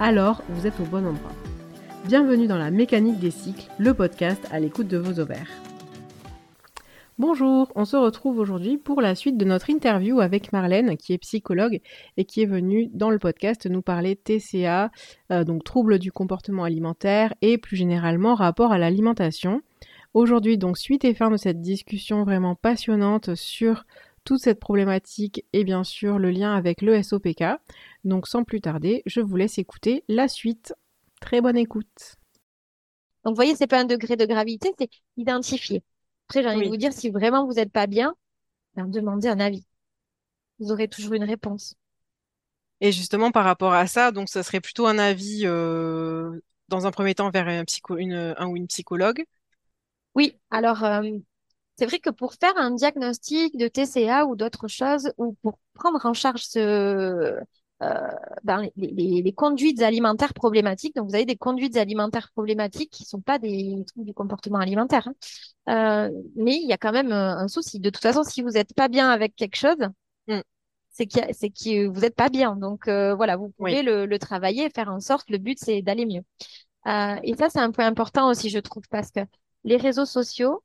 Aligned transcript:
alors 0.00 0.42
vous 0.48 0.66
êtes 0.66 0.78
au 0.80 0.84
bon 0.84 1.06
endroit. 1.06 1.32
Bienvenue 2.06 2.46
dans 2.46 2.58
la 2.58 2.70
mécanique 2.70 3.18
des 3.18 3.30
cycles, 3.30 3.70
le 3.78 3.94
podcast 3.94 4.46
à 4.50 4.60
l'écoute 4.60 4.88
de 4.88 4.98
vos 4.98 5.20
ovaires. 5.20 5.48
Bonjour, 7.16 7.70
on 7.76 7.84
se 7.84 7.96
retrouve 7.96 8.38
aujourd'hui 8.38 8.76
pour 8.76 9.00
la 9.00 9.14
suite 9.14 9.36
de 9.36 9.44
notre 9.44 9.70
interview 9.70 10.20
avec 10.20 10.52
Marlène, 10.52 10.96
qui 10.96 11.12
est 11.12 11.18
psychologue 11.18 11.80
et 12.16 12.24
qui 12.24 12.42
est 12.42 12.46
venue 12.46 12.90
dans 12.92 13.10
le 13.10 13.20
podcast 13.20 13.66
nous 13.66 13.82
parler 13.82 14.16
TCA, 14.16 14.90
euh, 15.30 15.44
donc 15.44 15.62
troubles 15.62 16.00
du 16.00 16.10
comportement 16.10 16.64
alimentaire 16.64 17.32
et 17.40 17.56
plus 17.56 17.76
généralement 17.76 18.34
rapport 18.34 18.72
à 18.72 18.78
l'alimentation. 18.78 19.62
Aujourd'hui, 20.12 20.58
donc 20.58 20.76
suite 20.76 21.04
et 21.04 21.14
fin 21.14 21.30
de 21.30 21.36
cette 21.36 21.60
discussion 21.60 22.24
vraiment 22.24 22.56
passionnante 22.56 23.36
sur 23.36 23.84
toute 24.24 24.40
cette 24.40 24.58
problématique 24.58 25.44
et 25.52 25.64
bien 25.64 25.84
sûr 25.84 26.18
le 26.18 26.30
lien 26.30 26.54
avec 26.54 26.82
le 26.82 27.00
SOPK. 27.02 27.44
Donc 28.04 28.26
sans 28.26 28.44
plus 28.44 28.60
tarder, 28.60 29.02
je 29.06 29.20
vous 29.20 29.36
laisse 29.36 29.58
écouter 29.58 30.04
la 30.08 30.28
suite. 30.28 30.74
Très 31.20 31.40
bonne 31.40 31.56
écoute. 31.56 32.16
Donc 33.24 33.32
vous 33.32 33.36
voyez, 33.36 33.56
c'est 33.56 33.66
pas 33.66 33.80
un 33.80 33.86
degré 33.86 34.16
de 34.16 34.26
gravité, 34.26 34.72
c'est 34.78 34.90
identifier. 35.16 35.82
Après, 36.28 36.42
j'ai 36.42 36.48
envie 36.48 36.66
de 36.66 36.70
vous 36.70 36.76
dire, 36.76 36.92
si 36.92 37.10
vraiment 37.10 37.46
vous 37.46 37.54
n'êtes 37.54 37.72
pas 37.72 37.86
bien, 37.86 38.14
ben, 38.74 38.86
demandez 38.86 39.28
un 39.28 39.40
avis. 39.40 39.64
Vous 40.58 40.70
aurez 40.70 40.88
toujours 40.88 41.14
une 41.14 41.24
réponse. 41.24 41.74
Et 42.80 42.92
justement, 42.92 43.30
par 43.30 43.44
rapport 43.44 43.72
à 43.72 43.86
ça, 43.86 44.12
donc 44.12 44.28
ça 44.28 44.42
serait 44.42 44.60
plutôt 44.60 44.86
un 44.86 44.98
avis 44.98 45.42
euh, 45.44 46.38
dans 46.68 46.86
un 46.86 46.90
premier 46.90 47.14
temps 47.14 47.30
vers 47.30 47.48
un, 47.48 47.64
psycho, 47.64 47.96
une, 47.96 48.34
un 48.36 48.46
ou 48.46 48.56
une 48.56 48.66
psychologue. 48.66 49.24
Oui, 50.14 50.38
alors 50.50 50.84
euh, 50.84 51.02
c'est 51.76 51.86
vrai 51.86 51.98
que 51.98 52.10
pour 52.10 52.34
faire 52.34 52.52
un 52.56 52.72
diagnostic 52.72 53.56
de 53.56 53.68
TCA 53.68 54.26
ou 54.26 54.36
d'autres 54.36 54.68
choses, 54.68 55.12
ou 55.16 55.32
pour 55.42 55.58
prendre 55.72 56.04
en 56.04 56.14
charge 56.14 56.42
ce, 56.44 57.38
ben, 58.44 58.68
les, 58.76 59.32
conduites 59.32 59.82
alimentaires 59.82 60.34
problématiques, 60.34 60.94
donc 60.94 61.08
vous 61.08 61.14
avez 61.14 61.24
des 61.24 61.36
conduites 61.36 61.76
alimentaires 61.76 62.30
problématiques 62.32 62.90
qui 62.90 63.04
sont 63.04 63.20
pas 63.20 63.38
des 63.38 63.84
trucs 63.86 64.04
du 64.04 64.14
comportement 64.14 64.58
alimentaire, 64.58 65.08
hein. 65.66 66.10
euh, 66.10 66.22
mais 66.36 66.56
il 66.56 66.68
y 66.68 66.72
a 66.72 66.78
quand 66.78 66.92
même 66.92 67.12
euh, 67.12 67.36
un, 67.36 67.48
souci. 67.48 67.80
De 67.80 67.90
toute 67.90 68.02
façon, 68.02 68.22
si 68.22 68.42
vous 68.42 68.50
n'êtes 68.50 68.74
pas 68.74 68.88
bien 68.88 69.08
avec 69.10 69.34
quelque 69.36 69.56
chose, 69.56 69.76
mm. 70.28 70.40
c'est 70.90 71.08
c'est 71.32 71.50
que 71.50 71.86
vous 71.86 72.00
n'êtes 72.00 72.16
pas 72.16 72.28
bien. 72.28 72.56
Donc 72.56 72.88
voilà, 72.88 73.36
vous 73.36 73.50
pouvez 73.50 73.82
le, 73.82 74.06
le, 74.06 74.18
travailler 74.18 74.70
faire 74.70 74.90
en 74.90 75.00
sorte. 75.00 75.30
Le 75.30 75.38
but, 75.38 75.58
c'est 75.60 75.82
d'aller 75.82 76.06
mieux. 76.06 76.22
et 77.22 77.34
ça, 77.36 77.48
c'est 77.50 77.60
un 77.60 77.70
point 77.70 77.86
important 77.86 78.28
aussi, 78.30 78.50
je 78.50 78.58
trouve, 78.58 78.84
parce 78.90 79.10
que 79.10 79.20
les 79.64 79.76
réseaux 79.76 80.06
sociaux, 80.06 80.62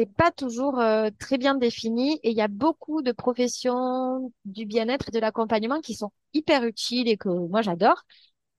c'est 0.00 0.06
pas 0.06 0.30
toujours 0.30 0.80
euh, 0.80 1.10
très 1.18 1.36
bien 1.36 1.54
défini 1.54 2.18
et 2.22 2.30
il 2.30 2.36
y 2.36 2.40
a 2.40 2.48
beaucoup 2.48 3.02
de 3.02 3.12
professions 3.12 4.32
du 4.46 4.64
bien-être 4.64 5.08
et 5.08 5.10
de 5.10 5.18
l'accompagnement 5.18 5.82
qui 5.82 5.94
sont 5.94 6.10
hyper 6.32 6.64
utiles 6.64 7.06
et 7.06 7.18
que 7.18 7.28
moi 7.28 7.60
j'adore, 7.60 8.04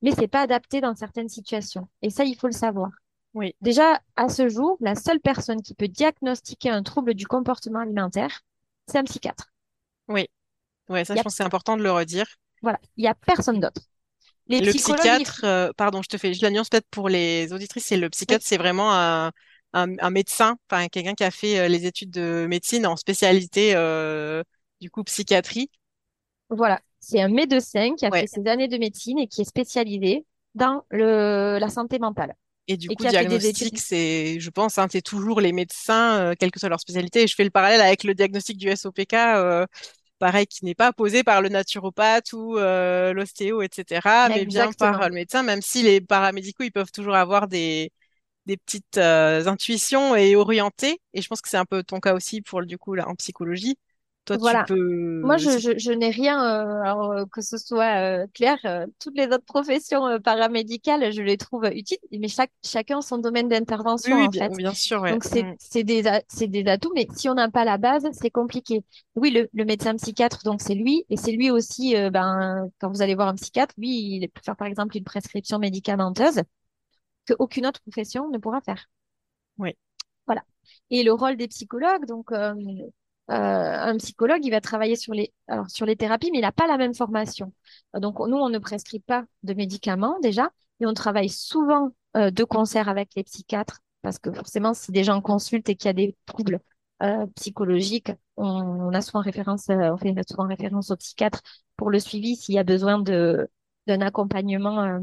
mais 0.04 0.12
c'est 0.12 0.28
pas 0.28 0.42
adapté 0.42 0.82
dans 0.82 0.94
certaines 0.94 1.30
situations. 1.30 1.90
Et 2.04 2.12
ça, 2.12 2.26
il 2.26 2.36
faut 2.36 2.46
le 2.46 2.54
savoir. 2.54 2.92
Oui. 3.34 3.56
Déjà, 3.60 4.02
à 4.18 4.30
ce 4.30 4.50
jour, 4.50 4.78
la 4.82 4.94
seule 4.94 5.20
personne 5.20 5.64
qui 5.64 5.74
peut 5.74 5.88
diagnostiquer 5.88 6.70
un 6.70 6.84
trouble 6.84 7.16
du 7.16 7.26
comportement 7.26 7.80
alimentaire, 7.80 8.42
c'est 8.86 9.00
un 9.00 9.04
psychiatre. 9.04 9.48
Oui. 10.10 10.28
Ouais, 10.90 11.06
ça, 11.06 11.16
je 11.16 11.24
pense 11.24 11.34
que 11.34 11.38
c'est 11.38 11.44
important 11.44 11.76
de 11.76 11.82
le 11.82 11.92
redire. 11.92 12.28
Voilà. 12.62 12.80
Il 12.98 13.04
y 13.04 13.08
a 13.08 13.16
personne 13.16 13.60
d'autre. 13.60 13.82
Les 14.46 14.60
le 14.60 14.74
psychiatre, 14.74 15.42
euh, 15.44 15.72
pardon, 15.76 16.04
je 16.04 16.08
te 16.08 16.18
fais, 16.18 16.36
je 16.36 16.42
la 16.44 16.52
nuance 16.52 16.70
peut-être 16.70 16.88
pour 16.92 17.10
les 17.10 17.52
auditrices, 17.52 17.86
c'est 17.86 17.98
le 17.98 18.10
psychiatre, 18.12 18.46
c'est 18.46 18.58
vraiment 18.58 18.94
un, 18.94 19.32
un, 19.74 20.10
médecin, 20.10 20.58
enfin 20.70 20.88
quelqu'un 20.88 21.14
qui 21.14 21.24
a 21.24 21.32
fait 21.32 21.60
euh, 21.60 21.68
les 21.68 21.86
études 21.86 22.12
de 22.12 22.46
médecine 22.48 22.86
en 22.86 22.96
spécialité 22.96 23.74
euh, 23.76 24.44
du 24.80 24.90
coup 24.90 25.04
psychiatrie. 25.04 25.70
Voilà, 26.50 26.82
c'est 27.00 27.22
un 27.22 27.30
médecin 27.30 27.96
qui 27.96 28.06
a 28.06 28.12
fait 28.12 28.28
ses 28.28 28.46
années 28.48 28.68
de 28.68 28.78
médecine 28.78 29.20
et 29.20 29.28
qui 29.28 29.42
est 29.42 29.46
spécialisé 29.46 30.26
dans 30.56 30.84
le, 30.90 31.58
la 31.60 31.70
santé 31.70 32.00
mentale. 32.00 32.36
Et 32.68 32.78
du 32.78 32.90
coup, 32.90 33.06
diagnostic, 33.06 33.80
c'est, 33.80 34.40
je 34.40 34.50
pense, 34.50 34.78
hein, 34.78 34.88
c'est 34.90 35.02
toujours 35.02 35.42
les 35.42 35.52
médecins, 35.52 36.20
euh, 36.20 36.34
quelle 36.38 36.52
que 36.52 36.60
soit 36.60 36.70
leur 36.70 36.80
spécialité. 36.80 37.24
Et 37.24 37.28
je 37.28 37.36
fais 37.36 37.44
le 37.44 37.50
parallèle 37.50 37.82
avec 37.82 38.04
le 38.04 38.14
diagnostic 38.14 38.58
du 38.58 38.70
SOPK, 38.70 39.16
pareil, 40.20 40.46
qui 40.46 40.66
n'est 40.66 40.76
pas 40.76 40.94
posé 40.94 41.24
par 41.24 41.42
le 41.42 41.50
naturopathe 41.50 42.34
ou 42.34 42.58
l'ostéo, 42.58 43.62
etc., 43.62 44.28
mais 44.30 44.46
bien 44.46 44.72
par 44.74 45.08
le 45.08 45.16
médecin, 45.16 45.42
même 45.42 45.62
si 45.62 45.82
les 45.82 46.02
paramédicaux, 46.02 46.64
ils 46.64 46.72
peuvent 46.72 46.92
toujours 46.92 47.16
avoir 47.16 47.48
des, 47.48 47.92
des 48.46 48.58
petites 48.58 48.98
euh, 48.98 49.46
intuitions 49.46 50.16
et 50.16 50.36
orienter. 50.36 51.00
Et 51.14 51.22
je 51.22 51.28
pense 51.28 51.42
que 51.42 51.50
c'est 51.50 51.58
un 51.58 51.66
peu 51.66 51.84
ton 51.84 52.00
cas 52.00 52.14
aussi 52.14 52.42
pour 52.42 52.64
du 52.64 52.78
coup 52.78 52.96
là 52.96 53.08
en 53.08 53.16
psychologie. 53.16 53.78
Toi, 54.26 54.38
voilà. 54.38 54.66
tu 54.66 54.76
peux. 54.76 55.22
Moi, 55.22 55.38
je, 55.38 55.58
je, 55.58 55.80
je 55.80 55.92
n'ai 55.92 56.12
rien, 56.12 56.40
euh, 56.44 56.82
alors, 56.84 57.12
euh, 57.12 57.26
que 57.32 57.42
ce 57.42 57.58
soit 57.58 58.28
clair, 58.36 58.56
toutes 59.00 59.18
les 59.18 59.26
autres 59.26 59.46
professions 59.46 60.20
paramédicales, 60.24 61.12
je 61.12 61.24
les 61.24 61.38
trouve 61.38 61.66
utiles, 61.74 61.98
mais 62.12 62.28
chaque, 62.28 62.52
chacun 62.64 63.02
son 63.02 63.18
domaine 63.18 63.50
d'intervention. 63.50 64.16
Oui, 64.16 64.26
en 64.26 64.28
bien, 64.28 64.50
fait. 64.50 64.56
bien 64.58 64.74
sûr. 64.76 65.04
Donc, 65.04 65.24
c'est 65.24 65.42
mm. 65.42 65.56
c'est 65.58 65.84
des, 65.84 66.04
c'est 66.28 66.46
des 66.46 66.68
atouts, 66.68 66.92
mais 66.94 67.08
si 67.16 67.30
on 67.30 67.34
n'a 67.34 67.50
pas 67.50 67.66
la 67.66 67.80
base, 67.80 68.08
c'est 68.12 68.30
compliqué. 68.30 68.84
Oui, 69.16 69.32
le, 69.32 69.50
le 69.54 69.66
médecin 69.66 69.96
psychiatre, 69.96 70.44
donc 70.44 70.62
c'est 70.62 70.76
lui, 70.76 71.04
et 71.10 71.18
c'est 71.18 71.32
lui 71.32 71.50
aussi, 71.50 71.96
ben, 72.12 72.70
quand 72.80 72.92
vous 72.92 73.02
allez 73.02 73.16
voir 73.16 73.28
un 73.28 73.36
psychiatre, 73.36 73.74
lui, 73.80 74.18
il 74.18 74.30
peut 74.30 74.42
faire 74.46 74.56
par 74.56 74.68
exemple 74.68 74.96
une 74.98 75.04
prescription 75.04 75.58
médicamenteuse 75.58 76.44
qu'aucune 77.28 77.66
autre 77.66 77.82
profession 77.82 78.30
ne 78.30 78.38
pourra 78.38 78.62
faire. 78.62 78.88
Oui. 79.58 79.76
Voilà. 80.26 80.44
Et 80.90 81.04
le 81.04 81.14
rôle 81.14 81.38
des 81.38 81.48
psychologues, 81.48 82.06
donc 82.06 82.32
euh, 82.32 82.54
euh, 83.30 83.34
un 83.34 83.98
psychologue, 83.98 84.46
il 84.46 84.52
va 84.52 84.62
travailler 84.62 84.96
sur 84.96 85.14
les, 85.14 85.34
alors, 85.48 85.70
sur 85.70 85.86
les 85.86 85.96
thérapies, 85.96 86.32
mais 86.32 86.40
il 86.40 86.42
n'a 86.42 86.52
pas 86.52 86.68
la 86.68 86.78
même 86.78 86.94
formation. 86.94 87.54
Donc 87.94 88.20
nous, 88.20 88.38
on 88.38 88.50
ne 88.50 88.60
prescrit 88.60 89.00
pas 89.00 89.26
de 89.44 89.54
médicaments 89.54 90.20
déjà, 90.22 90.52
et 90.80 90.86
on 90.86 90.94
travaille 90.94 91.30
souvent 91.30 91.92
euh, 92.18 92.32
de 92.32 92.44
concert 92.44 92.90
avec 92.90 93.12
les 93.16 93.24
psychiatres, 93.24 93.80
parce 94.02 94.20
que 94.20 94.32
forcément, 94.32 94.74
si 94.74 94.92
des 94.92 95.04
gens 95.04 95.22
consultent 95.22 95.70
et 95.70 95.76
qu'il 95.76 95.88
y 95.88 95.90
a 95.90 95.94
des 95.94 96.16
troubles 96.26 96.60
psychologiques, 97.36 98.12
on, 98.38 98.94
a 98.94 99.02
souvent 99.02 99.22
référence, 99.22 99.70
on 99.70 99.98
fait 99.98 100.14
souvent 100.30 100.46
référence 100.46 100.92
au 100.92 100.96
psychiatre 100.98 101.42
pour 101.76 101.90
le 101.90 101.98
suivi 101.98 102.36
s'il 102.36 102.54
y 102.54 102.60
a 102.60 102.64
besoin 102.64 103.00
de 103.00 103.50
d'un 103.88 104.02
accompagnement 104.02 105.00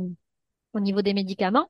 au 0.78 0.81
niveau 0.81 1.03
des 1.03 1.15
médicaments. 1.15 1.69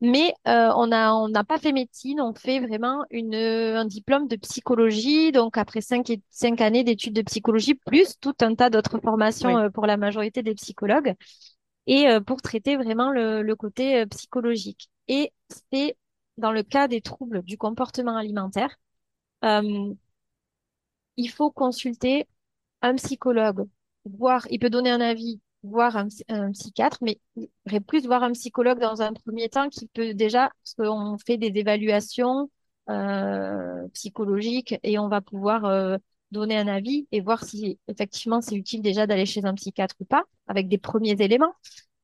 Mais 0.00 0.32
euh, 0.46 0.70
on 0.76 0.92
a 0.92 1.12
on 1.12 1.28
n'a 1.28 1.42
pas 1.42 1.58
fait 1.58 1.72
médecine, 1.72 2.20
on 2.20 2.32
fait 2.34 2.60
vraiment 2.60 3.04
une, 3.10 3.34
un 3.34 3.84
diplôme 3.84 4.28
de 4.28 4.36
psychologie, 4.36 5.32
donc 5.32 5.58
après 5.58 5.80
cinq, 5.80 6.12
cinq 6.30 6.60
années 6.60 6.84
d'études 6.84 7.14
de 7.14 7.22
psychologie, 7.22 7.74
plus 7.74 8.14
tout 8.20 8.34
un 8.40 8.54
tas 8.54 8.70
d'autres 8.70 9.00
formations 9.00 9.58
euh, 9.58 9.70
pour 9.70 9.86
la 9.86 9.96
majorité 9.96 10.42
des 10.42 10.54
psychologues, 10.54 11.14
et 11.86 12.08
euh, 12.08 12.20
pour 12.20 12.42
traiter 12.42 12.76
vraiment 12.76 13.10
le, 13.10 13.42
le 13.42 13.56
côté 13.56 14.06
psychologique. 14.06 14.88
Et 15.08 15.32
c'est 15.72 15.96
dans 16.36 16.52
le 16.52 16.62
cas 16.62 16.86
des 16.86 17.00
troubles 17.00 17.42
du 17.42 17.58
comportement 17.58 18.16
alimentaire, 18.16 18.76
il 21.18 21.30
faut 21.30 21.50
consulter 21.50 22.28
un 22.82 22.94
psychologue, 22.94 23.66
voir, 24.04 24.46
il 24.50 24.60
peut 24.60 24.70
donner 24.70 24.90
un 24.90 25.00
avis 25.00 25.40
voir 25.62 25.96
un, 25.96 26.08
psychiatre, 26.52 26.98
mais 27.02 27.20
plus 27.86 28.06
voir 28.06 28.22
un 28.22 28.32
psychologue 28.32 28.78
dans 28.80 29.02
un 29.02 29.12
premier 29.12 29.48
temps 29.48 29.68
qui 29.68 29.86
peut 29.88 30.14
déjà, 30.14 30.50
parce 30.62 30.74
qu'on 30.74 31.18
fait 31.18 31.36
des 31.36 31.52
évaluations 31.58 32.50
euh, 32.90 33.86
psychologiques 33.92 34.76
et 34.82 34.98
on 34.98 35.08
va 35.08 35.20
pouvoir 35.20 35.64
euh, 35.64 35.98
donner 36.30 36.56
un 36.56 36.68
avis 36.68 37.06
et 37.12 37.20
voir 37.20 37.44
si 37.44 37.78
effectivement 37.88 38.40
c'est 38.40 38.56
utile 38.56 38.82
déjà 38.82 39.06
d'aller 39.06 39.26
chez 39.26 39.44
un 39.44 39.54
psychiatre 39.54 39.94
ou 40.00 40.04
pas, 40.04 40.24
avec 40.46 40.68
des 40.68 40.78
premiers 40.78 41.20
éléments, 41.20 41.54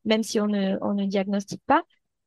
même 0.04 0.22
si 0.22 0.40
on 0.40 0.46
ne, 0.46 0.76
on 0.82 0.94
ne 0.94 1.06
diagnostique 1.06 1.62
pas, 1.66 1.82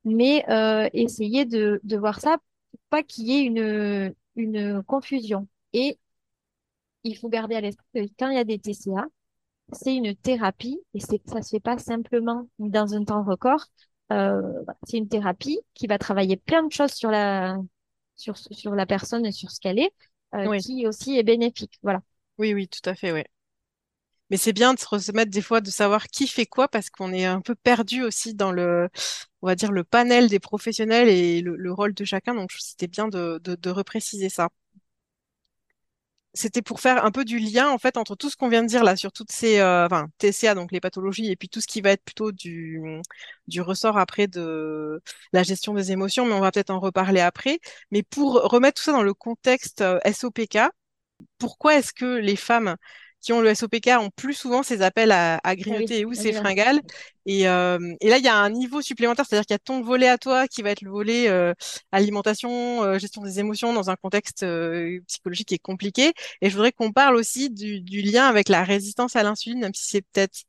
mais 0.05 0.45
euh, 0.49 0.89
essayer 0.93 1.45
de, 1.45 1.79
de 1.83 1.97
voir 1.97 2.19
ça 2.19 2.37
pour 2.71 2.79
pas 2.89 3.03
qu'il 3.03 3.27
y 3.27 3.33
ait 3.33 3.43
une, 3.43 4.13
une 4.35 4.83
confusion. 4.83 5.47
Et 5.73 5.99
il 7.03 7.17
faut 7.17 7.29
garder 7.29 7.55
à 7.55 7.61
l'esprit 7.61 7.85
que 7.93 7.99
quand 8.19 8.29
il 8.29 8.35
y 8.35 8.39
a 8.39 8.43
des 8.43 8.59
TCA, 8.59 9.05
c'est 9.73 9.95
une 9.95 10.15
thérapie 10.15 10.79
et 10.93 10.99
c'est 10.99 11.21
ça 11.29 11.41
se 11.41 11.49
fait 11.49 11.59
pas 11.59 11.77
simplement 11.77 12.47
dans 12.59 12.93
un 12.93 13.03
temps 13.03 13.23
record. 13.23 13.65
Euh, 14.11 14.41
c'est 14.85 14.97
une 14.97 15.09
thérapie 15.09 15.59
qui 15.73 15.87
va 15.87 15.97
travailler 15.97 16.37
plein 16.37 16.63
de 16.63 16.71
choses 16.71 16.93
sur 16.93 17.11
la 17.11 17.57
sur 18.15 18.37
sur 18.37 18.73
la 18.75 18.85
personne 18.85 19.25
et 19.25 19.31
sur 19.31 19.51
ce 19.51 19.59
qu'elle 19.59 19.79
est, 19.79 19.91
euh, 20.35 20.49
qui 20.57 20.87
aussi 20.87 21.17
est 21.17 21.23
bénéfique. 21.23 21.79
Voilà. 21.83 22.01
Oui, 22.39 22.53
oui, 22.55 22.67
tout 22.67 22.81
à 22.89 22.95
fait, 22.95 23.11
oui. 23.11 23.23
Mais 24.29 24.37
c'est 24.37 24.51
bien 24.53 24.73
de 24.73 24.79
se 24.79 24.85
remettre 24.87 25.31
des 25.31 25.41
fois 25.41 25.61
de 25.61 25.69
savoir 25.69 26.07
qui 26.07 26.27
fait 26.27 26.45
quoi 26.45 26.67
parce 26.67 26.89
qu'on 26.89 27.13
est 27.13 27.25
un 27.25 27.39
peu 27.41 27.55
perdu 27.55 28.03
aussi 28.03 28.33
dans 28.35 28.51
le, 28.51 28.89
on 29.41 29.47
va 29.47 29.55
dire, 29.55 29.71
le 29.71 29.83
panel 29.85 30.27
des 30.29 30.39
professionnels 30.39 31.07
et 31.09 31.41
le, 31.41 31.55
le 31.55 31.71
rôle 31.73 31.93
de 31.93 32.03
chacun. 32.05 32.35
Donc, 32.35 32.51
c'était 32.53 32.87
bien 32.87 33.07
de, 33.07 33.39
de, 33.43 33.55
de 33.55 33.69
repréciser 33.69 34.27
ça 34.29 34.49
c'était 36.37 36.61
pour 36.61 36.79
faire 36.79 37.03
un 37.05 37.11
peu 37.11 37.25
du 37.25 37.39
lien 37.39 37.69
en 37.69 37.77
fait 37.77 37.97
entre 37.97 38.15
tout 38.15 38.29
ce 38.29 38.35
qu'on 38.37 38.49
vient 38.49 38.63
de 38.63 38.67
dire 38.67 38.83
là 38.83 38.95
sur 38.95 39.11
toutes 39.11 39.31
ces 39.31 39.59
euh, 39.59 39.87
TCA 40.19 40.55
donc 40.55 40.71
les 40.71 40.79
pathologies 40.79 41.31
et 41.31 41.35
puis 41.35 41.49
tout 41.49 41.61
ce 41.61 41.67
qui 41.67 41.81
va 41.81 41.91
être 41.91 42.03
plutôt 42.03 42.31
du 42.31 42.81
du 43.47 43.61
ressort 43.61 43.97
après 43.97 44.27
de 44.27 45.01
la 45.33 45.43
gestion 45.43 45.73
des 45.73 45.91
émotions 45.91 46.25
mais 46.25 46.33
on 46.33 46.39
va 46.41 46.51
peut-être 46.51 46.69
en 46.69 46.79
reparler 46.79 47.21
après. 47.21 47.59
Mais 47.91 48.03
pour 48.03 48.33
remettre 48.35 48.79
tout 48.79 48.83
ça 48.85 48.91
dans 48.91 49.03
le 49.03 49.13
contexte 49.13 49.81
euh, 49.81 49.99
SOPK 50.11 50.59
pourquoi 51.39 51.75
est-ce 51.77 51.93
que 51.93 52.17
les 52.17 52.35
femmes 52.35 52.75
qui 53.21 53.33
ont 53.33 53.41
le 53.41 53.49
SOPK 53.49 53.89
ont 53.99 54.09
plus 54.15 54.33
souvent 54.33 54.63
ces 54.63 54.81
appels 54.81 55.11
à, 55.11 55.39
à 55.43 55.55
grignoter 55.55 56.05
Ah 56.05 56.05
ou 56.05 56.13
oui, 56.15 56.15
ces 56.15 56.31
fringales. 56.33 56.81
Et, 57.25 57.47
euh, 57.49 57.77
et 57.99 58.09
là, 58.09 58.17
il 58.17 58.23
y 58.23 58.27
a 58.29 58.35
un 58.35 58.49
niveau 58.49 58.81
supplémentaire, 58.81 59.25
c'est-à-dire 59.27 59.45
qu'il 59.45 59.53
y 59.53 59.55
a 59.55 59.59
ton 59.59 59.81
volet 59.81 60.07
à 60.07 60.17
toi 60.17 60.47
qui 60.47 60.61
va 60.61 60.69
être 60.71 60.81
le 60.81 60.91
volet 60.91 61.27
euh, 61.29 61.53
alimentation, 61.91 62.83
euh, 62.83 62.99
gestion 62.99 63.21
des 63.23 63.39
émotions 63.39 63.73
dans 63.73 63.89
un 63.89 63.95
contexte 63.97 64.43
euh, 64.43 64.99
psychologique 65.07 65.49
qui 65.49 65.55
est 65.55 65.59
compliqué. 65.59 66.13
Et 66.41 66.49
je 66.49 66.55
voudrais 66.55 66.71
qu'on 66.71 66.91
parle 66.93 67.15
aussi 67.15 67.49
du, 67.49 67.81
du 67.81 68.01
lien 68.01 68.27
avec 68.27 68.49
la 68.49 68.63
résistance 68.63 69.15
à 69.15 69.23
l'insuline, 69.23 69.59
même 69.59 69.73
si 69.73 69.87
c'est 69.87 70.01
peut-être 70.13 70.43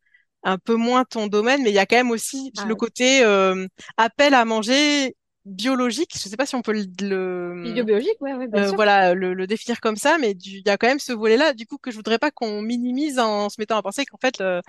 un 0.45 0.59
peu 0.59 0.75
moins 0.77 1.05
ton 1.05 1.27
domaine, 1.27 1.63
mais 1.63 1.71
il 1.71 1.75
y 1.75 1.79
a 1.79 1.87
quand 1.87 1.97
même 1.97 2.11
aussi 2.13 2.53
Ah, 2.57 2.65
le 2.65 2.75
côté 2.77 3.25
euh, 3.25 3.67
appel 3.97 4.35
à 4.35 4.45
manger 4.45 5.17
biologique. 5.49 6.13
Je 6.19 6.27
ne 6.27 6.31
sais 6.31 6.37
pas 6.37 6.47
si 6.47 6.55
on 6.55 6.63
peut 6.63 6.73
le, 6.73 6.87
le- 7.03 7.63
Physiobiologique, 7.63 8.17
oui, 8.21 8.33
ouais, 8.33 8.37
ouais, 8.39 8.49
bien 8.49 8.65
euh, 8.65 8.73
voilà, 8.73 9.15
le, 9.15 9.35
le 9.35 9.47
définir 9.47 9.81
comme 9.81 9.97
ça, 9.97 10.19
mais 10.19 10.33
il 10.33 10.63
y 10.67 10.71
a 10.71 10.79
quand 10.79 10.89
même 10.89 10.99
ce 11.01 11.13
volet-là, 11.13 11.53
du 11.55 11.67
coup, 11.67 11.79
que 11.79 11.91
je 11.91 11.97
voudrais 11.97 12.19
pas 12.19 12.31
qu'on 12.31 12.63
minimise 12.63 13.19
en 13.19 13.49
se 13.51 13.57
mettant 13.61 13.77
à 13.79 13.83
penser 13.83 14.07
qu'en 14.07 14.19
fait, 14.19 14.39
le- 14.41 14.63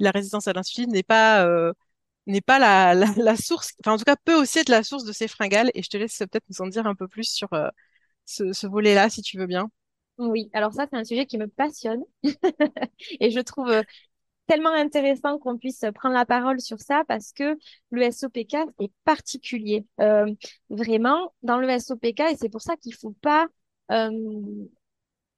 la 0.00 0.10
résistance 0.12 0.48
à 0.48 0.52
l'insuline 0.54 0.90
n'est 0.92 1.02
pas, 1.04 1.46
euh, 1.46 1.72
n'est 2.26 2.40
pas 2.42 2.58
la, 2.60 2.94
la, 2.94 3.06
la 3.16 3.36
source, 3.36 3.74
enfin, 3.82 3.94
en 3.94 3.98
tout 3.98 4.04
cas, 4.04 4.16
peut 4.16 4.34
aussi 4.36 4.60
être 4.60 4.70
la 4.70 4.82
source 4.84 5.04
de 5.04 5.12
ces 5.12 5.28
fringales, 5.28 5.70
et 5.74 5.82
je 5.82 5.90
te 5.90 5.96
laisse 5.98 6.18
peut-être 6.18 6.44
nous 6.50 6.62
en 6.62 6.68
dire 6.68 6.86
un 6.86 6.94
peu 6.96 7.08
plus 7.08 7.24
sur 7.30 7.52
euh, 7.54 7.68
ce, 8.26 8.52
ce 8.54 8.66
volet-là, 8.68 9.10
si 9.10 9.22
tu 9.22 9.38
veux 9.38 9.46
bien. 9.48 9.70
Oui, 10.18 10.48
alors 10.54 10.72
ça, 10.72 10.86
c'est 10.90 10.96
un 10.96 11.04
sujet 11.04 11.26
qui 11.26 11.36
me 11.36 11.46
passionne 11.46 12.02
et 13.20 13.30
je 13.30 13.40
trouve 13.40 13.82
tellement 14.46 14.72
intéressant 14.72 15.38
qu'on 15.38 15.58
puisse 15.58 15.84
prendre 15.94 16.14
la 16.14 16.26
parole 16.26 16.60
sur 16.60 16.80
ça 16.80 17.04
parce 17.08 17.32
que 17.32 17.56
le 17.90 18.02
SOPK 18.02 18.54
est 18.80 18.92
particulier. 19.04 19.86
Euh, 20.00 20.32
vraiment, 20.70 21.32
dans 21.42 21.58
le 21.58 21.68
SOPK, 21.68 22.20
et 22.20 22.36
c'est 22.36 22.48
pour 22.48 22.62
ça 22.62 22.76
qu'il 22.76 22.94
faut 22.94 23.14
pas 23.22 23.46
euh, 23.92 24.10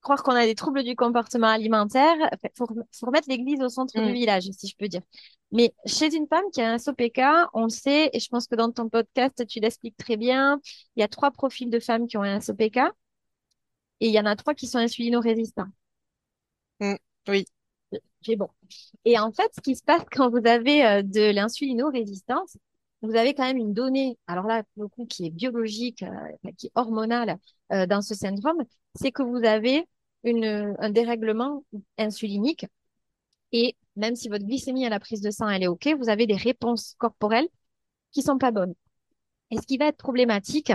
croire 0.01 0.23
qu'on 0.23 0.33
a 0.35 0.47
des 0.47 0.55
troubles 0.55 0.85
du 0.85 0.95
comportement 0.97 1.49
alimentaire. 1.49 2.15
Il 2.43 2.51
faut, 2.57 2.67
faut 2.93 3.07
remettre 3.07 3.29
l'église 3.29 3.61
au 3.63 3.69
centre 3.69 3.95
du 4.01 4.11
Mm. 4.11 4.13
village, 4.13 4.45
si 4.53 4.69
je 4.69 4.77
peux 4.77 4.89
dire. 4.89 5.03
Mais 5.53 5.75
chez 5.87 6.15
une 6.15 6.27
femme 6.29 6.45
qui 6.53 6.61
a 6.63 6.73
un 6.73 6.79
SOPK, 6.79 7.21
on 7.55 7.65
le 7.65 7.69
sait, 7.71 8.11
et 8.13 8.21
je 8.21 8.29
pense 8.29 8.47
que 8.47 8.55
dans 8.55 8.71
ton 8.73 8.89
podcast, 8.89 9.47
tu 9.47 9.61
l'expliques 9.61 9.97
très 9.97 10.17
bien, 10.17 10.61
il 10.97 11.01
y 11.01 11.03
a 11.03 11.09
trois 11.09 11.31
profils 11.31 11.71
de 11.71 11.81
femmes 11.81 12.07
qui 12.07 12.17
ont 12.17 12.23
un 12.23 12.37
SOPK 12.41 12.79
et 14.01 14.09
il 14.09 14.13
y 14.13 14.19
en 14.21 14.27
a 14.27 14.35
trois 14.37 14.55
qui 14.55 14.67
sont 14.67 14.79
insulino-résistants. 14.79 15.69
Mm. 16.81 16.97
Oui, 17.29 17.45
Bon. 18.37 18.49
Et 19.05 19.19
en 19.19 19.33
fait, 19.33 19.51
ce 19.55 19.61
qui 19.61 19.77
se 19.77 19.83
passe 19.83 20.03
quand 20.11 20.31
vous 20.31 20.47
avez 20.47 20.85
euh, 20.85 21.03
de 21.03 21.33
l'insulino-résistance, 21.33 22.57
vous 23.03 23.15
avez 23.17 23.35
quand 23.35 23.45
même 23.45 23.57
une 23.57 23.73
donnée, 23.75 24.19
alors 24.27 24.47
là, 24.47 24.65
pour 24.75 24.83
le 24.85 24.89
coup, 24.89 25.07
qui 25.07 25.27
est 25.27 25.31
biologique, 25.31 26.03
euh, 26.03 26.51
qui 26.57 26.67
est 26.67 26.73
hormonale 26.75 27.39
euh, 27.73 27.87
dans 27.87 28.03
ce 28.03 28.15
syndrome, 28.15 28.65
c'est 28.95 29.13
que 29.13 29.23
vous 29.23 29.45
avez 29.45 29.87
une, 30.25 30.75
un 30.79 30.91
dérèglement 30.91 31.65
insulinique 31.97 32.67
et 33.53 33.77
même 33.97 34.17
si 34.17 34.29
votre 34.29 34.45
glycémie 34.45 34.87
à 34.87 34.91
la 34.91 35.01
prise 35.01 35.21
de 35.21 35.31
sang, 35.31 35.49
elle 35.49 35.63
est 35.63 35.69
OK, 35.69 35.89
vous 35.99 36.09
avez 36.09 36.27
des 36.27 36.37
réponses 36.37 36.95
corporelles 36.99 37.49
qui 38.13 38.23
sont 38.23 38.39
pas 38.39 38.51
bonnes. 38.51 38.75
Et 39.51 39.57
ce 39.57 39.67
qui 39.67 39.79
va 39.79 39.87
être 39.87 39.97
problématique, 39.97 40.73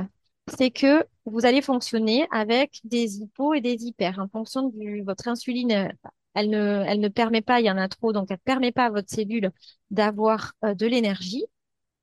c'est 0.58 0.72
que 0.72 1.06
vous 1.26 1.46
allez 1.46 1.62
fonctionner 1.62 2.28
avec 2.32 2.82
des 2.84 3.20
hypos 3.20 3.54
et 3.54 3.62
des 3.62 3.86
hyper 3.86 4.20
en 4.20 4.28
fonction 4.28 4.70
de 4.70 5.04
votre 5.04 5.28
insuline. 5.28 5.94
Elle 6.34 6.50
ne, 6.50 6.84
elle 6.88 7.00
ne 7.00 7.08
permet 7.10 7.42
pas, 7.42 7.60
il 7.62 7.66
y 7.66 7.72
en 7.72 7.78
a 7.78 7.88
trop, 7.88 8.14
donc 8.14 8.28
elle 8.32 8.38
ne 8.38 8.44
permet 8.44 8.72
pas 8.72 8.86
à 8.86 8.90
votre 8.90 9.10
cellule 9.10 9.52
d'avoir 9.92 10.54
euh, 10.66 10.74
de 10.74 10.88
l'énergie, 10.88 11.46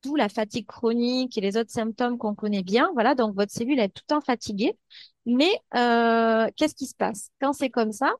d'où 0.03 0.17
la 0.17 0.29
fatigue 0.29 0.67
chronique 0.67 1.37
et 1.39 1.41
les 1.41 1.57
autres 1.57 1.71
symptômes 1.71 2.19
qu'on 2.19 2.35
connaît 2.35 2.63
bien. 2.63 2.91
Voilà, 2.95 3.15
donc 3.15 3.35
votre 3.35 3.53
cellule 3.53 3.81
est 3.81 3.89
tout 3.89 4.03
le 4.09 4.15
temps 4.15 4.21
fatiguée. 4.21 4.79
Mais 5.27 5.51
euh, 5.77 6.49
qu'est-ce 6.57 6.75
qui 6.75 6.87
se 6.87 6.95
passe? 6.95 7.31
Quand 7.41 7.53
c'est 7.53 7.71
comme 7.71 7.93
ça, 7.93 8.13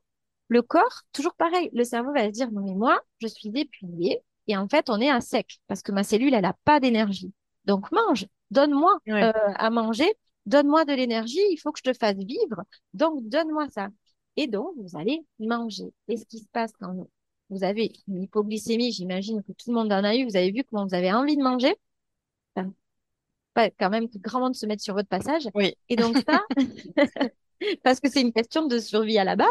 le 0.47 0.61
corps, 0.61 1.03
toujours 1.13 1.35
pareil, 1.35 1.69
le 1.73 1.83
cerveau 1.83 2.13
va 2.13 2.25
se 2.25 2.31
dire, 2.31 2.51
non 2.51 2.61
mais 2.63 2.73
moi, 2.75 2.99
je 3.21 3.27
suis 3.27 3.51
épuisé 3.55 4.19
et 4.47 4.57
en 4.57 4.67
fait, 4.67 4.89
on 4.89 4.99
est 4.99 5.09
à 5.09 5.21
sec 5.21 5.59
parce 5.67 5.81
que 5.81 5.91
ma 5.91 6.03
cellule, 6.03 6.33
elle 6.33 6.41
n'a 6.43 6.55
pas 6.65 6.79
d'énergie. 6.79 7.33
Donc 7.65 7.91
mange, 7.91 8.25
donne-moi 8.51 8.97
ouais, 9.07 9.23
euh, 9.23 9.31
à 9.55 9.69
manger, 9.69 10.11
donne-moi 10.45 10.85
de 10.85 10.93
l'énergie, 10.93 11.39
il 11.51 11.57
faut 11.57 11.71
que 11.71 11.79
je 11.83 11.89
te 11.91 11.97
fasse 11.97 12.17
vivre, 12.17 12.63
donc 12.93 13.27
donne-moi 13.29 13.67
ça. 13.69 13.89
Et 14.37 14.47
donc, 14.47 14.73
vous 14.77 14.97
allez 14.97 15.25
manger. 15.39 15.93
Et 16.07 16.17
ce 16.17 16.25
qui 16.25 16.39
se 16.39 16.47
passe 16.51 16.71
quand 16.79 17.07
vous 17.49 17.63
avez 17.63 17.91
une 18.07 18.23
hypoglycémie, 18.23 18.91
j'imagine 18.91 19.43
que 19.43 19.51
tout 19.51 19.69
le 19.69 19.75
monde 19.75 19.91
en 19.91 20.03
a 20.03 20.15
eu, 20.15 20.25
vous 20.25 20.37
avez 20.37 20.51
vu 20.51 20.63
comment 20.63 20.85
vous 20.85 20.95
avez 20.95 21.11
envie 21.11 21.35
de 21.37 21.43
manger, 21.43 21.75
Enfin, 22.55 22.73
pas 23.53 23.69
quand 23.69 23.89
même 23.89 24.09
que 24.09 24.17
grand 24.17 24.39
monde 24.39 24.55
se 24.55 24.65
mette 24.65 24.81
sur 24.81 24.93
votre 24.93 25.09
passage. 25.09 25.43
oui, 25.53 25.75
Et 25.89 25.95
donc 25.95 26.17
ça, 26.27 26.41
parce 27.83 27.99
que 27.99 28.09
c'est 28.09 28.21
une 28.21 28.33
question 28.33 28.67
de 28.67 28.79
survie 28.79 29.17
à 29.17 29.23
la 29.23 29.35
base, 29.35 29.47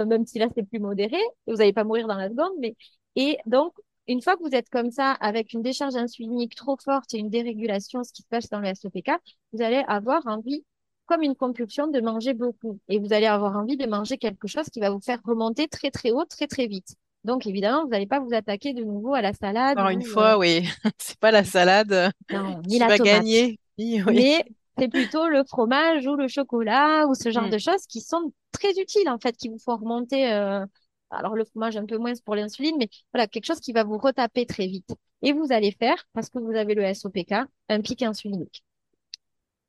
euh, 0.00 0.06
même 0.06 0.26
si 0.26 0.38
là 0.38 0.48
c'est 0.54 0.62
plus 0.62 0.78
modéré, 0.78 1.18
vous 1.46 1.56
n'allez 1.56 1.72
pas 1.72 1.84
mourir 1.84 2.06
dans 2.06 2.16
la 2.16 2.28
seconde, 2.28 2.52
mais 2.60 2.76
et 3.16 3.38
donc 3.46 3.74
une 4.06 4.20
fois 4.20 4.36
que 4.36 4.42
vous 4.42 4.54
êtes 4.54 4.68
comme 4.68 4.90
ça, 4.90 5.12
avec 5.12 5.52
une 5.52 5.62
décharge 5.62 5.96
insulinique 5.96 6.54
trop 6.54 6.76
forte 6.76 7.14
et 7.14 7.18
une 7.18 7.30
dérégulation, 7.30 8.04
ce 8.04 8.12
qui 8.12 8.22
se 8.22 8.28
passe 8.28 8.50
dans 8.50 8.60
le 8.60 8.74
SOPK, 8.74 9.10
vous 9.52 9.62
allez 9.62 9.82
avoir 9.88 10.26
envie, 10.26 10.64
comme 11.06 11.22
une 11.22 11.34
compulsion, 11.36 11.86
de 11.88 12.00
manger 12.00 12.34
beaucoup. 12.34 12.78
Et 12.88 12.98
vous 12.98 13.12
allez 13.12 13.26
avoir 13.26 13.56
envie 13.56 13.76
de 13.76 13.86
manger 13.86 14.18
quelque 14.18 14.48
chose 14.48 14.66
qui 14.70 14.80
va 14.80 14.90
vous 14.90 15.00
faire 15.00 15.20
remonter 15.24 15.68
très 15.68 15.90
très 15.90 16.10
haut, 16.12 16.24
très 16.24 16.46
très 16.46 16.66
vite. 16.66 16.94
Donc 17.24 17.46
évidemment, 17.46 17.84
vous 17.84 17.90
n'allez 17.90 18.06
pas 18.06 18.20
vous 18.20 18.34
attaquer 18.34 18.72
de 18.74 18.84
nouveau 18.84 19.14
à 19.14 19.22
la 19.22 19.32
salade 19.32 19.80
encore 19.80 19.90
une 19.90 20.02
ou 20.02 20.04
euh, 20.04 20.04
fois, 20.04 20.38
oui, 20.38 20.68
c'est 20.98 21.18
pas 21.18 21.30
la 21.30 21.44
salade 21.44 21.92
euh, 21.92 22.10
non, 22.30 22.62
ni 22.66 22.78
qui 22.78 22.78
la 22.78 22.88
va 22.88 22.98
tomate 22.98 23.24
gagner. 23.24 23.58
Oui, 23.78 24.02
oui. 24.06 24.26
mais 24.26 24.44
c'est 24.78 24.88
plutôt 24.88 25.28
le 25.28 25.44
fromage 25.44 26.06
ou 26.06 26.16
le 26.16 26.28
chocolat 26.28 27.06
ou 27.08 27.14
ce 27.14 27.30
genre 27.30 27.48
Mm. 27.48 27.50
de 27.50 27.58
choses 27.58 27.86
qui 27.88 28.00
sont 28.00 28.32
très 28.52 28.72
utiles 28.80 29.08
en 29.08 29.18
fait, 29.18 29.36
qui 29.36 29.48
vous 29.48 29.58
font 29.58 29.76
remonter. 29.76 30.32
euh, 30.32 30.66
Alors 31.10 31.34
le 31.36 31.44
fromage 31.44 31.76
un 31.76 31.86
peu 31.86 31.98
moins 31.98 32.14
pour 32.24 32.34
l'insuline, 32.36 32.76
mais 32.78 32.88
voilà, 33.12 33.26
quelque 33.28 33.46
chose 33.46 33.60
qui 33.60 33.72
va 33.72 33.84
vous 33.84 33.98
retaper 33.98 34.46
très 34.46 34.66
vite. 34.66 34.94
Et 35.22 35.32
vous 35.32 35.52
allez 35.52 35.72
faire, 35.72 35.96
parce 36.12 36.28
que 36.30 36.38
vous 36.38 36.52
avez 36.52 36.74
le 36.74 36.84
SOPK, 36.84 37.34
un 37.68 37.80
pic 37.82 38.02
insulinique. 38.02 38.64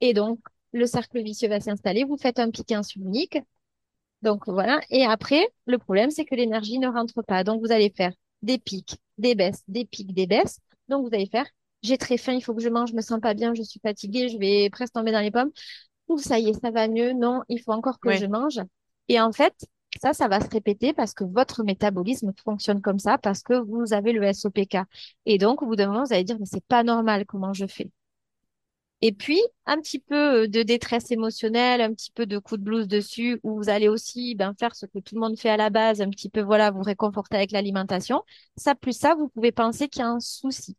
Et 0.01 0.13
donc, 0.13 0.39
le 0.75 0.85
cercle 0.87 1.23
vicieux 1.23 1.47
va 1.47 1.61
s'installer, 1.61 2.03
vous 2.03 2.17
faites 2.17 2.37
un 2.37 2.51
pic 2.51 2.71
insulinique. 2.73 3.39
Donc 4.21 4.47
voilà, 4.47 4.81
et 4.89 5.05
après, 5.05 5.47
le 5.65 5.77
problème, 5.77 6.11
c'est 6.11 6.25
que 6.25 6.35
l'énergie 6.35 6.79
ne 6.79 6.87
rentre 6.87 7.21
pas. 7.21 7.43
Donc 7.43 7.61
vous 7.61 7.71
allez 7.71 7.89
faire 7.95 8.11
des 8.41 8.57
pics, 8.57 8.97
des 9.17 9.35
baisses, 9.35 9.63
des 9.67 9.85
pics, 9.85 10.13
des 10.13 10.27
baisses. 10.27 10.59
Donc 10.89 11.07
vous 11.07 11.15
allez 11.15 11.27
faire, 11.27 11.45
j'ai 11.81 11.97
très 11.97 12.17
faim, 12.17 12.33
il 12.33 12.41
faut 12.41 12.53
que 12.53 12.61
je 12.61 12.69
mange, 12.69 12.89
je 12.91 12.95
me 12.95 13.01
sens 13.01 13.21
pas 13.21 13.33
bien, 13.33 13.53
je 13.53 13.63
suis 13.63 13.79
fatiguée, 13.79 14.27
je 14.29 14.37
vais 14.37 14.69
presque 14.69 14.93
tomber 14.93 15.11
dans 15.13 15.21
les 15.21 15.31
pommes. 15.31 15.51
Ou 16.09 16.17
ça 16.17 16.39
y 16.39 16.49
est, 16.49 16.59
ça 16.61 16.71
va 16.71 16.87
mieux. 16.87 17.13
Non, 17.13 17.41
il 17.49 17.61
faut 17.61 17.71
encore 17.71 17.99
que 17.99 18.11
je 18.13 18.25
mange. 18.25 18.59
Et 19.07 19.19
en 19.21 19.31
fait, 19.31 19.53
ça, 20.01 20.13
ça 20.13 20.27
va 20.27 20.41
se 20.41 20.49
répéter 20.49 20.93
parce 20.93 21.13
que 21.13 21.23
votre 21.23 21.63
métabolisme 21.63 22.33
fonctionne 22.43 22.81
comme 22.81 22.99
ça, 22.99 23.17
parce 23.17 23.43
que 23.43 23.53
vous 23.53 23.93
avez 23.93 24.11
le 24.11 24.33
SOPK. 24.33 24.77
Et 25.25 25.37
donc, 25.37 25.61
au 25.61 25.67
bout 25.67 25.75
d'un 25.77 25.87
moment, 25.87 26.03
vous 26.03 26.13
allez 26.13 26.23
dire, 26.25 26.37
mais 26.39 26.45
c'est 26.45 26.65
pas 26.65 26.83
normal 26.83 27.25
comment 27.25 27.53
je 27.53 27.65
fais. 27.65 27.89
Et 29.07 29.11
puis, 29.11 29.39
un 29.67 29.77
petit 29.79 29.99
peu 29.99 30.43
euh, 30.45 30.47
de 30.47 30.63
détresse 30.63 31.11
émotionnelle, 31.11 31.81
un 31.81 31.93
petit 31.93 32.09
peu 32.11 32.25
de 32.25 32.39
coup 32.39 32.57
de 32.57 32.63
blues 32.63 32.87
dessus, 32.87 33.39
où 33.43 33.55
vous 33.57 33.69
allez 33.69 33.87
aussi 33.87 34.33
ben, 34.35 34.53
faire 34.59 34.75
ce 34.75 34.87
que 34.87 34.97
tout 34.99 35.13
le 35.15 35.21
monde 35.21 35.37
fait 35.39 35.49
à 35.49 35.57
la 35.57 35.69
base, 35.69 36.01
un 36.01 36.09
petit 36.09 36.29
peu, 36.29 36.41
voilà, 36.41 36.71
vous 36.71 36.81
réconforter 36.81 37.37
avec 37.37 37.51
l'alimentation. 37.51 38.23
Ça, 38.57 38.73
plus 38.73 38.97
ça, 38.97 39.13
vous 39.15 39.27
pouvez 39.29 39.51
penser 39.51 39.89
qu'il 39.89 39.99
y 40.01 40.03
a 40.05 40.09
un 40.09 40.19
souci. 40.19 40.75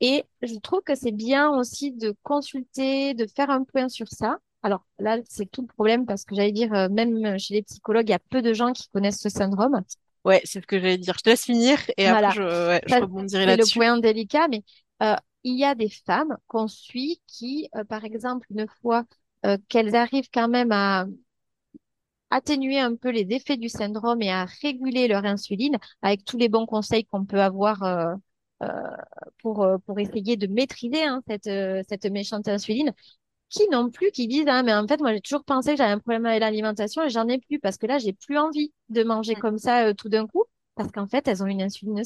Et 0.00 0.24
je 0.42 0.54
trouve 0.58 0.82
que 0.82 0.94
c'est 0.96 1.12
bien 1.12 1.50
aussi 1.50 1.92
de 1.92 2.14
consulter, 2.22 3.14
de 3.14 3.26
faire 3.26 3.50
un 3.50 3.64
point 3.64 3.88
sur 3.88 4.08
ça. 4.08 4.38
Alors 4.62 4.86
là, 4.98 5.18
c'est 5.28 5.50
tout 5.50 5.62
le 5.62 5.68
problème 5.68 6.06
parce 6.06 6.24
que 6.24 6.34
j'allais 6.34 6.52
dire, 6.52 6.72
euh, 6.74 6.88
même 6.88 7.38
chez 7.38 7.54
les 7.54 7.62
psychologues, 7.62 8.08
il 8.08 8.12
y 8.12 8.14
a 8.14 8.18
peu 8.18 8.42
de 8.42 8.52
gens 8.54 8.72
qui 8.72 8.88
connaissent 8.90 9.20
ce 9.20 9.28
syndrome. 9.28 9.82
Ouais, 10.24 10.40
c'est 10.44 10.60
ce 10.60 10.66
que 10.66 10.78
j'allais 10.78 10.98
dire. 10.98 11.14
Je 11.18 11.22
te 11.22 11.30
laisse 11.30 11.44
finir 11.44 11.78
et 11.96 12.06
après 12.06 12.20
Voilà, 12.20 12.30
je, 12.30 12.42
ouais, 12.42 12.80
je 12.86 12.96
rebondirai 12.96 13.44
c'est 13.44 13.56
le 13.56 13.64
là-dessus. 13.64 13.66
point 13.66 13.98
délicat, 13.98 14.48
mais 14.48 14.62
euh, 15.02 15.16
il 15.44 15.58
y 15.58 15.64
a 15.64 15.74
des 15.74 15.90
femmes 15.90 16.36
qu'on 16.48 16.68
suit 16.68 17.20
qui, 17.26 17.68
euh, 17.76 17.84
par 17.84 18.04
exemple, 18.04 18.46
une 18.50 18.66
fois 18.82 19.04
euh, 19.46 19.58
qu'elles 19.68 19.96
arrivent 19.96 20.30
quand 20.32 20.48
même 20.48 20.72
à 20.72 21.06
atténuer 22.30 22.80
un 22.80 22.96
peu 22.96 23.10
les 23.10 23.26
effets 23.30 23.56
du 23.56 23.68
syndrome 23.68 24.22
et 24.22 24.30
à 24.32 24.44
réguler 24.62 25.06
leur 25.08 25.24
insuline 25.24 25.76
avec 26.02 26.24
tous 26.24 26.36
les 26.38 26.48
bons 26.48 26.66
conseils 26.66 27.04
qu'on 27.04 27.24
peut 27.24 27.40
avoir 27.42 27.82
euh, 27.82 28.14
pour, 29.42 29.66
pour 29.86 29.98
essayer 29.98 30.36
de 30.36 30.46
maîtriser 30.46 31.04
hein, 31.04 31.22
cette, 31.28 31.50
cette 31.88 32.06
méchante 32.06 32.48
insuline, 32.48 32.92
qui 33.50 33.68
non 33.70 33.90
plus, 33.90 34.10
qui 34.12 34.28
disent, 34.28 34.46
ah, 34.48 34.62
mais 34.62 34.74
en 34.74 34.86
fait, 34.88 35.00
moi, 35.00 35.14
j'ai 35.14 35.20
toujours 35.22 35.44
pensé 35.44 35.72
que 35.72 35.78
j'avais 35.78 35.92
un 35.92 35.98
problème 36.00 36.26
avec 36.26 36.40
l'alimentation 36.40 37.04
et 37.04 37.10
j'en 37.10 37.28
ai 37.28 37.38
plus 37.38 37.60
parce 37.60 37.78
que 37.78 37.86
là, 37.86 37.98
j'ai 37.98 38.12
plus 38.14 38.38
envie 38.38 38.72
de 38.90 39.04
manger 39.04 39.36
Mm. 39.36 39.40
comme 39.40 39.58
ça 39.58 39.86
euh, 39.88 39.94
tout 39.94 40.08
d'un 40.08 40.26
coup. 40.26 40.44
parce 40.76 40.90
qu'en 40.92 41.06
fait, 41.08 41.28
elles 41.28 41.42
ont 41.42 41.46
une 41.46 41.62
insuline 41.62 42.02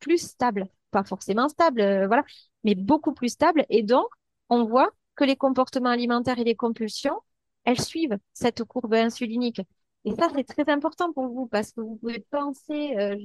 plus 0.00 0.18
stable. 0.18 0.68
Pas 0.92 1.04
forcément 1.04 1.48
stable, 1.48 1.80
euh, 1.82 2.06
voilà, 2.06 2.24
mais 2.66 2.74
beaucoup 2.74 3.14
plus 3.14 3.30
stable. 3.30 3.64
Et 3.70 3.82
donc, 3.82 4.06
on 4.50 4.64
voit 4.64 4.90
que 5.14 5.24
les 5.24 5.36
comportements 5.36 5.90
alimentaires 5.90 6.38
et 6.38 6.44
les 6.44 6.56
compulsions, 6.56 7.18
elles 7.64 7.80
suivent 7.80 8.18
cette 8.34 8.64
courbe 8.64 8.94
insulinique. 8.94 9.62
Et 10.04 10.14
ça, 10.14 10.28
c'est 10.34 10.44
très 10.44 10.70
important 10.72 11.12
pour 11.12 11.28
vous 11.28 11.46
parce 11.46 11.72
que 11.72 11.80
vous 11.80 11.96
pouvez 11.96 12.20
penser, 12.30 12.96
euh, 12.96 13.16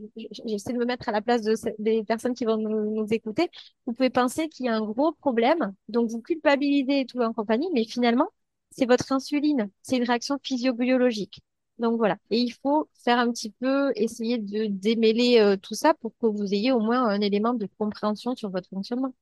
j'essaie 0.45 0.73
de 0.73 0.79
me 0.79 0.85
mettre 0.85 1.09
à 1.09 1.11
la 1.11 1.21
place 1.21 1.41
de, 1.41 1.55
des 1.79 2.03
personnes 2.03 2.33
qui 2.33 2.45
vont 2.45 2.57
nous, 2.57 2.95
nous 2.95 3.13
écouter, 3.13 3.49
vous 3.85 3.93
pouvez 3.93 4.09
penser 4.09 4.47
qu'il 4.49 4.65
y 4.65 4.69
a 4.69 4.75
un 4.75 4.81
gros 4.81 5.11
problème, 5.11 5.75
donc 5.89 6.09
vous 6.09 6.21
culpabilisez 6.21 7.01
et 7.01 7.05
tout 7.05 7.19
en 7.19 7.33
compagnie, 7.33 7.69
mais 7.73 7.83
finalement, 7.85 8.29
c'est 8.71 8.87
votre 8.87 9.11
insuline, 9.11 9.69
c'est 9.83 9.97
une 9.97 10.05
réaction 10.05 10.39
physiobiologique. 10.41 11.41
Donc 11.77 11.97
voilà. 11.97 12.17
Et 12.29 12.39
il 12.39 12.51
faut 12.51 12.89
faire 13.03 13.19
un 13.19 13.31
petit 13.31 13.51
peu, 13.51 13.91
essayer 13.95 14.37
de 14.37 14.65
démêler 14.67 15.39
euh, 15.39 15.57
tout 15.57 15.73
ça 15.75 15.93
pour 15.95 16.13
que 16.19 16.27
vous 16.27 16.53
ayez 16.53 16.71
au 16.71 16.79
moins 16.79 17.03
un 17.05 17.21
élément 17.21 17.53
de 17.53 17.67
compréhension 17.77 18.35
sur 18.35 18.49
votre 18.49 18.69
fonctionnement. 18.69 19.13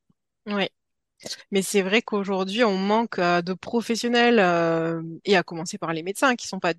Oui. 0.50 0.68
Mais 1.52 1.62
c'est 1.62 1.82
vrai 1.82 2.02
qu'aujourd'hui, 2.02 2.64
on 2.64 2.78
manque 2.78 3.20
euh, 3.20 3.42
de 3.42 3.54
professionnels, 3.54 4.40
euh, 4.40 5.02
et 5.26 5.36
à 5.36 5.44
commencer 5.44 5.78
par 5.78 5.94
les 5.94 6.04
médecins, 6.04 6.36
qui 6.36 6.48
sont 6.48 6.60
pas 6.60 6.74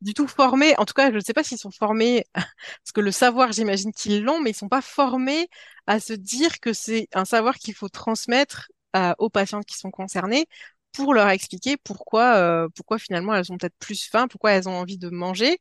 du 0.00 0.14
tout 0.14 0.28
formés. 0.28 0.76
En 0.78 0.84
tout 0.84 0.94
cas, 0.94 1.10
je 1.10 1.16
ne 1.16 1.20
sais 1.20 1.32
pas 1.32 1.42
s'ils 1.42 1.58
sont 1.58 1.70
formés, 1.70 2.24
parce 2.34 2.92
que 2.94 3.00
le 3.00 3.10
savoir, 3.10 3.52
j'imagine 3.52 3.92
qu'ils 3.92 4.22
l'ont, 4.22 4.40
mais 4.40 4.50
ils 4.50 4.56
sont 4.56 4.68
pas 4.68 4.82
formés 4.82 5.48
à 5.86 6.00
se 6.00 6.12
dire 6.12 6.60
que 6.60 6.72
c'est 6.72 7.08
un 7.14 7.24
savoir 7.24 7.56
qu'il 7.56 7.74
faut 7.74 7.88
transmettre 7.88 8.70
aux 9.18 9.28
patients 9.28 9.62
qui 9.62 9.76
sont 9.76 9.90
concernés 9.90 10.46
pour 10.94 11.12
leur 11.14 11.28
expliquer 11.28 11.76
pourquoi, 11.76 12.36
euh, 12.36 12.68
pourquoi 12.74 12.98
finalement 12.98 13.34
elles 13.34 13.52
ont 13.52 13.58
peut-être 13.58 13.76
plus 13.78 14.04
faim, 14.06 14.28
pourquoi 14.28 14.52
elles 14.52 14.68
ont 14.68 14.78
envie 14.78 14.96
de 14.98 15.10
manger. 15.10 15.58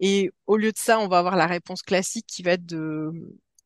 Et 0.00 0.30
au 0.46 0.56
lieu 0.58 0.72
de 0.72 0.78
ça, 0.78 0.98
on 1.00 1.08
va 1.08 1.18
avoir 1.18 1.36
la 1.36 1.46
réponse 1.46 1.82
classique 1.82 2.26
qui 2.28 2.42
va 2.42 2.52
être 2.52 2.66
de, 2.66 3.10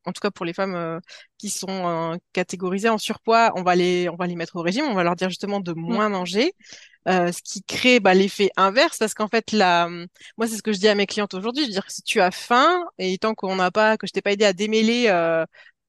en 0.05 0.11
tout 0.11 0.21
cas 0.21 0.31
pour 0.31 0.45
les 0.45 0.53
femmes 0.53 0.75
euh, 0.75 0.99
qui 1.37 1.49
sont 1.49 1.67
euh, 1.69 2.17
catégorisées 2.33 2.89
en 2.89 2.97
surpoids, 2.97 3.51
on 3.55 3.63
va 3.63 3.75
les, 3.75 4.09
on 4.09 4.15
va 4.15 4.27
les 4.27 4.35
mettre 4.35 4.55
au 4.55 4.61
régime, 4.61 4.85
on 4.85 4.93
va 4.93 5.03
leur 5.03 5.15
dire 5.15 5.29
justement 5.29 5.59
de 5.59 5.73
moins 5.73 6.09
mm. 6.09 6.13
manger. 6.13 6.53
ce 7.07 7.41
qui 7.41 7.63
crée 7.63 7.99
bah, 7.99 8.13
l'effet 8.13 8.51
inverse 8.55 8.97
parce 8.99 9.13
qu'en 9.13 9.27
fait 9.27 9.51
là 9.51 9.89
moi 10.37 10.47
c'est 10.47 10.57
ce 10.57 10.61
que 10.61 10.73
je 10.73 10.79
dis 10.79 10.87
à 10.87 10.95
mes 10.95 11.07
clientes 11.07 11.33
aujourd'hui 11.33 11.63
je 11.63 11.69
veux 11.69 11.73
dire 11.73 11.89
si 11.89 12.03
tu 12.03 12.21
as 12.21 12.29
faim 12.29 12.83
et 12.99 13.17
tant 13.17 13.33
qu'on 13.33 13.55
n'a 13.55 13.71
pas 13.71 13.97
que 13.97 14.05
je 14.05 14.11
t'ai 14.13 14.21
pas 14.21 14.31
aidé 14.33 14.45
à 14.45 14.53
démêler 14.53 15.07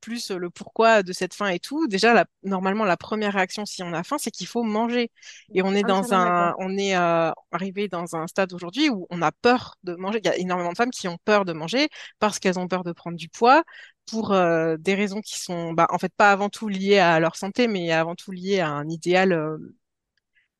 plus 0.00 0.30
le 0.30 0.50
pourquoi 0.50 1.02
de 1.02 1.12
cette 1.12 1.35
faim 1.35 1.49
et 1.49 1.59
tout, 1.59 1.87
déjà, 1.88 2.14
la, 2.14 2.25
normalement, 2.42 2.85
la 2.85 2.97
première 2.97 3.35
réaction 3.35 3.66
si 3.66 3.83
on 3.83 3.92
a 3.92 4.02
faim, 4.02 4.16
c'est 4.19 4.30
qu'il 4.30 4.47
faut 4.47 4.62
manger. 4.62 5.11
Et 5.54 5.62
on 5.62 5.73
est 5.75 5.83
dans 5.83 6.12
un, 6.14 6.54
on 6.59 6.76
est 6.76 6.97
euh, 6.97 7.30
arrivé 7.52 7.88
dans 7.88 8.16
un 8.16 8.26
stade 8.26 8.52
aujourd'hui 8.52 8.88
où 8.90 9.07
on 9.11 9.23
a 9.23 9.33
peur 9.33 9.76
de 9.85 9.95
manger. 9.95 10.21
Il 10.23 10.26
y 10.26 10.30
a 10.30 10.37
énormément 10.38 10.73
de 10.73 10.76
femmes 10.76 10.90
qui 10.90 11.09
ont 11.09 11.19
peur 11.25 11.45
de 11.45 11.52
manger 11.52 11.88
parce 12.19 12.38
qu'elles 12.38 12.59
ont 12.59 12.69
peur 12.69 12.85
de 12.85 12.92
prendre 12.92 13.16
du 13.16 13.28
poids 13.28 13.62
pour 14.11 14.33
euh, 14.33 14.76
des 14.78 14.95
raisons 14.95 15.21
qui 15.21 15.38
sont, 15.38 15.73
bah, 15.73 15.87
en 15.90 15.99
fait, 15.99 16.12
pas 16.16 16.33
avant 16.33 16.49
tout 16.49 16.69
liées 16.69 16.99
à 16.99 17.21
leur 17.21 17.37
santé, 17.37 17.69
mais 17.69 17.92
avant 17.92 18.14
tout 18.14 18.33
liées 18.33 18.61
à 18.61 18.69
un 18.71 18.88
idéal 18.88 19.33
euh, 19.33 19.59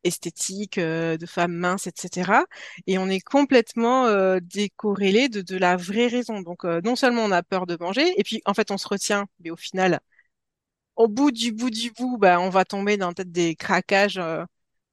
esthétique, 0.05 0.79
euh, 0.79 1.17
de 1.17 1.27
femmes 1.27 1.53
minces, 1.55 1.87
etc. 1.87 2.47
Et 2.87 2.99
on 2.99 3.09
est 3.09 3.21
complètement 3.21 4.07
euh, 4.07 4.39
décorrélé 4.43 5.29
de, 5.29 5.43
de 5.43 5.57
la 5.57 5.77
vraie 5.77 6.07
raison. 6.09 6.41
Donc 6.41 6.65
euh, 6.65 6.81
non 6.85 6.97
seulement 6.97 7.23
on 7.25 7.31
a 7.33 7.43
peur 7.43 7.67
de 7.67 7.77
manger, 7.79 8.13
et 8.19 8.23
puis 8.25 8.43
en 8.47 8.55
fait 8.55 8.71
on 8.71 8.79
se 8.79 8.89
retient, 8.89 9.27
mais 9.41 9.51
au 9.51 9.57
final, 9.57 10.01
au 10.97 11.09
bout 11.09 11.31
du 11.31 11.53
bout 11.53 11.71
du 11.71 11.91
bout, 11.93 12.19
bah, 12.19 12.41
on 12.41 12.51
va 12.51 12.65
tomber 12.65 12.97
dans 12.97 13.13
peut-être 13.13 13.33
des 13.33 13.57
craquages. 13.57 14.21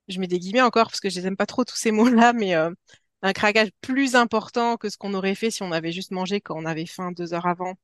je 0.07 0.19
mets 0.19 0.27
des 0.27 0.39
guillemets 0.39 0.61
encore 0.61 0.87
parce 0.87 0.99
que 1.01 1.09
je 1.09 1.19
n'aime 1.21 1.37
pas 1.37 1.45
trop 1.45 1.65
tous 1.65 1.75
ces 1.75 1.91
mots-là, 1.91 2.33
mais 2.33 2.53
un 2.55 3.33
craquage 3.33 3.69
plus 3.81 4.15
important 4.15 4.77
que 4.77 4.89
ce 4.89 4.97
qu'on 4.97 5.13
aurait 5.13 5.35
fait 5.35 5.51
si 5.51 5.63
on 5.63 5.71
avait 5.71 5.91
juste 5.91 6.11
mangé 6.11 6.41
quand 6.41 6.55
on 6.57 6.65
avait 6.65 6.85
faim 6.85 7.11
deux 7.11 7.33
heures 7.33 7.47
avant. 7.47 7.75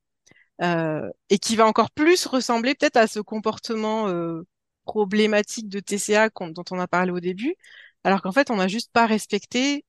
et 1.29 1.39
qui 1.39 1.55
va 1.55 1.67
encore 1.67 1.91
plus 1.91 2.25
ressembler 2.27 2.75
peut-être 2.75 2.97
à 2.97 3.07
ce 3.07 3.19
comportement 3.19 4.07
problématique 4.85 5.69
de 5.69 5.79
TCA 5.79 6.29
dont 6.29 6.63
on 6.71 6.79
a 6.79 6.87
parlé 6.87 7.11
au 7.11 7.19
début, 7.19 7.55
alors 8.03 8.21
qu'en 8.21 8.31
fait, 8.31 8.51
on 8.51 8.57
n'a 8.57 8.67
juste 8.67 8.91
pas 8.91 9.05
respecté 9.05 9.85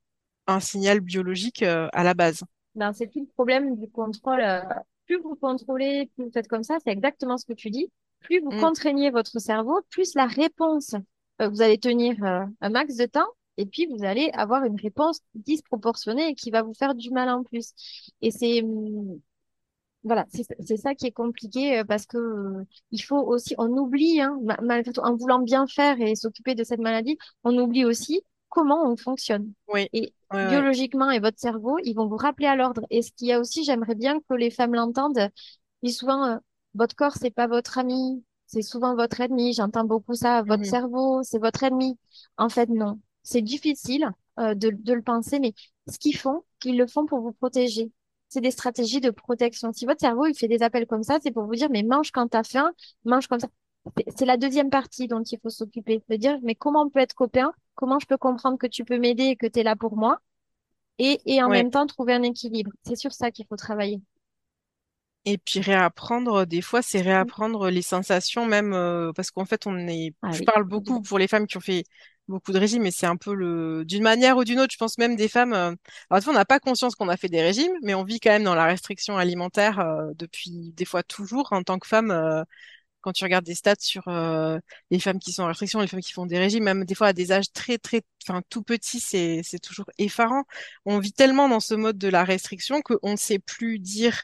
un 0.46 0.60
signal 0.60 1.00
biologique 1.00 1.62
euh, 1.62 1.88
à 1.92 2.04
la 2.04 2.14
base. 2.14 2.42
Ben, 2.74 2.92
c'est 2.92 3.08
tout 3.08 3.20
le 3.20 3.32
problème 3.34 3.76
du 3.76 3.88
contrôle. 3.90 4.40
Euh, 4.40 4.60
plus 5.06 5.18
vous 5.20 5.36
contrôlez, 5.36 6.10
plus 6.14 6.24
vous 6.24 6.30
faites 6.32 6.48
comme 6.48 6.62
ça, 6.62 6.76
c'est 6.84 6.90
exactement 6.90 7.38
ce 7.38 7.46
que 7.46 7.52
tu 7.52 7.70
dis. 7.70 7.90
Plus 8.20 8.40
vous 8.40 8.50
mm. 8.50 8.60
contraignez 8.60 9.10
votre 9.10 9.38
cerveau, 9.38 9.80
plus 9.90 10.14
la 10.14 10.26
réponse, 10.26 10.94
euh, 11.40 11.48
vous 11.48 11.62
allez 11.62 11.78
tenir 11.78 12.16
un 12.22 12.70
max 12.70 12.96
de 12.96 13.06
temps 13.06 13.28
et 13.56 13.66
puis 13.66 13.86
vous 13.86 14.04
allez 14.04 14.30
avoir 14.32 14.64
une 14.64 14.80
réponse 14.80 15.20
disproportionnée 15.34 16.34
qui 16.34 16.50
va 16.50 16.62
vous 16.62 16.74
faire 16.74 16.94
du 16.94 17.10
mal 17.10 17.28
en 17.28 17.42
plus. 17.42 17.72
Et 18.20 18.30
c'est 18.30 18.62
hum, 18.62 19.20
voilà, 20.04 20.26
c'est 20.30 20.76
ça 20.76 20.94
qui 20.94 21.06
est 21.06 21.12
compliqué 21.12 21.78
euh, 21.78 21.84
parce 21.84 22.04
que 22.04 22.18
euh, 22.18 22.64
il 22.90 23.02
faut 23.02 23.18
aussi, 23.18 23.54
on 23.56 23.68
oublie, 23.76 24.20
hein, 24.20 24.38
malgré 24.62 24.92
tout, 24.92 25.00
en 25.00 25.16
voulant 25.16 25.40
bien 25.40 25.66
faire 25.66 25.98
et 26.00 26.14
s'occuper 26.14 26.54
de 26.54 26.62
cette 26.62 26.80
maladie, 26.80 27.16
on 27.42 27.56
oublie 27.56 27.84
aussi 27.86 28.22
comment 28.50 28.86
on 28.86 28.96
fonctionne. 28.96 29.52
Oui. 29.72 29.88
Et 29.92 30.12
biologiquement 30.30 31.10
et 31.10 31.20
votre 31.20 31.38
cerveau, 31.38 31.78
ils 31.84 31.94
vont 31.94 32.06
vous 32.06 32.16
rappeler 32.16 32.46
à 32.46 32.54
l'ordre. 32.54 32.82
Et 32.90 33.02
ce 33.02 33.12
qu'il 33.12 33.28
y 33.28 33.32
a 33.32 33.40
aussi, 33.40 33.64
j'aimerais 33.64 33.94
bien 33.94 34.20
que 34.28 34.34
les 34.34 34.50
femmes 34.50 34.74
l'entendent. 34.74 35.30
Ils 35.82 35.92
souvent, 35.92 36.24
euh, 36.26 36.36
votre 36.74 36.94
corps, 36.94 37.14
c'est 37.16 37.30
pas 37.30 37.46
votre 37.46 37.78
ami, 37.78 38.22
c'est 38.46 38.62
souvent 38.62 38.94
votre 38.94 39.20
ennemi. 39.20 39.54
J'entends 39.54 39.84
beaucoup 39.84 40.14
ça. 40.14 40.42
Votre 40.42 40.64
mhm. 40.64 40.70
cerveau, 40.70 41.22
c'est 41.22 41.38
votre 41.38 41.62
ennemi. 41.64 41.98
En 42.36 42.48
fait, 42.48 42.68
non. 42.68 43.00
C'est 43.22 43.42
difficile 43.42 44.10
de, 44.36 44.54
de 44.54 44.92
le 44.92 45.02
penser, 45.02 45.38
mais 45.38 45.54
ce 45.88 45.98
qu'ils 45.98 46.16
font, 46.16 46.42
qu'ils 46.60 46.76
le 46.76 46.86
font 46.86 47.06
pour 47.06 47.20
vous 47.20 47.32
protéger 47.32 47.90
c'est 48.34 48.40
des 48.40 48.50
stratégies 48.50 49.00
de 49.00 49.10
protection. 49.10 49.72
Si 49.72 49.86
votre 49.86 50.00
cerveau 50.00 50.26
il 50.26 50.34
fait 50.34 50.48
des 50.48 50.62
appels 50.62 50.86
comme 50.86 51.04
ça, 51.04 51.18
c'est 51.22 51.30
pour 51.30 51.44
vous 51.44 51.54
dire 51.54 51.68
mais 51.70 51.84
mange 51.84 52.10
quand 52.10 52.26
tu 52.28 52.36
as 52.36 52.42
faim, 52.42 52.72
mange 53.04 53.28
comme 53.28 53.38
ça. 53.38 53.46
C'est 54.16 54.26
la 54.26 54.36
deuxième 54.36 54.70
partie 54.70 55.06
dont 55.06 55.22
il 55.22 55.38
faut 55.40 55.50
s'occuper, 55.50 56.02
de 56.08 56.16
dire 56.16 56.38
mais 56.42 56.56
comment 56.56 56.82
on 56.82 56.90
peut 56.90 56.98
être 56.98 57.14
copain, 57.14 57.52
comment 57.76 58.00
je 58.00 58.06
peux 58.06 58.16
comprendre 58.16 58.58
que 58.58 58.66
tu 58.66 58.84
peux 58.84 58.98
m'aider 58.98 59.24
et 59.24 59.36
que 59.36 59.46
tu 59.46 59.60
es 59.60 59.62
là 59.62 59.76
pour 59.76 59.96
moi, 59.96 60.18
et, 60.98 61.20
et 61.26 61.42
en 61.44 61.48
même 61.48 61.70
temps 61.70 61.86
trouver 61.86 62.14
un 62.14 62.22
équilibre. 62.22 62.72
C'est 62.84 62.96
sur 62.96 63.12
ça 63.12 63.30
qu'il 63.30 63.46
faut 63.46 63.56
travailler. 63.56 64.00
Et 65.26 65.38
puis 65.38 65.60
réapprendre, 65.60 66.44
des 66.44 66.60
fois, 66.60 66.82
c'est 66.82 67.00
réapprendre 67.00 67.70
les 67.70 67.82
sensations 67.82 68.46
même, 68.46 68.74
euh, 68.74 69.12
parce 69.12 69.30
qu'en 69.30 69.46
fait, 69.46 69.66
on 69.66 69.78
est, 69.88 70.12
ah 70.22 70.32
je 70.32 70.42
parle 70.42 70.64
beaucoup 70.64 71.00
pour 71.00 71.18
les 71.18 71.28
femmes 71.28 71.46
qui 71.46 71.56
ont 71.56 71.60
fait 71.60 71.84
beaucoup 72.28 72.52
de 72.52 72.58
régimes, 72.58 72.82
mais 72.82 72.90
c'est 72.90 73.06
un 73.06 73.16
peu 73.16 73.34
le, 73.34 73.84
d'une 73.84 74.02
manière 74.02 74.36
ou 74.36 74.44
d'une 74.44 74.60
autre, 74.60 74.72
je 74.72 74.78
pense 74.78 74.98
même 74.98 75.16
des 75.16 75.28
femmes. 75.28 75.52
Euh, 75.52 75.74
Alors, 76.10 76.20
des 76.20 76.24
fois, 76.24 76.32
on 76.32 76.36
n'a 76.36 76.44
pas 76.44 76.60
conscience 76.60 76.94
qu'on 76.94 77.08
a 77.08 77.16
fait 77.16 77.28
des 77.28 77.42
régimes, 77.42 77.72
mais 77.82 77.94
on 77.94 78.04
vit 78.04 78.20
quand 78.20 78.30
même 78.30 78.44
dans 78.44 78.54
la 78.54 78.64
restriction 78.66 79.16
alimentaire 79.18 79.78
euh, 79.80 80.12
depuis 80.16 80.72
des 80.74 80.84
fois 80.84 81.02
toujours 81.02 81.52
en 81.52 81.62
tant 81.62 81.78
que 81.78 81.86
femme. 81.86 82.10
Euh, 82.10 82.42
quand 83.02 83.12
tu 83.12 83.24
regardes 83.24 83.44
des 83.44 83.54
stats 83.54 83.74
sur 83.80 84.04
les 84.90 84.98
femmes 85.00 85.18
qui 85.18 85.32
sont 85.32 85.42
en 85.42 85.46
restriction, 85.48 85.80
les 85.80 85.86
femmes 85.86 86.00
qui 86.00 86.12
font 86.12 86.26
des 86.26 86.38
régimes, 86.38 86.64
même 86.64 86.84
des 86.86 86.94
fois 86.94 87.08
à 87.08 87.12
des 87.12 87.32
âges 87.32 87.52
très 87.52 87.78
très, 87.78 88.02
enfin 88.26 88.42
tout 88.48 88.62
petits, 88.62 89.00
c'est 89.00 89.42
c'est 89.44 89.58
toujours 89.58 89.86
effarant. 89.98 90.44
On 90.86 90.98
vit 91.00 91.12
tellement 91.12 91.48
dans 91.48 91.60
ce 91.60 91.74
mode 91.74 91.98
de 91.98 92.08
la 92.08 92.24
restriction 92.24 92.80
qu'on 92.82 93.12
ne 93.12 93.16
sait 93.16 93.38
plus 93.38 93.78
dire 93.78 94.22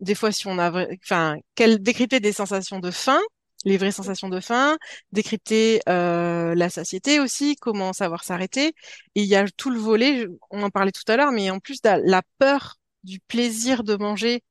des 0.00 0.14
fois 0.14 0.32
si 0.32 0.46
on 0.46 0.58
a, 0.58 0.86
enfin, 1.04 1.36
quelle 1.54 1.82
décrypter 1.82 2.20
des 2.20 2.32
sensations 2.32 2.78
de 2.80 2.90
faim 2.90 3.20
les 3.64 3.76
vraies 3.76 3.92
sensations 3.92 4.28
de 4.28 4.40
faim, 4.40 4.78
décrypter 5.12 5.80
euh, 5.88 6.54
la 6.54 6.70
satiété 6.70 7.20
aussi, 7.20 7.56
comment 7.56 7.92
savoir 7.92 8.24
s'arrêter. 8.24 8.68
Et 9.14 9.22
il 9.22 9.26
y 9.26 9.36
a 9.36 9.46
tout 9.48 9.70
le 9.70 9.78
volet, 9.78 10.26
on 10.50 10.62
en 10.62 10.70
parlait 10.70 10.92
tout 10.92 11.10
à 11.10 11.16
l'heure, 11.16 11.32
mais 11.32 11.50
en 11.50 11.60
plus 11.60 11.80
la 11.84 12.22
peur 12.38 12.76
du 13.04 13.20
plaisir 13.20 13.84
de 13.84 13.96
manger, 13.96 14.42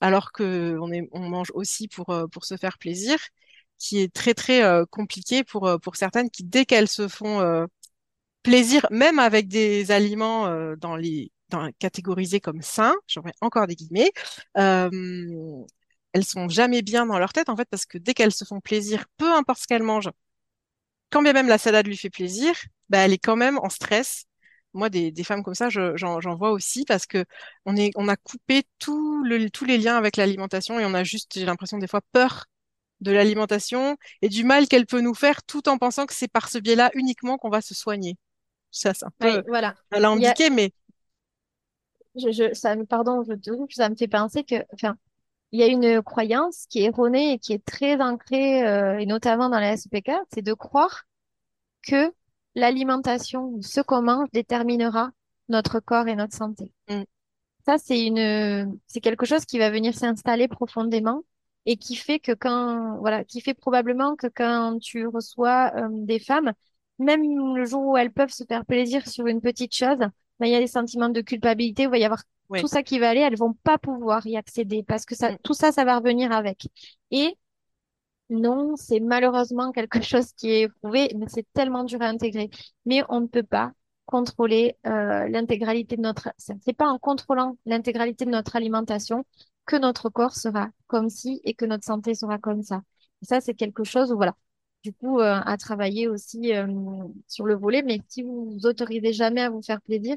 alors 0.00 0.32
que 0.32 0.76
on, 1.12 1.20
mange 1.28 1.50
aussi 1.54 1.88
pour, 1.88 2.10
euh, 2.10 2.26
pour 2.26 2.44
se 2.44 2.56
faire 2.56 2.78
plaisir, 2.78 3.18
qui 3.78 4.00
est 4.00 4.12
très 4.12 4.34
très 4.34 4.62
euh, 4.62 4.84
compliqué 4.90 5.44
pour, 5.44 5.70
pour 5.82 5.96
certaines 5.96 6.30
qui, 6.30 6.44
dès 6.44 6.64
qu'elles 6.66 6.88
se 6.88 7.08
font 7.08 7.66
plaisir, 8.42 8.86
même 8.90 9.18
avec 9.18 9.48
des 9.48 9.90
aliments 9.90 10.48
dans 10.76 10.96
les 10.96 11.32
catégorisés 11.78 12.40
comme 12.40 12.62
sains, 12.62 12.94
j'en 13.06 13.22
mets 13.22 13.32
encore 13.40 13.66
des 13.66 13.74
guillemets, 13.74 14.12
elles 16.12 16.24
sont 16.24 16.48
jamais 16.48 16.82
bien 16.82 17.06
dans 17.06 17.18
leur 17.18 17.32
tête 17.32 17.48
en 17.48 17.56
fait 17.56 17.68
parce 17.70 17.86
que 17.86 17.98
dès 17.98 18.14
qu'elles 18.14 18.32
se 18.32 18.44
font 18.44 18.60
plaisir, 18.60 19.04
peu 19.16 19.32
importe 19.32 19.60
ce 19.60 19.66
qu'elles 19.66 19.82
mangent, 19.82 20.10
quand 21.10 21.22
bien 21.22 21.32
même 21.32 21.48
la 21.48 21.58
salade 21.58 21.86
lui 21.86 21.96
fait 21.96 22.10
plaisir, 22.10 22.54
bah 22.88 22.98
elle 22.98 23.12
est 23.12 23.18
quand 23.18 23.36
même 23.36 23.58
en 23.58 23.68
stress. 23.68 24.24
Moi, 24.72 24.88
des, 24.88 25.10
des 25.10 25.24
femmes 25.24 25.42
comme 25.42 25.54
ça, 25.54 25.68
j'en 25.68 26.36
vois 26.36 26.52
aussi 26.52 26.84
parce 26.84 27.04
que 27.06 27.24
on 27.66 27.76
est, 27.76 27.90
on 27.96 28.06
a 28.06 28.16
coupé 28.16 28.62
tout 28.78 29.24
le, 29.24 29.50
tous 29.50 29.64
les 29.64 29.78
liens 29.78 29.96
avec 29.96 30.16
l'alimentation 30.16 30.78
et 30.78 30.84
on 30.86 30.94
a 30.94 31.02
juste, 31.02 31.32
j'ai 31.34 31.44
l'impression 31.44 31.78
des 31.78 31.88
fois 31.88 32.00
peur 32.12 32.46
de 33.00 33.12
l'alimentation 33.12 33.96
et 34.22 34.28
du 34.28 34.44
mal 34.44 34.68
qu'elle 34.68 34.86
peut 34.86 35.00
nous 35.00 35.14
faire 35.14 35.42
tout 35.44 35.68
en 35.68 35.78
pensant 35.78 36.06
que 36.06 36.14
c'est 36.14 36.28
par 36.28 36.48
ce 36.50 36.58
biais-là 36.58 36.90
uniquement 36.94 37.38
qu'on 37.38 37.50
va 37.50 37.62
se 37.62 37.74
soigner. 37.74 38.16
Ça, 38.70 38.94
c'est 38.94 39.06
un 39.06 39.12
peu 39.18 39.44
voilà. 39.48 39.74
alambiqué, 39.92 40.50
mais 40.50 40.72
je, 42.16 42.30
je, 42.32 42.54
ça, 42.54 42.76
pardon, 42.88 43.22
je 43.22 43.34
ça 43.70 43.88
me 43.88 43.96
fait 43.96 44.08
penser 44.08 44.44
que, 44.44 44.56
enfin, 44.74 44.96
il 45.52 45.60
y 45.60 45.62
a 45.62 45.66
une 45.66 46.02
croyance 46.02 46.66
qui 46.68 46.80
est 46.80 46.84
erronée 46.86 47.32
et 47.32 47.38
qui 47.38 47.52
est 47.52 47.64
très 47.64 48.00
ancrée, 48.00 48.66
euh, 48.66 48.98
et 48.98 49.06
notamment 49.06 49.48
dans 49.48 49.58
la 49.58 49.76
SPK, 49.76 50.12
c'est 50.32 50.42
de 50.42 50.52
croire 50.52 51.04
que 51.82 52.12
l'alimentation, 52.54 53.60
ce 53.62 53.80
qu'on 53.80 54.02
mange, 54.02 54.28
déterminera 54.32 55.10
notre 55.48 55.80
corps 55.80 56.08
et 56.08 56.16
notre 56.16 56.36
santé. 56.36 56.72
Mm. 56.88 57.02
Ça, 57.66 57.78
c'est 57.78 58.04
une, 58.06 58.78
c'est 58.86 59.00
quelque 59.00 59.26
chose 59.26 59.44
qui 59.44 59.58
va 59.58 59.70
venir 59.70 59.94
s'installer 59.94 60.48
profondément 60.48 61.22
et 61.66 61.76
qui 61.76 61.94
fait 61.96 62.18
que 62.18 62.32
quand, 62.32 62.98
voilà, 62.98 63.24
qui 63.24 63.40
fait 63.40 63.54
probablement 63.54 64.16
que 64.16 64.28
quand 64.28 64.78
tu 64.80 65.06
reçois 65.06 65.72
euh, 65.76 65.88
des 65.90 66.18
femmes, 66.18 66.52
même 66.98 67.22
le 67.56 67.64
jour 67.66 67.82
où 67.86 67.96
elles 67.96 68.12
peuvent 68.12 68.30
se 68.30 68.44
faire 68.44 68.64
plaisir 68.64 69.06
sur 69.08 69.26
une 69.26 69.40
petite 69.40 69.74
chose, 69.74 69.98
ben, 69.98 70.46
il 70.46 70.50
y 70.52 70.54
a 70.54 70.60
des 70.60 70.66
sentiments 70.66 71.08
de 71.10 71.20
culpabilité, 71.20 71.84
il 71.84 71.88
va 71.90 71.98
y 71.98 72.04
avoir 72.04 72.22
tout 72.56 72.66
ça 72.68 72.82
qui 72.82 72.98
va 72.98 73.10
aller, 73.10 73.20
elles 73.20 73.36
vont 73.36 73.54
pas 73.54 73.78
pouvoir 73.78 74.26
y 74.26 74.36
accéder 74.36 74.82
parce 74.82 75.04
que 75.06 75.14
ça, 75.14 75.32
Mm. 75.32 75.38
tout 75.42 75.54
ça, 75.54 75.72
ça 75.72 75.84
va 75.84 75.98
revenir 75.98 76.32
avec. 76.32 76.68
Et 77.10 77.36
non, 78.30 78.76
c'est 78.76 79.00
malheureusement 79.00 79.72
quelque 79.72 80.00
chose 80.02 80.32
qui 80.34 80.50
est 80.50 80.62
éprouvé, 80.62 81.12
mais 81.16 81.26
c'est 81.28 81.46
tellement 81.52 81.84
dur 81.84 82.00
à 82.02 82.06
intégrer. 82.06 82.50
Mais 82.86 83.02
on 83.08 83.20
ne 83.20 83.26
peut 83.26 83.42
pas 83.42 83.72
contrôler 84.06 84.76
euh, 84.86 85.28
l'intégralité 85.28 85.96
de 85.96 86.02
notre... 86.02 86.30
C'est 86.38 86.72
pas 86.76 86.88
en 86.88 86.98
contrôlant 86.98 87.56
l'intégralité 87.66 88.24
de 88.24 88.30
notre 88.30 88.56
alimentation 88.56 89.24
que 89.66 89.76
notre 89.76 90.08
corps 90.10 90.34
sera 90.34 90.70
comme 90.86 91.08
ci 91.10 91.40
et 91.44 91.54
que 91.54 91.64
notre 91.64 91.84
santé 91.84 92.14
sera 92.14 92.38
comme 92.38 92.62
ça. 92.62 92.82
Et 93.22 93.26
ça, 93.26 93.40
c'est 93.40 93.54
quelque 93.54 93.84
chose 93.84 94.12
où, 94.12 94.16
voilà, 94.16 94.34
du 94.82 94.92
coup, 94.92 95.20
euh, 95.20 95.40
à 95.44 95.56
travailler 95.56 96.08
aussi 96.08 96.54
euh, 96.54 96.66
sur 97.28 97.44
le 97.46 97.54
volet. 97.54 97.82
Mais 97.82 98.00
si 98.08 98.22
vous 98.22 98.50
vous 98.50 98.66
autorisez 98.66 99.12
jamais 99.12 99.42
à 99.42 99.50
vous 99.50 99.62
faire 99.62 99.80
plaisir, 99.82 100.16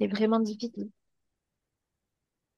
c'est 0.00 0.08
vraiment 0.08 0.40
difficile. 0.40 0.90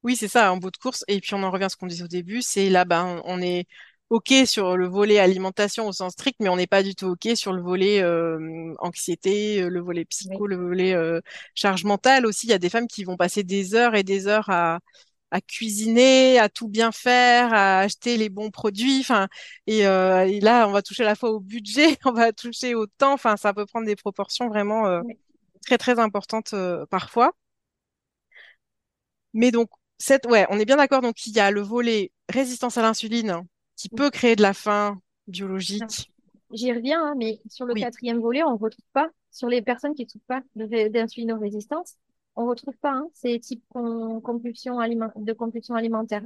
Oui, 0.02 0.16
c'est 0.16 0.28
ça, 0.28 0.52
en 0.52 0.56
bout 0.56 0.70
de 0.70 0.76
course. 0.76 1.04
Et 1.08 1.20
puis 1.20 1.34
on 1.34 1.42
en 1.44 1.50
revient 1.50 1.64
à 1.64 1.68
ce 1.68 1.76
qu'on 1.76 1.86
disait 1.86 2.02
au 2.04 2.08
début, 2.08 2.42
c'est 2.42 2.68
là, 2.70 2.84
ben, 2.84 3.20
on 3.24 3.40
est 3.40 3.66
OK 4.10 4.32
sur 4.46 4.76
le 4.76 4.86
volet 4.88 5.18
alimentation 5.20 5.86
au 5.86 5.92
sens 5.92 6.12
strict, 6.12 6.36
mais 6.40 6.48
on 6.48 6.56
n'est 6.56 6.66
pas 6.66 6.82
du 6.82 6.94
tout 6.96 7.06
OK 7.06 7.28
sur 7.36 7.52
le 7.52 7.62
volet 7.62 8.02
euh, 8.02 8.74
anxiété, 8.80 9.62
euh, 9.62 9.68
le 9.68 9.80
volet 9.80 10.04
Oui. 10.24 10.38
psycho, 10.38 10.46
le 10.48 10.56
volet 10.56 10.92
euh, 10.94 11.20
charge 11.54 11.84
mentale 11.84 12.26
aussi. 12.26 12.46
Il 12.48 12.50
y 12.50 12.52
a 12.52 12.58
des 12.58 12.68
femmes 12.68 12.88
qui 12.88 13.04
vont 13.04 13.16
passer 13.16 13.44
des 13.44 13.74
heures 13.76 13.94
et 13.94 14.02
des 14.02 14.26
heures 14.26 14.50
à, 14.50 14.80
à 15.32 15.40
cuisiner, 15.42 16.38
à 16.38 16.48
tout 16.48 16.68
bien 16.68 16.92
faire, 16.92 17.52
à 17.54 17.80
acheter 17.80 18.16
les 18.18 18.30
bons 18.30 18.50
produits. 18.52 19.00
Enfin, 19.00 19.28
et, 19.66 19.86
euh, 19.86 20.26
et 20.28 20.40
là, 20.40 20.68
on 20.68 20.72
va 20.72 20.82
toucher 20.82 21.04
à 21.04 21.06
la 21.06 21.16
fois 21.16 21.30
au 21.32 21.40
budget, 21.40 21.98
on 22.06 22.12
va 22.12 22.32
toucher 22.32 22.74
au 22.76 22.86
temps. 22.86 23.12
Enfin, 23.14 23.36
ça 23.36 23.54
peut 23.54 23.66
prendre 23.66 23.86
des 23.86 23.96
proportions 23.96 24.48
vraiment 24.48 24.86
Oui. 25.00 25.16
Très, 25.62 25.78
très 25.78 25.98
importantes 25.98 26.52
euh, 26.54 26.86
parfois. 26.86 27.32
Mais 29.34 29.50
donc, 29.50 29.70
cette, 29.98 30.26
ouais, 30.26 30.46
on 30.50 30.58
est 30.58 30.64
bien 30.64 30.76
d'accord. 30.76 31.00
Donc, 31.02 31.26
il 31.26 31.32
y 31.34 31.40
a 31.40 31.50
le 31.50 31.60
volet 31.60 32.12
résistance 32.28 32.78
à 32.78 32.82
l'insuline 32.82 33.42
qui 33.76 33.88
peut 33.88 34.10
créer 34.10 34.36
de 34.36 34.42
la 34.42 34.54
faim 34.54 35.00
biologique. 35.26 36.10
J'y 36.52 36.72
reviens, 36.72 37.02
hein, 37.04 37.14
mais 37.16 37.40
sur 37.48 37.64
le 37.66 37.74
Oui, 37.74 37.76
quatrième 37.76 38.18
volet, 38.20 38.42
on 38.42 38.52
ne 38.52 38.58
retrouve 38.58 38.84
pas, 38.92 39.10
sur 39.30 39.48
les 39.48 39.62
personnes 39.62 39.94
qui 39.94 40.04
ne 40.04 40.08
souffrent 40.08 40.26
pas 40.26 40.42
de 40.56 40.64
ré- 40.64 40.90
d'insulinorésistance, 40.90 41.96
on 42.36 42.44
ne 42.44 42.48
retrouve 42.50 42.76
pas 42.78 42.92
hein, 42.92 43.08
ces 43.14 43.38
types 43.40 43.64
con- 43.70 44.16
de 44.18 45.32
compulsion 45.32 45.74
alimentaire. 45.74 46.22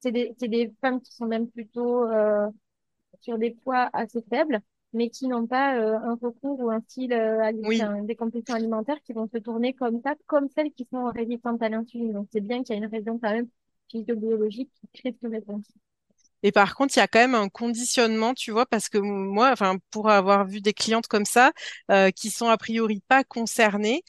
C'est 0.00 0.12
des, 0.12 0.34
des 0.40 0.72
femmes 0.80 1.00
qui 1.02 1.12
sont 1.14 1.26
même 1.26 1.48
plutôt 1.50 2.04
euh, 2.10 2.48
sur 3.20 3.38
des 3.38 3.52
poids 3.52 3.90
assez 3.94 4.22
faibles, 4.30 4.60
mais 4.94 5.10
qui 5.10 5.28
n'ont 5.28 5.46
pas 5.46 5.76
euh, 5.76 5.98
un 5.98 6.14
recours 6.14 6.60
ou 6.60 6.70
un 6.70 6.80
style 6.80 7.12
euh, 7.12 7.52
oui. 7.64 7.82
des 8.04 8.16
compulsions 8.16 8.54
alimentaires 8.54 9.00
qui 9.04 9.12
vont 9.12 9.28
se 9.28 9.38
tourner 9.38 9.74
comme 9.74 10.00
ça, 10.02 10.14
comme 10.26 10.48
celles 10.54 10.72
qui 10.72 10.86
sont 10.90 11.06
résistantes 11.06 11.62
à 11.62 11.68
l'insuline. 11.68 12.12
Donc 12.12 12.28
c'est 12.32 12.40
bien 12.40 12.62
qu'il 12.62 12.76
y 12.76 12.78
a 12.78 12.82
une 12.82 12.90
raison 12.90 13.18
quand 13.22 13.30
même 13.30 13.48
physiobiologique 13.90 14.70
qui 14.80 14.88
crée 15.00 15.16
cette 15.20 15.30
réponse. 15.30 15.66
Et 16.42 16.52
par 16.52 16.74
contre, 16.74 16.94
il 16.96 17.00
y 17.00 17.02
a 17.02 17.08
quand 17.08 17.20
même 17.20 17.34
un 17.34 17.48
conditionnement, 17.48 18.34
tu 18.34 18.50
vois, 18.50 18.66
parce 18.66 18.90
que 18.90 18.98
moi, 18.98 19.50
enfin, 19.50 19.76
pour 19.90 20.10
avoir 20.10 20.46
vu 20.46 20.60
des 20.60 20.74
clientes 20.74 21.06
comme 21.06 21.24
ça, 21.24 21.52
euh, 21.90 22.10
qui 22.10 22.28
sont 22.28 22.48
a 22.48 22.58
priori 22.58 23.02
pas 23.08 23.24
concernées, 23.24 24.02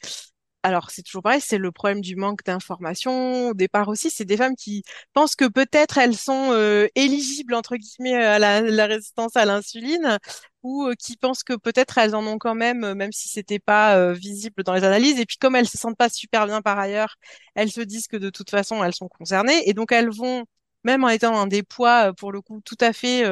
Alors, 0.66 0.90
c'est 0.90 1.02
toujours 1.02 1.22
pareil, 1.22 1.40
c'est 1.40 1.58
le 1.58 1.70
problème 1.70 2.00
du 2.00 2.16
manque 2.16 2.42
d'information. 2.44 3.50
Au 3.50 3.54
départ 3.54 3.86
aussi, 3.86 4.10
c'est 4.10 4.24
des 4.24 4.36
femmes 4.36 4.56
qui 4.56 4.82
pensent 5.12 5.36
que 5.36 5.44
peut-être 5.44 5.96
elles 5.96 6.16
sont 6.16 6.48
euh, 6.50 6.88
éligibles, 6.96 7.54
entre 7.54 7.76
guillemets, 7.76 8.16
à 8.16 8.40
la, 8.40 8.86
résistance 8.86 9.36
à 9.36 9.44
l'insuline, 9.44 10.18
ou 10.64 10.86
euh, 10.88 10.94
qui 10.98 11.16
pensent 11.16 11.44
que 11.44 11.52
peut-être 11.54 11.98
elles 11.98 12.16
en 12.16 12.26
ont 12.26 12.38
quand 12.38 12.56
même, 12.56 12.82
euh, 12.82 12.94
même 12.96 13.12
si 13.12 13.28
c'était 13.28 13.60
pas 13.60 14.12
visible 14.12 14.64
dans 14.64 14.74
les 14.74 14.82
analyses. 14.82 15.20
Et 15.20 15.24
puis, 15.24 15.36
comme 15.36 15.54
elles 15.54 15.68
se 15.68 15.78
sentent 15.78 15.96
pas 15.96 16.08
super 16.08 16.46
bien 16.46 16.62
par 16.62 16.80
ailleurs, 16.80 17.14
elles 17.54 17.70
se 17.70 17.80
disent 17.80 18.08
que 18.08 18.16
de 18.16 18.30
toute 18.30 18.50
façon, 18.50 18.82
elles 18.82 18.94
sont 18.94 19.08
concernées. 19.08 19.68
Et 19.68 19.72
donc, 19.72 19.92
elles 19.92 20.10
vont, 20.10 20.46
même 20.82 21.04
en 21.04 21.10
étant 21.10 21.30
dans 21.32 21.46
des 21.46 21.62
poids, 21.62 22.12
pour 22.14 22.32
le 22.32 22.40
coup, 22.40 22.60
tout 22.64 22.78
à 22.80 22.92
fait 22.92 23.24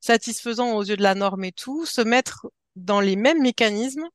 satisfaisants 0.00 0.72
aux 0.74 0.84
yeux 0.84 0.96
de 0.96 1.02
la 1.02 1.14
norme 1.14 1.44
et 1.44 1.52
tout, 1.52 1.84
se 1.84 2.00
mettre 2.00 2.46
dans 2.76 3.00
les 3.00 3.16
mêmes 3.16 3.42
mécanismes 3.42 4.08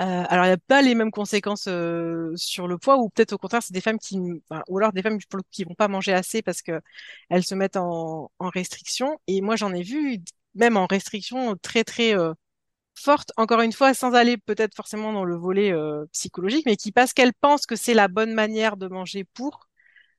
euh, 0.00 0.24
alors, 0.28 0.44
il 0.44 0.48
n'y 0.48 0.54
a 0.54 0.58
pas 0.58 0.82
les 0.82 0.94
mêmes 0.94 1.10
conséquences 1.10 1.66
euh, 1.68 2.32
sur 2.36 2.68
le 2.68 2.76
poids, 2.76 2.98
ou 2.98 3.08
peut-être 3.08 3.32
au 3.32 3.38
contraire, 3.38 3.62
c'est 3.62 3.72
des 3.72 3.80
femmes 3.80 3.98
qui, 3.98 4.18
enfin, 4.50 4.62
ou 4.68 4.76
alors 4.78 4.92
des 4.92 5.00
femmes 5.02 5.18
qui 5.50 5.64
vont 5.64 5.74
pas 5.74 5.88
manger 5.88 6.12
assez 6.12 6.42
parce 6.42 6.60
que 6.62 6.80
elles 7.30 7.44
se 7.44 7.54
mettent 7.54 7.76
en, 7.76 8.30
en 8.38 8.48
restriction. 8.50 9.18
Et 9.26 9.40
moi, 9.40 9.56
j'en 9.56 9.72
ai 9.72 9.82
vu 9.82 10.18
même 10.54 10.76
en 10.76 10.86
restriction 10.86 11.56
très 11.56 11.82
très 11.84 12.14
euh, 12.16 12.34
forte. 12.94 13.32
Encore 13.36 13.62
une 13.62 13.72
fois, 13.72 13.94
sans 13.94 14.14
aller 14.14 14.38
peut-être 14.38 14.74
forcément 14.76 15.12
dans 15.12 15.24
le 15.24 15.36
volet 15.36 15.72
euh, 15.72 16.06
psychologique, 16.12 16.66
mais 16.66 16.76
qui 16.76 16.92
parce 16.92 17.12
qu'elles 17.14 17.34
pensent 17.34 17.66
que 17.66 17.76
c'est 17.76 17.94
la 17.94 18.08
bonne 18.08 18.34
manière 18.34 18.76
de 18.76 18.88
manger 18.88 19.24
pour, 19.34 19.68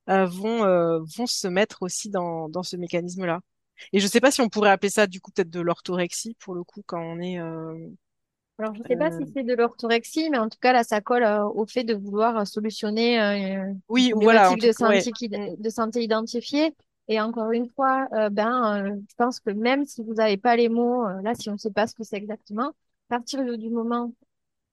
euh, 0.10 0.26
vont 0.28 0.66
euh, 0.66 1.00
vont 1.18 1.28
se 1.28 1.48
mettre 1.48 1.84
aussi 1.84 2.10
dans 2.10 2.50
dans 2.50 2.64
ce 2.64 2.78
mécanisme-là. 2.78 3.42
Et 3.94 4.00
je 4.00 4.08
sais 4.08 4.22
pas 4.22 4.32
si 4.32 4.42
on 4.42 4.50
pourrait 4.50 4.72
appeler 4.72 4.90
ça 4.92 5.08
du 5.08 5.22
coup 5.22 5.32
peut-être 5.32 5.50
de 5.52 5.62
l'orthorexie 5.62 6.36
pour 6.40 6.56
le 6.56 6.64
coup 6.64 6.84
quand 6.88 7.02
on 7.02 7.20
est 7.22 7.40
Alors, 8.60 8.74
je 8.74 8.80
ne 8.80 8.86
sais 8.86 8.96
pas 8.98 9.12
euh, 9.12 9.20
si 9.20 9.28
c'est 9.34 9.44
de 9.44 9.54
l'orthorexie, 9.54 10.30
mais 10.32 10.40
en 10.40 10.50
tout 10.50 10.58
cas, 10.60 10.74
là, 10.74 10.84
ça 10.84 11.00
colle 11.00 11.24
euh, 11.24 11.46
au 11.46 11.68
fait 11.68 11.84
de 11.84 11.94
vouloir 11.94 12.38
euh, 12.40 12.46
solutionner 12.46 13.22
euh, 13.22 13.68
une 13.68 13.82
oui, 13.90 14.12
voilà, 14.16 14.50
tout 14.50 14.56
de 14.56 14.72
ouais. 14.80 15.02
santé, 15.02 15.12
de 15.30 16.00
identifiée. 16.02 16.74
Et 17.08 17.22
encore 17.22 17.52
une 17.52 17.70
fois, 17.70 18.08
euh, 18.14 18.30
ben, 18.30 18.84
euh, 18.86 18.96
je 19.10 19.16
pense 19.16 19.40
que 19.40 19.52
même 19.52 19.86
si 19.86 20.04
vous 20.04 20.16
n'avez 20.16 20.38
pas 20.38 20.56
les 20.56 20.70
mots, 20.70 21.06
euh, 21.08 21.22
là, 21.22 21.36
si 21.36 21.50
on 21.50 21.54
ne 21.54 21.58
sait 21.58 21.72
pas 21.72 21.86
ce 21.88 21.94
que 21.94 22.04
c'est 22.04 22.18
exactement, 22.18 22.70
à 22.70 23.18
partir 23.18 23.46
de- 23.46 23.56
du 23.56 23.70
moment 23.70 24.06
où 24.08 24.16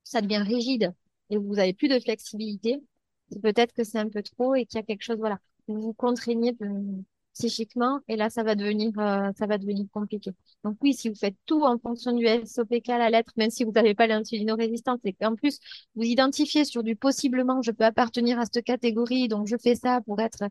ça 0.04 0.20
devient 0.22 0.38
rigide 0.38 0.94
et 1.30 1.36
vous 1.38 1.54
n'avez 1.56 1.74
plus 1.74 1.88
de 1.88 2.00
flexibilité, 2.00 2.82
c'est 3.30 3.42
peut-être 3.42 3.72
que 3.74 3.84
c'est 3.84 3.98
un 3.98 4.08
peu 4.08 4.22
trop 4.22 4.54
et 4.54 4.66
qu'il 4.66 4.78
y 4.80 4.82
a 4.82 4.86
quelque 4.86 5.02
chose, 5.02 5.18
voilà, 5.18 5.38
vous 5.68 5.80
vous 5.80 5.92
contraignez 5.94 6.56
euh, 6.62 7.02
psychiquement 7.34 8.00
et 8.08 8.16
là, 8.16 8.30
ça 8.30 8.42
va 8.42 8.54
devenir, 8.54 8.92
euh, 8.98 9.30
ça 9.38 9.46
va 9.46 9.58
devenir 9.58 9.86
compliqué. 9.92 10.30
Donc 10.64 10.76
oui, 10.82 10.94
si 10.94 11.08
vous 11.08 11.14
faites 11.16 11.36
tout 11.46 11.62
en 11.64 11.78
fonction 11.78 12.12
du 12.12 12.26
SOPK 12.26 12.88
à 12.90 12.98
la 12.98 13.10
lettre, 13.10 13.32
même 13.36 13.50
si 13.50 13.64
vous 13.64 13.72
n'avez 13.72 13.94
pas 13.94 14.06
l'insulinorésistance 14.06 15.00
et 15.04 15.12
qu'en 15.12 15.34
plus 15.34 15.58
vous 15.94 16.04
identifiez 16.04 16.64
sur 16.64 16.82
du 16.82 16.96
possiblement 16.96 17.60
je 17.62 17.72
peux 17.72 17.84
appartenir 17.84 18.38
à 18.38 18.44
cette 18.44 18.64
catégorie, 18.64 19.28
donc 19.28 19.46
je 19.48 19.56
fais 19.56 19.74
ça 19.74 20.00
pour 20.06 20.20
être 20.20 20.44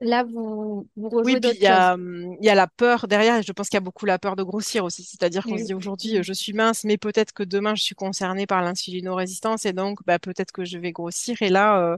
là, 0.00 0.24
vous, 0.24 0.88
vous 0.96 1.08
Oui, 1.24 1.38
puis 1.40 1.50
il 1.54 1.62
y 1.62 1.66
a, 1.66 1.94
hum, 1.94 2.36
il 2.40 2.44
y 2.44 2.48
a 2.48 2.54
la 2.54 2.66
peur 2.66 3.08
derrière, 3.08 3.36
et 3.38 3.42
je 3.42 3.52
pense 3.52 3.68
qu'il 3.68 3.76
y 3.76 3.78
a 3.78 3.80
beaucoup 3.80 4.06
la 4.06 4.18
peur 4.18 4.36
de 4.36 4.42
grossir 4.42 4.84
aussi. 4.84 5.04
C'est-à-dire 5.04 5.44
qu'on 5.44 5.58
se 5.58 5.64
dit 5.64 5.74
aujourd'hui, 5.74 6.18
euh, 6.18 6.22
je 6.22 6.32
suis 6.32 6.52
mince, 6.52 6.84
mais 6.84 6.98
peut-être 6.98 7.32
que 7.32 7.42
demain, 7.42 7.74
je 7.74 7.82
suis 7.82 7.94
concernée 7.94 8.46
par 8.46 8.62
l'insulinorésistance, 8.62 9.64
et 9.66 9.72
donc 9.72 10.00
bah, 10.06 10.18
peut-être 10.18 10.52
que 10.52 10.64
je 10.64 10.78
vais 10.78 10.92
grossir. 10.92 11.40
Et 11.42 11.48
là, 11.48 11.80
euh, 11.80 11.96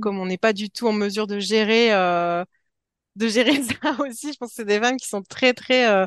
comme 0.00 0.18
on 0.18 0.26
n'est 0.26 0.38
pas 0.38 0.52
du 0.52 0.70
tout 0.70 0.88
en 0.88 0.92
mesure 0.92 1.26
de 1.26 1.38
gérer, 1.38 1.92
euh, 1.92 2.44
de 3.16 3.28
gérer 3.28 3.62
ça 3.82 3.96
aussi, 4.00 4.32
je 4.32 4.38
pense 4.38 4.50
que 4.50 4.54
c'est 4.56 4.64
des 4.64 4.80
femmes 4.80 4.96
qui 4.96 5.08
sont 5.08 5.22
très, 5.22 5.54
très 5.54 5.86
euh, 5.88 6.06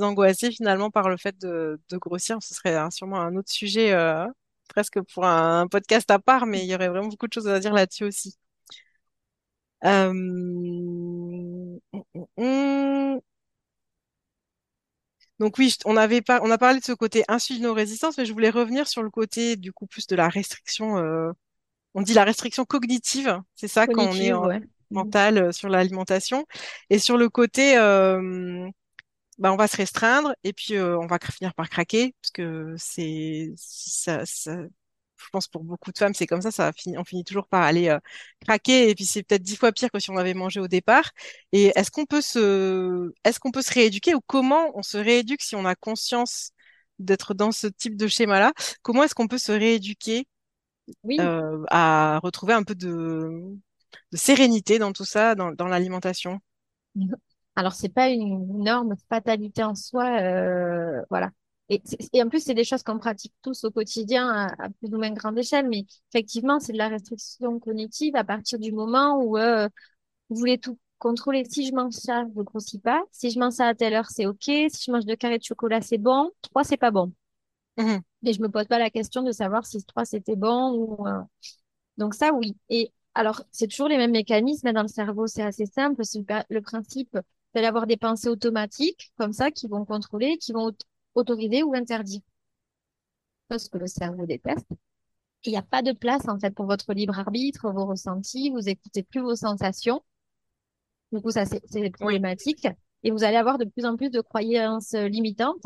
angoissées 0.00 0.50
finalement 0.52 0.90
par 0.90 1.08
le 1.08 1.16
fait 1.16 1.36
de, 1.40 1.80
de 1.88 1.96
grossir. 1.98 2.38
Ce 2.42 2.54
serait 2.54 2.74
hein, 2.76 2.90
sûrement 2.90 3.20
un 3.20 3.36
autre 3.36 3.50
sujet, 3.52 3.92
euh, 3.92 4.26
presque 4.68 5.00
pour 5.14 5.24
un, 5.26 5.62
un 5.62 5.66
podcast 5.68 6.10
à 6.10 6.18
part, 6.18 6.46
mais 6.46 6.60
il 6.64 6.66
y 6.70 6.74
aurait 6.74 6.88
vraiment 6.88 7.08
beaucoup 7.08 7.26
de 7.28 7.32
choses 7.32 7.48
à 7.48 7.60
dire 7.60 7.72
là-dessus 7.74 8.04
aussi. 8.04 8.36
Euh. 9.84 11.78
Donc 15.40 15.58
oui, 15.58 15.74
on 15.84 15.96
avait 15.96 16.22
pas, 16.22 16.40
on 16.42 16.50
a 16.50 16.58
parlé 16.58 16.78
de 16.80 16.84
ce 16.84 16.92
côté 16.92 17.24
insulino-résistance, 17.28 18.16
mais 18.18 18.24
je 18.26 18.32
voulais 18.32 18.50
revenir 18.50 18.86
sur 18.88 19.02
le 19.02 19.10
côté 19.10 19.56
du 19.56 19.72
coup 19.72 19.86
plus 19.86 20.06
de 20.06 20.16
la 20.16 20.28
restriction. 20.28 20.96
euh, 20.98 21.32
on 21.94 22.02
dit 22.02 22.14
la 22.14 22.24
restriction 22.24 22.64
cognitive, 22.66 23.40
c'est 23.56 23.68
ça 23.68 23.88
quand 23.88 24.06
on 24.06 24.20
est 24.20 24.32
en 24.32 24.48
ouais. 24.48 24.62
Mhm. 24.94 25.14
mental 25.14 25.38
euh, 25.38 25.52
sur 25.52 25.68
l'alimentation, 25.68 26.46
et 26.90 26.98
sur 26.98 27.16
le 27.18 27.28
côté, 27.28 27.76
euh, 27.78 28.68
bah, 29.38 29.52
on 29.52 29.56
va 29.56 29.68
se 29.68 29.76
restreindre 29.76 30.34
et 30.44 30.52
puis 30.52 30.76
euh, 30.76 30.98
on 30.98 31.06
va 31.06 31.18
finir 31.18 31.54
par 31.54 31.68
craquer 31.68 32.14
parce 32.22 32.30
que 32.30 32.74
c'est 32.78 33.52
ça, 33.56 34.24
ça- 34.26 34.62
je 35.16 35.28
pense 35.32 35.48
pour 35.48 35.64
beaucoup 35.64 35.92
de 35.92 35.98
femmes 35.98 36.14
c'est 36.14 36.26
comme 36.26 36.42
ça, 36.42 36.50
ça 36.50 36.72
finit, 36.72 36.98
on 36.98 37.04
finit 37.04 37.24
toujours 37.24 37.48
par 37.48 37.62
aller 37.62 37.88
euh, 37.88 37.98
craquer 38.46 38.90
et 38.90 38.94
puis 38.94 39.06
c'est 39.06 39.22
peut-être 39.22 39.42
dix 39.42 39.56
fois 39.56 39.72
pire 39.72 39.90
que 39.90 39.98
si 39.98 40.10
on 40.10 40.16
avait 40.16 40.34
mangé 40.34 40.60
au 40.60 40.68
départ. 40.68 41.10
Et 41.52 41.72
est-ce 41.76 41.90
qu'on 41.90 42.06
peut 42.06 42.20
se 42.20 43.12
est-ce 43.24 43.40
qu'on 43.40 43.50
peut 43.50 43.62
se 43.62 43.72
rééduquer 43.72 44.14
ou 44.14 44.20
comment 44.26 44.70
on 44.76 44.82
se 44.82 44.98
rééduque 44.98 45.42
si 45.42 45.56
on 45.56 45.64
a 45.64 45.74
conscience 45.74 46.50
d'être 46.98 47.34
dans 47.34 47.52
ce 47.52 47.66
type 47.66 47.96
de 47.96 48.06
schéma-là? 48.06 48.52
Comment 48.82 49.04
est-ce 49.04 49.14
qu'on 49.14 49.28
peut 49.28 49.38
se 49.38 49.52
rééduquer 49.52 50.26
Oui. 51.04 51.18
euh, 51.20 51.64
à 51.70 52.20
retrouver 52.22 52.54
un 52.54 52.62
peu 52.64 52.74
de, 52.74 53.30
de 54.12 54.16
sérénité 54.16 54.78
dans 54.78 54.92
tout 54.92 55.04
ça, 55.04 55.34
dans, 55.34 55.52
dans 55.52 55.66
l'alimentation? 55.68 56.40
Alors, 57.56 57.72
c'est 57.72 57.88
pas 57.88 58.08
une 58.08 58.60
énorme 58.60 58.94
fatalité 59.08 59.62
en 59.62 59.74
soi, 59.74 60.20
euh, 60.20 61.02
voilà. 61.10 61.30
Et, 61.68 61.82
et 62.12 62.22
en 62.22 62.28
plus, 62.28 62.40
c'est 62.44 62.54
des 62.54 62.64
choses 62.64 62.82
qu'on 62.82 62.98
pratique 62.98 63.32
tous 63.42 63.64
au 63.64 63.70
quotidien 63.70 64.28
à, 64.28 64.64
à 64.64 64.68
plus 64.70 64.88
ou 64.92 64.98
moins 64.98 65.10
grande 65.12 65.38
échelle, 65.38 65.68
mais 65.68 65.86
effectivement, 66.12 66.60
c'est 66.60 66.72
de 66.72 66.78
la 66.78 66.88
restriction 66.88 67.58
cognitive 67.60 68.16
à 68.16 68.24
partir 68.24 68.58
du 68.58 68.72
moment 68.72 69.18
où 69.22 69.38
euh, 69.38 69.68
vous 70.30 70.36
voulez 70.36 70.58
tout 70.58 70.78
contrôler. 70.98 71.44
Si 71.50 71.66
je 71.68 71.74
mange 71.74 71.94
ça, 71.94 72.24
je 72.36 72.42
grossis 72.42 72.80
pas. 72.80 73.02
Si 73.12 73.30
je 73.30 73.38
mange 73.38 73.54
ça 73.54 73.68
à 73.68 73.74
telle 73.74 73.94
heure, 73.94 74.10
c'est 74.10 74.26
OK. 74.26 74.44
Si 74.44 74.70
je 74.86 74.92
mange 74.92 75.06
deux 75.06 75.16
carrés 75.16 75.38
de 75.38 75.44
chocolat, 75.44 75.80
c'est 75.82 75.98
bon. 75.98 76.30
Trois, 76.42 76.64
c'est 76.64 76.76
pas 76.78 76.90
bon. 76.92 77.12
Mhm. 77.76 78.04
Mais 78.22 78.32
je 78.32 78.40
me 78.40 78.48
pose 78.48 78.66
pas 78.66 78.78
la 78.78 78.90
question 78.90 79.22
de 79.22 79.32
savoir 79.32 79.66
si 79.66 79.82
trois, 79.84 80.04
c'était 80.04 80.36
bon 80.36 80.72
ou... 80.72 81.06
euh, 81.06 81.20
Donc 81.98 82.14
ça, 82.14 82.32
oui. 82.34 82.56
Et 82.70 82.92
alors, 83.14 83.42
c'est 83.52 83.68
toujours 83.68 83.88
les 83.88 83.96
mêmes 83.96 84.10
mécanismes 84.12 84.72
dans 84.72 84.82
le 84.82 84.88
cerveau. 84.88 85.26
C'est 85.26 85.42
assez 85.42 85.66
simple. 85.66 86.04
C'est 86.04 86.24
le, 86.50 86.60
principe 86.60 87.16
d'avoir 87.54 87.86
des 87.86 87.96
pensées 87.96 88.28
automatiques 88.28 89.12
comme 89.18 89.32
ça 89.32 89.50
qui 89.50 89.68
vont 89.68 89.84
contrôler, 89.84 90.36
qui 90.38 90.52
vont 90.52 90.68
aut- 90.68 90.72
autoriser 91.14 91.62
ou 91.62 91.74
interdire. 91.74 92.20
C'est 93.50 93.58
ce 93.58 93.70
que 93.70 93.78
le 93.78 93.86
cerveau 93.86 94.26
déteste. 94.26 94.66
Il 95.44 95.52
n'y 95.52 95.58
a 95.58 95.62
pas 95.62 95.82
de 95.82 95.92
place, 95.92 96.28
en 96.28 96.38
fait, 96.38 96.52
pour 96.52 96.66
votre 96.66 96.92
libre 96.94 97.18
arbitre, 97.18 97.70
vos 97.72 97.86
ressentis. 97.86 98.50
Vous 98.50 98.68
écoutez 98.68 99.02
plus 99.02 99.20
vos 99.20 99.36
sensations. 99.36 100.02
Du 101.12 101.20
coup, 101.20 101.30
ça, 101.30 101.44
c'est 101.46 101.62
c'est 101.66 101.90
problématique. 101.90 102.66
Et 103.02 103.10
vous 103.10 103.24
allez 103.24 103.36
avoir 103.36 103.58
de 103.58 103.64
plus 103.64 103.84
en 103.84 103.96
plus 103.96 104.10
de 104.10 104.20
croyances 104.20 104.94
euh, 104.94 105.08
limitantes 105.08 105.64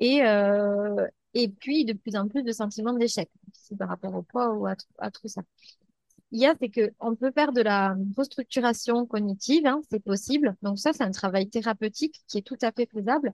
et, 0.00 0.22
euh, 0.24 1.06
et 1.34 1.48
puis 1.48 1.84
de 1.84 1.92
plus 1.92 2.16
en 2.16 2.28
plus 2.28 2.42
de 2.42 2.52
sentiments 2.52 2.92
d'échec, 2.94 3.30
par 3.78 3.88
rapport 3.88 4.14
au 4.14 4.22
poids 4.22 4.50
ou 4.54 4.66
à 4.66 5.10
tout 5.10 5.28
ça. 5.28 5.42
Il 6.32 6.40
y 6.40 6.46
a, 6.46 6.54
c'est 6.60 6.70
que 6.70 6.92
on 6.98 7.14
peut 7.14 7.30
faire 7.30 7.52
de 7.52 7.60
la 7.60 7.94
restructuration 8.16 9.06
cognitive, 9.06 9.66
hein, 9.66 9.80
c'est 9.90 10.02
possible. 10.02 10.56
Donc 10.62 10.78
ça, 10.78 10.92
c'est 10.92 11.04
un 11.04 11.10
travail 11.10 11.48
thérapeutique 11.48 12.22
qui 12.26 12.38
est 12.38 12.42
tout 12.42 12.56
à 12.62 12.72
fait 12.72 12.88
faisable 12.90 13.32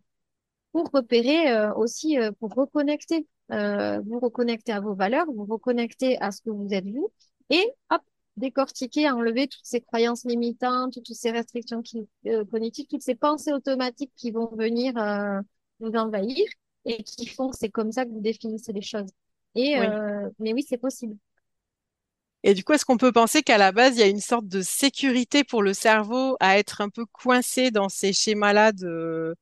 pour 0.73 0.91
repérer 0.93 1.51
euh, 1.51 1.73
aussi, 1.75 2.19
euh, 2.19 2.33
pour 2.41 2.53
reconnecter, 2.55 3.27
euh, 3.53 4.01
vous 4.01 4.19
reconnecter 4.19 4.73
à 4.73 4.81
vos 4.81 4.95
valeurs, 4.95 5.27
vous 5.27 5.45
reconnecter 5.45 6.21
à 6.21 6.31
ce 6.31 6.43
que 6.43 6.51
vous 6.51 6.75
êtes 6.75 6.87
vous, 6.87 7.11
et 7.51 7.73
hop, 7.91 8.03
décortiquer, 8.37 9.09
enlever 9.11 9.49
toutes 9.49 9.65
ces 9.65 9.81
croyances 9.81 10.25
limitantes, 10.25 10.95
toutes 10.95 11.07
ces 11.15 11.31
restrictions 11.31 11.83
qui, 11.83 12.09
cognitives, 12.51 12.87
toutes 12.87 13.03
ces 13.03 13.15
pensées 13.15 13.53
automatiques 13.53 14.13
qui 14.17 14.31
vont 14.31 14.55
venir 14.55 14.93
vous 15.81 15.93
envahir 15.93 16.47
et 16.85 17.03
qui 17.03 17.27
font 17.27 17.51
que 17.51 17.57
c'est 17.57 17.71
comme 17.71 17.91
ça 17.91 18.05
que 18.05 18.11
vous 18.11 18.21
définissez 18.21 18.73
les 18.73 18.83
choses. 18.83 19.11
Et 19.55 19.79
Oui. 19.81 19.87
mais 20.39 20.53
oui, 20.53 20.65
c'est 20.69 20.79
possible. 20.79 21.17
Et 22.49 22.55
du 22.55 22.65
coup, 22.65 22.73
est-ce 22.73 22.87
qu'on 22.87 22.97
peut 22.97 23.13
penser 23.13 23.43
qu'à 23.43 23.59
la 23.59 23.73
base, 23.73 23.97
il 23.97 24.01
y 24.01 24.03
a 24.03 24.07
une 24.07 24.21
sorte 24.21 24.49
de 24.49 24.63
sécurité 24.63 25.45
pour 25.45 25.63
le 25.63 25.75
cerveau 25.75 26.35
à 26.41 26.59
être 26.59 26.81
un 26.81 26.89
peu 26.89 27.05
coincé 27.05 27.71
dans 27.71 27.91
ces 27.91 28.15
schémas-là 28.15 28.73
de, 28.73 29.37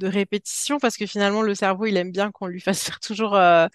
répétition? 0.00 0.78
Parce 0.78 0.96
que 0.96 1.06
finalement, 1.06 1.42
le 1.42 1.54
cerveau, 1.54 1.84
il 1.84 1.98
aime 1.98 2.10
bien 2.10 2.30
qu'on 2.32 2.46
lui 2.46 2.60
fasse 2.62 2.84
faire 2.84 3.00
toujours 3.00 3.36
euh, 3.36 3.66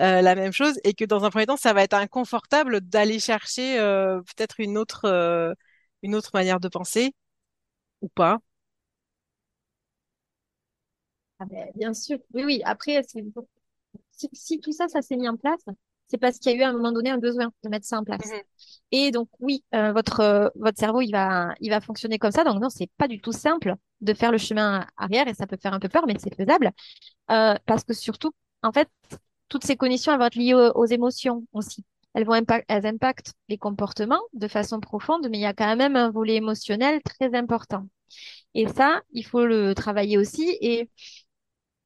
euh, 0.00 0.22
la 0.22 0.34
même 0.36 0.52
chose 0.52 0.78
et 0.84 0.94
que 0.94 1.04
dans 1.04 1.24
un 1.24 1.30
premier 1.30 1.46
temps, 1.46 1.56
ça 1.56 1.72
va 1.72 1.82
être 1.82 1.94
inconfortable 1.94 2.80
d'aller 2.82 3.18
chercher 3.18 3.80
euh, 3.80 4.20
peut-être 4.22 4.60
une 4.60 4.78
autre, 4.78 5.56
une 6.02 6.14
autre 6.14 6.30
manière 6.34 6.60
de 6.60 6.68
penser 6.68 7.14
ou 8.02 8.08
pas. 8.08 8.38
Ah 11.40 11.46
ben, 11.46 11.68
bien 11.74 11.94
sûr, 11.94 12.18
oui, 12.32 12.44
oui. 12.44 12.62
Après, 12.64 13.02
si, 14.12 14.28
si 14.32 14.60
tout 14.60 14.72
ça, 14.72 14.88
ça 14.88 15.02
s'est 15.02 15.16
mis 15.16 15.28
en 15.28 15.36
place, 15.36 15.64
c'est 16.14 16.18
parce 16.18 16.38
qu'il 16.38 16.52
y 16.52 16.54
a 16.54 16.58
eu 16.58 16.62
à 16.62 16.68
un 16.68 16.72
moment 16.72 16.92
donné 16.92 17.10
un 17.10 17.18
besoin 17.18 17.50
de 17.64 17.68
mettre 17.68 17.86
ça 17.86 17.98
en 17.98 18.04
place. 18.04 18.24
Mhm. 18.24 18.40
Et 18.92 19.10
donc, 19.10 19.28
oui, 19.40 19.64
euh, 19.74 19.92
votre, 19.92 20.20
euh, 20.20 20.48
votre 20.54 20.78
cerveau, 20.78 21.00
il 21.00 21.10
va, 21.10 21.54
il 21.60 21.70
va 21.70 21.80
fonctionner 21.80 22.20
comme 22.20 22.30
ça. 22.30 22.44
Donc, 22.44 22.62
non, 22.62 22.70
c'est 22.70 22.88
pas 22.96 23.08
du 23.08 23.20
tout 23.20 23.32
simple 23.32 23.74
de 24.00 24.14
faire 24.14 24.30
le 24.30 24.38
chemin 24.38 24.86
arrière 24.96 25.26
et 25.26 25.34
ça 25.34 25.48
peut 25.48 25.56
faire 25.60 25.74
un 25.74 25.80
peu 25.80 25.88
peur, 25.88 26.04
mais 26.06 26.14
c'est 26.20 26.32
faisable. 26.32 26.70
Euh, 27.32 27.56
parce 27.66 27.82
que 27.82 27.94
surtout, 27.94 28.30
en 28.62 28.70
fait, 28.70 28.88
toutes 29.48 29.64
ces 29.64 29.76
conditions, 29.76 30.12
elles 30.12 30.20
vont 30.20 30.26
être 30.26 30.36
liées 30.36 30.54
aux, 30.54 30.70
aux 30.76 30.86
émotions 30.86 31.44
aussi. 31.52 31.84
Elles 32.14 32.24
vont 32.24 32.34
impact, 32.34 32.64
elles 32.68 32.86
impactent 32.86 33.32
les 33.48 33.58
comportements 33.58 34.22
de 34.34 34.46
façon 34.46 34.78
profonde, 34.78 35.26
mais 35.28 35.38
il 35.38 35.42
y 35.42 35.46
a 35.46 35.52
quand 35.54 35.74
même 35.74 35.96
un 35.96 36.10
volet 36.10 36.36
émotionnel 36.36 37.02
très 37.02 37.34
important. 37.34 37.88
Et 38.54 38.68
ça, 38.68 39.02
il 39.12 39.26
faut 39.26 39.44
le 39.44 39.74
travailler 39.74 40.16
aussi. 40.16 40.56
Et 40.60 40.88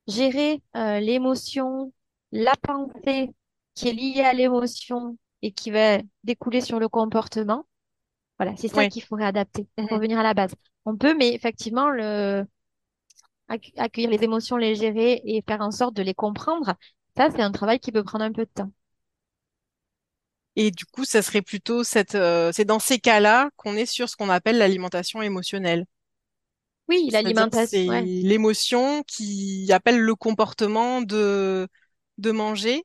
gérer 0.07 0.61
l'émotion, 0.75 1.93
la 2.33 2.55
pensée 2.57 3.31
qui 3.79 3.89
est 3.89 3.93
liée 3.93 4.23
à 4.23 4.33
l'émotion 4.33 5.17
et 5.43 5.53
qui 5.53 5.71
va 5.71 5.99
découler 6.25 6.61
sur 6.61 6.79
le 6.81 6.89
comportement. 6.89 7.67
Voilà, 8.39 8.57
c'est 8.57 8.69
ça 8.69 8.85
Oui. 8.85 8.89
qu'il 8.89 9.03
faut 9.05 9.17
réadapter 9.17 9.69
pour 9.77 9.91
Mhm. 9.91 9.97
revenir 9.97 10.19
à 10.19 10.23
la 10.23 10.35
base. 10.35 10.55
On 10.87 10.97
peut, 10.97 11.15
mais 11.17 11.35
effectivement, 11.35 11.91
le... 11.91 12.47
accu- 13.49 13.73
accueillir 13.77 14.09
les 14.11 14.25
émotions, 14.25 14.57
les 14.57 14.75
gérer 14.75 15.21
et 15.25 15.43
faire 15.47 15.61
en 15.61 15.71
sorte 15.71 15.95
de 15.95 16.03
les 16.03 16.15
comprendre, 16.15 16.75
ça, 17.17 17.31
c'est 17.31 17.43
un 17.43 17.53
travail 17.53 17.79
qui 17.81 17.93
peut 17.93 18.05
prendre 18.05 18.25
un 18.25 18.33
peu 18.33 18.45
de 18.45 18.51
temps. 18.51 18.73
Et 20.57 20.71
du 20.71 20.85
coup, 20.85 21.05
ça 21.07 21.23
serait 21.23 21.41
plutôt 21.43 21.85
cette, 21.85 22.15
euh, 22.15 22.53
c'est 22.53 22.65
dans 22.67 22.79
ces 22.81 22.99
cas-là 22.99 23.51
qu'on 23.57 23.77
est 23.77 23.87
sur 23.87 24.09
ce 24.09 24.17
qu'on 24.17 24.29
appelle 24.29 24.59
l'alimentation 24.59 25.23
émotionnelle. 25.23 25.87
Oui, 26.89 27.09
l'alimentation, 27.11 27.69
c'est 27.71 27.89
ouais. 27.89 28.11
l'émotion 28.23 29.03
qui 29.05 29.71
appelle 29.73 29.99
le 29.99 30.15
comportement 30.15 31.03
de, 31.03 31.69
de 32.19 32.31
manger 32.31 32.85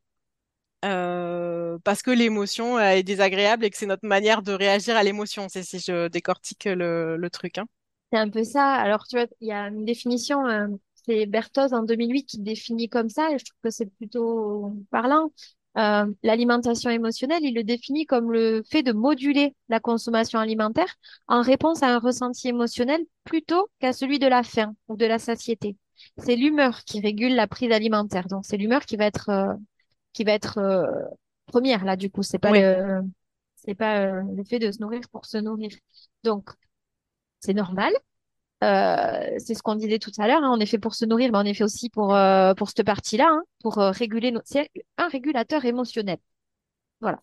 euh, 0.84 1.78
parce 1.84 2.02
que 2.02 2.12
l'émotion 2.12 2.78
euh, 2.78 2.92
est 2.92 3.04
désagréable 3.04 3.64
et 3.64 3.70
que 3.70 3.78
c'est 3.78 3.86
notre 3.86 4.06
manière 4.06 4.42
de 4.42 4.52
réagir 4.52 4.96
à 4.96 5.04
l'émotion. 5.04 5.48
C'est 5.50 5.64
si 5.64 5.80
je 5.80 6.08
décortique 6.10 6.66
le, 6.66 7.28
truc, 7.32 7.58
hein. 7.58 7.66
C'est 8.12 8.20
un 8.20 8.30
peu 8.30 8.44
ça. 8.44 8.74
Alors, 8.74 9.08
tu 9.08 9.16
vois, 9.16 9.28
il 9.42 9.48
y 9.48 9.52
a 9.52 9.68
une 9.68 9.86
définition, 9.86 10.46
euh, 10.46 10.68
c'est 11.06 11.26
Berthoz 11.26 11.74
en 11.74 11.84
2008 11.84 12.26
qui 12.26 12.40
définit 12.40 12.90
comme 12.90 13.10
ça, 13.10 13.32
et 13.32 13.40
je 13.40 13.46
trouve 13.46 13.60
que 13.64 13.70
c'est 13.70 13.88
plutôt 13.88 14.74
parlant. 14.92 15.32
L'alimentation 15.76 16.92
émotionnelle, 16.92 17.44
il 17.44 17.56
le 17.56 17.64
définit 17.64 18.06
comme 18.06 18.32
le 18.32 18.62
fait 18.70 18.84
de 18.84 18.92
moduler 18.92 19.56
la 19.70 19.80
consommation 19.80 20.38
alimentaire 20.38 20.94
en 21.28 21.42
réponse 21.42 21.82
à 21.82 21.88
un 21.88 21.98
ressenti 21.98 22.50
émotionnel 22.50 23.02
plutôt 23.24 23.68
qu'à 23.80 23.92
celui 23.92 24.20
de 24.20 24.28
la 24.28 24.44
faim 24.44 24.76
ou 24.88 24.96
de 24.96 25.08
la 25.08 25.18
satiété. 25.18 25.76
C'est 26.20 26.36
l'humeur 26.36 26.84
qui 26.84 27.00
régule 27.00 27.34
la 27.34 27.48
prise 27.48 27.72
alimentaire. 27.72 28.28
Donc, 28.28 28.46
c'est 28.46 28.58
l'humeur 28.58 28.86
qui 28.86 28.98
va 28.98 29.06
être, 29.06 29.58
qui 30.14 30.24
va 30.24 30.32
être 30.34 30.58
euh, 30.60 30.86
première 31.48 31.86
là, 31.86 31.96
du 31.96 32.10
coup. 32.10 32.24
C'est 32.24 32.40
pas 32.40 32.52
Oui, 32.52 32.62
le, 32.62 33.02
c'est 33.56 33.76
pas 33.76 34.02
euh, 34.02 34.24
le 34.36 34.44
fait 34.44 34.60
de 34.60 34.72
se 34.72 34.80
nourrir 34.82 35.02
pour 35.12 35.26
se 35.26 35.38
nourrir. 35.38 35.72
Donc, 36.24 36.50
c'est 37.40 37.54
normal. 37.54 37.94
Euh, 38.64 39.36
c'est 39.40 39.56
ce 39.56 39.62
qu'on 39.62 39.76
disait 39.76 40.00
tout 40.00 40.12
à 40.18 40.28
l'heure, 40.28 40.42
hein, 40.42 40.52
on 40.54 40.60
est 40.60 40.66
fait 40.66 40.78
pour 40.78 40.96
se 40.96 41.04
nourrir, 41.04 41.32
mais 41.32 41.38
on 41.38 41.44
est 41.44 41.54
fait 41.54 41.66
aussi 41.66 41.90
pour, 41.90 42.16
euh, 42.16 42.54
pour 42.54 42.70
cette 42.70 42.86
partie-là, 42.86 43.28
hein, 43.30 43.44
pour 43.62 43.78
euh, 43.80 43.92
réguler 43.92 44.32
nos... 44.32 44.40
C'est 44.46 44.72
un 44.98 45.10
régulateur 45.10 45.66
émotionnel. 45.66 46.18
Voilà. 47.02 47.22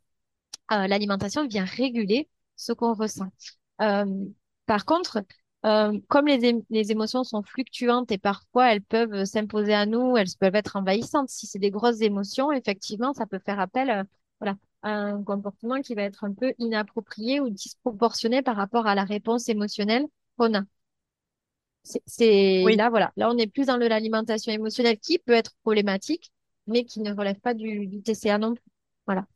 Euh, 0.72 0.86
l'alimentation 0.86 1.46
vient 1.46 1.64
réguler 1.64 2.28
ce 2.56 2.72
qu'on 2.72 2.92
ressent. 2.92 3.28
Euh, 3.80 4.04
par 4.66 4.84
contre, 4.84 5.22
euh, 5.66 5.98
comme 6.08 6.26
les, 6.26 6.64
les 6.70 6.92
émotions 6.92 7.24
sont 7.24 7.42
fluctuantes 7.42 8.10
et 8.12 8.18
parfois 8.18 8.72
elles 8.72 8.82
peuvent 8.82 9.24
s'imposer 9.24 9.74
à 9.74 9.86
nous, 9.86 10.16
elles 10.16 10.26
peuvent 10.38 10.54
être 10.54 10.76
envahissantes. 10.76 11.28
Si 11.30 11.46
c'est 11.46 11.58
des 11.58 11.70
grosses 11.70 12.00
émotions, 12.00 12.52
effectivement, 12.52 13.12
ça 13.14 13.26
peut 13.26 13.40
faire 13.44 13.60
appel, 13.60 13.90
euh, 13.90 14.04
voilà, 14.40 14.56
à 14.82 14.90
un 14.92 15.22
comportement 15.22 15.80
qui 15.82 15.94
va 15.94 16.02
être 16.02 16.24
un 16.24 16.32
peu 16.34 16.54
inapproprié 16.58 17.40
ou 17.40 17.50
disproportionné 17.50 18.42
par 18.42 18.56
rapport 18.56 18.86
à 18.86 18.94
la 18.94 19.04
réponse 19.04 19.48
émotionnelle 19.48 20.06
qu'on 20.38 20.54
a. 20.54 20.62
C'est 21.82 22.02
c'est- 22.06 22.64
oui. 22.64 22.76
là, 22.76 22.90
voilà. 22.90 23.12
Là, 23.16 23.30
on 23.30 23.38
est 23.38 23.46
plus 23.46 23.66
dans 23.66 23.76
l'alimentation 23.76 24.52
émotionnelle 24.52 24.98
qui 24.98 25.18
peut 25.18 25.32
être 25.32 25.52
problématique, 25.62 26.30
mais 26.66 26.84
qui 26.84 27.00
ne 27.00 27.12
relève 27.14 27.40
pas 27.40 27.54
du, 27.54 27.86
du 27.86 28.02
TCA 28.02 28.38
non 28.38 28.54
plus. 28.54 28.64
Voilà. 29.06 29.26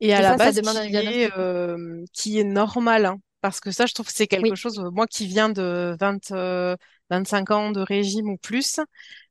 Et 0.00 0.14
à 0.14 0.20
Et 0.20 0.22
la 0.22 0.34
ça, 0.34 0.38
ça 0.38 0.52
base, 0.52 0.52
demande 0.52 0.76
un 0.76 0.88
qui 0.88 1.04
est, 1.06 1.30
euh, 1.38 2.04
qui 2.12 2.38
est 2.38 2.44
normal, 2.44 3.06
hein. 3.06 3.18
Parce 3.42 3.60
que 3.60 3.72
ça, 3.72 3.86
je 3.86 3.94
trouve 3.94 4.06
que 4.08 4.12
c'est 4.14 4.28
quelque 4.28 4.54
Oui. 4.54 4.56
chose, 4.56 4.80
euh, 4.80 4.90
moi 4.92 5.06
qui 5.08 5.26
viens 5.28 5.50
de 5.50 5.96
20, 6.00 6.32
euh, 6.32 6.76
25 7.10 7.50
ans 7.52 7.72
de 7.72 7.80
régime 7.82 8.30
ou 8.30 8.38
plus, 8.38 8.80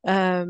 euh, 0.08 0.46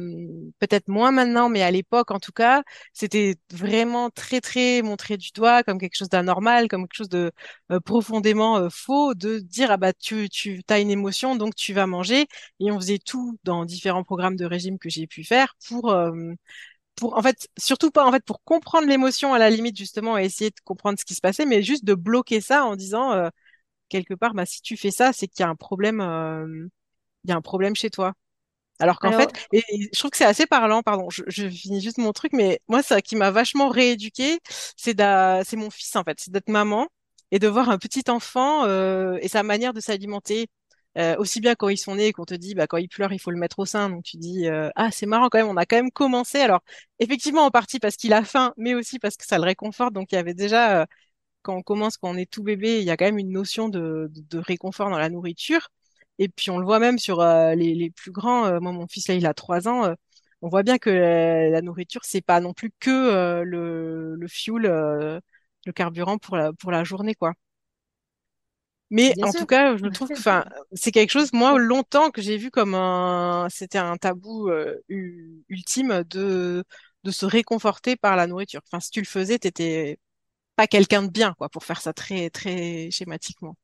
peut-être 0.60 0.88
moins 0.90 1.12
maintenant, 1.12 1.50
mais 1.50 1.62
à 1.64 1.72
l'époque, 1.72 2.12
en 2.12 2.20
tout 2.20 2.32
cas, 2.34 2.64
c'était 2.94 3.36
vraiment 3.52 4.10
très, 4.10 4.42
très 4.42 4.82
montré 4.82 5.18
du 5.18 5.32
doigt 5.36 5.64
comme 5.64 5.80
quelque 5.80 5.96
chose 5.98 6.10
d'anormal, 6.10 6.68
comme 6.70 6.84
quelque 6.84 6.96
chose 6.98 7.10
de 7.10 7.32
euh, 7.72 7.80
profondément 7.80 8.58
euh, 8.58 8.70
faux, 8.70 9.14
de 9.16 9.40
dire, 9.40 9.72
ah 9.72 9.78
bah, 9.78 9.94
tu, 9.94 10.30
tu 10.30 10.62
as 10.70 10.80
une 10.80 10.92
émotion, 10.92 11.36
donc 11.36 11.56
tu 11.56 11.74
vas 11.74 11.88
manger. 11.88 12.28
Et 12.60 12.72
on 12.72 12.80
faisait 12.80 13.00
tout 13.00 13.38
dans 13.44 13.66
différents 13.66 14.04
programmes 14.04 14.36
de 14.38 14.46
régime 14.46 14.80
que 14.80 14.90
j'ai 14.90 15.08
pu 15.08 15.24
faire 15.24 15.56
pour, 15.68 15.92
euh, 15.92 16.12
pour, 16.96 17.18
en 17.18 17.22
fait, 17.22 17.48
surtout 17.58 17.92
pas, 17.92 18.06
en 18.06 18.12
fait, 18.12 18.24
pour 18.26 18.44
comprendre 18.44 18.88
l'émotion 18.88 19.34
à 19.34 19.40
la 19.40 19.50
limite, 19.50 19.78
justement, 19.78 20.18
et 20.18 20.26
essayer 20.26 20.50
de 20.52 20.56
comprendre 20.64 21.00
ce 21.00 21.06
qui 21.06 21.16
se 21.16 21.22
passait, 21.22 21.46
mais 21.46 21.64
juste 21.64 21.86
de 21.86 21.94
bloquer 21.96 22.42
ça 22.42 22.66
en 22.66 22.76
disant, 22.76 23.12
euh, 23.14 23.30
quelque 23.92 24.16
part, 24.16 24.34
bah, 24.34 24.46
si 24.48 24.62
tu 24.62 24.78
fais 24.78 24.92
ça, 24.92 25.14
c'est 25.14 25.28
qu'il 25.28 25.44
y 25.44 25.48
a 25.48 25.50
un 25.50 25.56
problème, 25.56 26.02
euh, 26.02 26.68
il 27.26 27.30
y 27.32 27.34
a 27.34 27.38
un 27.38 27.42
problème 27.42 27.76
chez 27.76 27.90
toi. 27.92 28.14
Alors 28.80 29.00
qu'en 29.00 29.12
fait, 29.14 29.32
et, 29.54 29.64
et 29.70 29.90
je 29.94 30.00
trouve 30.00 30.12
que 30.12 30.18
c'est 30.18 30.26
assez 30.26 30.48
parlant, 30.48 30.82
pardon, 30.84 31.10
je, 31.12 31.24
je 31.28 31.48
finis 31.50 31.82
juste 31.82 32.00
mon 32.00 32.14
truc, 32.14 32.34
mais 32.34 32.62
moi, 32.68 32.82
ça 32.84 33.02
qui 33.02 33.16
m'a 33.16 33.32
vachement 33.32 33.70
rééduquée, 33.70 34.40
c'est 34.78 34.98
c'est 35.46 35.58
mon 35.58 35.70
fils, 35.70 35.96
en 35.96 36.04
fait, 36.04 36.20
c'est 36.20 36.32
d'être 36.32 36.50
maman 36.50 36.88
et 37.32 37.40
de 37.40 37.48
voir 37.48 37.70
un 37.70 37.78
petit 37.78 38.10
enfant 38.10 38.66
euh, 38.66 39.18
et 39.22 39.28
sa 39.28 39.44
manière 39.44 39.74
de 39.74 39.82
s'alimenter. 39.82 40.48
Euh, 40.98 41.16
aussi 41.18 41.40
bien 41.40 41.56
quand 41.56 41.70
ils 41.70 41.78
sont 41.78 41.96
nés, 41.96 42.12
qu'on 42.12 42.26
te 42.26 42.34
dit, 42.34 42.54
bah, 42.56 42.68
quand 42.68 42.78
ils 42.78 42.90
pleurent, 42.90 43.14
il 43.14 43.20
faut 43.20 43.32
le 43.32 43.38
mettre 43.40 43.60
au 43.60 43.66
sein. 43.66 43.90
Donc 43.90 44.04
tu 44.04 44.18
dis, 44.18 44.48
euh, 44.50 44.70
ah, 44.76 44.92
c'est 44.92 45.06
marrant 45.06 45.30
quand 45.30 45.38
même, 45.38 45.48
on 45.48 45.58
a 45.58 45.66
quand 45.66 45.78
même 45.78 45.92
commencé. 45.92 46.40
Alors, 46.40 46.62
effectivement, 47.00 47.46
en 47.46 47.52
partie 47.52 47.80
parce 47.80 47.96
qu'il 47.96 48.14
a 48.14 48.24
faim, 48.26 48.54
mais 48.58 48.74
aussi 48.76 49.00
parce 49.00 49.16
que 49.16 49.26
ça 49.26 49.38
le 49.38 49.46
réconforte. 49.46 49.94
Donc 49.94 50.12
il 50.12 50.16
y 50.16 50.18
avait 50.18 50.34
déjà, 50.34 50.86
quand 51.42 51.56
on 51.56 51.62
commence, 51.64 51.98
quand 51.98 52.10
on 52.12 52.18
est 52.18 52.30
tout 52.30 52.44
bébé, 52.44 52.80
il 52.80 52.86
y 52.86 52.92
a 52.92 52.98
quand 52.98 53.06
même 53.06 53.18
une 53.20 53.32
notion 53.32 53.70
de, 53.70 54.10
de, 54.14 54.22
de 54.22 54.38
réconfort 54.40 54.90
dans 54.90 54.98
la 55.00 55.10
nourriture. 55.10 55.70
Et 56.20 56.30
puis 56.30 56.50
on 56.52 56.60
le 56.60 56.66
voit 56.66 56.80
même 56.80 57.00
sur 57.00 57.22
euh, 57.22 57.56
les, 57.56 57.74
les 57.76 57.90
plus 57.92 58.12
grands. 58.12 58.46
Euh, 58.46 58.60
moi, 58.60 58.72
mon 58.72 58.88
fils 58.88 59.08
là, 59.08 59.16
il 59.16 59.26
a 59.26 59.34
trois 59.34 59.68
ans. 59.68 59.86
euh, 59.86 59.94
on 60.42 60.50
voit 60.50 60.64
bien 60.64 60.78
que 60.80 60.90
la, 60.90 61.62
nourriture, 61.62 62.02
c'est 62.04 62.22
pas 62.22 62.40
non 62.42 62.54
plus 62.54 62.72
que 62.80 63.44
le, 63.44 64.16
le 64.16 64.28
fuel, 64.28 64.64
le 65.66 65.72
carburant 65.74 66.18
pour 66.18 66.38
la, 66.38 66.54
pour 66.54 66.72
la 66.72 66.84
journée, 66.84 67.16
quoi. 67.16 67.34
Mais 68.90 69.16
Bien 69.16 69.26
en 69.26 69.32
sûr. 69.32 69.40
tout 69.40 69.46
cas, 69.46 69.78
je 69.78 69.86
trouve 69.88 70.10
que, 70.10 70.20
enfin, 70.20 70.44
c'est 70.74 70.92
quelque 70.92 71.12
chose, 71.12 71.32
moi, 71.34 71.58
longtemps 71.58 72.12
que 72.12 72.22
j'ai 72.22 72.38
vu 72.38 72.52
comme 72.52 72.74
un, 72.76 73.48
c'était 73.50 73.78
un 73.78 73.96
tabou 73.98 74.50
ultime 75.50 76.04
de 76.10 76.64
de 77.04 77.10
se 77.12 77.26
réconforter 77.26 77.96
par 77.96 78.16
la 78.16 78.28
nourriture. 78.28 78.62
Enfin, 78.68 78.80
si 78.80 78.92
tu 78.92 79.00
le 79.02 79.08
faisais, 79.08 79.40
t'étais 79.40 79.98
pas 80.62 80.68
quelqu'un 80.68 81.04
de 81.04 81.10
bien, 81.10 81.34
quoi, 81.38 81.50
pour 81.50 81.64
faire 81.64 81.82
ça 81.82 81.94
très 81.94 82.30
très 82.30 82.90
schématiquement. 82.92 83.56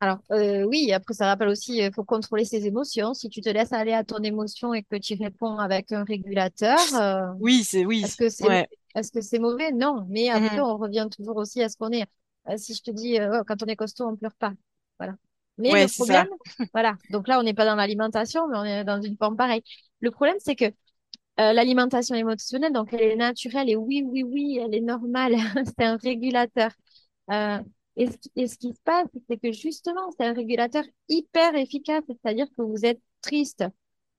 Alors, 0.00 0.18
euh, 0.32 0.64
oui, 0.64 0.92
après, 0.92 1.14
ça 1.14 1.26
rappelle 1.26 1.48
aussi, 1.48 1.78
il 1.78 1.92
faut 1.92 2.02
contrôler 2.04 2.44
ses 2.44 2.66
émotions. 2.66 3.14
Si 3.14 3.28
tu 3.28 3.40
te 3.40 3.48
laisses 3.48 3.72
aller 3.72 3.92
à 3.92 4.02
ton 4.02 4.18
émotion 4.18 4.74
et 4.74 4.82
que 4.82 4.96
tu 4.96 5.14
réponds 5.14 5.58
avec 5.58 5.92
un 5.92 6.02
régulateur, 6.04 6.78
euh, 6.94 7.32
Oui, 7.38 7.62
c'est 7.64 7.84
oui, 7.84 8.02
est-ce 8.02 8.16
que 8.16 8.28
c'est, 8.28 8.48
ouais. 8.48 8.68
est-ce 8.96 9.12
que 9.12 9.20
c'est 9.20 9.38
mauvais? 9.38 9.70
Non. 9.72 10.04
Mais 10.08 10.28
après, 10.30 10.56
Mhm. 10.56 10.64
on 10.64 10.76
revient 10.76 11.06
toujours 11.16 11.36
aussi 11.36 11.62
à 11.62 11.68
ce 11.68 11.76
qu'on 11.76 11.90
est. 11.92 12.04
Euh, 12.48 12.56
si 12.56 12.74
je 12.74 12.82
te 12.82 12.90
dis, 12.90 13.20
euh, 13.20 13.40
Oh, 13.40 13.44
quand 13.46 13.62
on 13.62 13.66
est 13.66 13.76
costaud, 13.76 14.06
on 14.08 14.16
pleure 14.16 14.34
pas. 14.34 14.52
Voilà. 14.98 15.14
Mais 15.58 15.70
Ouais, 15.72 15.82
le 15.84 15.88
problème, 15.88 16.28
voilà. 16.72 16.96
Donc 17.10 17.28
là, 17.28 17.38
on 17.38 17.42
n'est 17.44 17.54
pas 17.54 17.64
dans 17.66 17.76
l'alimentation, 17.76 18.48
mais 18.48 18.56
on 18.58 18.64
est 18.64 18.84
dans 18.84 19.00
une 19.00 19.16
forme 19.16 19.36
pareille. 19.36 19.62
Le 20.00 20.10
problème, 20.10 20.36
c'est 20.40 20.56
que 20.56 20.64
euh, 21.50 21.52
l'alimentation 21.52 22.14
émotionnelle, 22.14 22.72
donc 22.72 22.92
elle 22.92 23.02
est 23.02 23.16
naturelle 23.16 23.68
et 23.70 23.76
oui, 23.76 24.02
oui, 24.04 24.22
oui, 24.22 24.58
elle 24.62 24.74
est 24.74 24.80
normale. 24.80 25.34
C'est 25.66 25.84
un 25.84 25.96
régulateur. 25.96 26.70
Euh, 27.30 27.58
et, 27.96 28.06
ce, 28.10 28.16
qui 28.18 28.30
et 28.36 28.48
ce 28.48 28.56
qui 28.58 28.72
se 28.74 28.80
passe, 28.84 29.06
c'est 29.28 29.36
que 29.38 29.52
justement, 29.52 30.10
c'est 30.16 30.24
un 30.26 30.32
régulateur 30.32 30.82
hyper 31.08 31.54
efficace, 31.56 32.02
c'est-à-dire 32.08 32.46
que 32.56 32.62
vous 32.62 32.84
êtes 32.86 33.00
triste, 33.20 33.64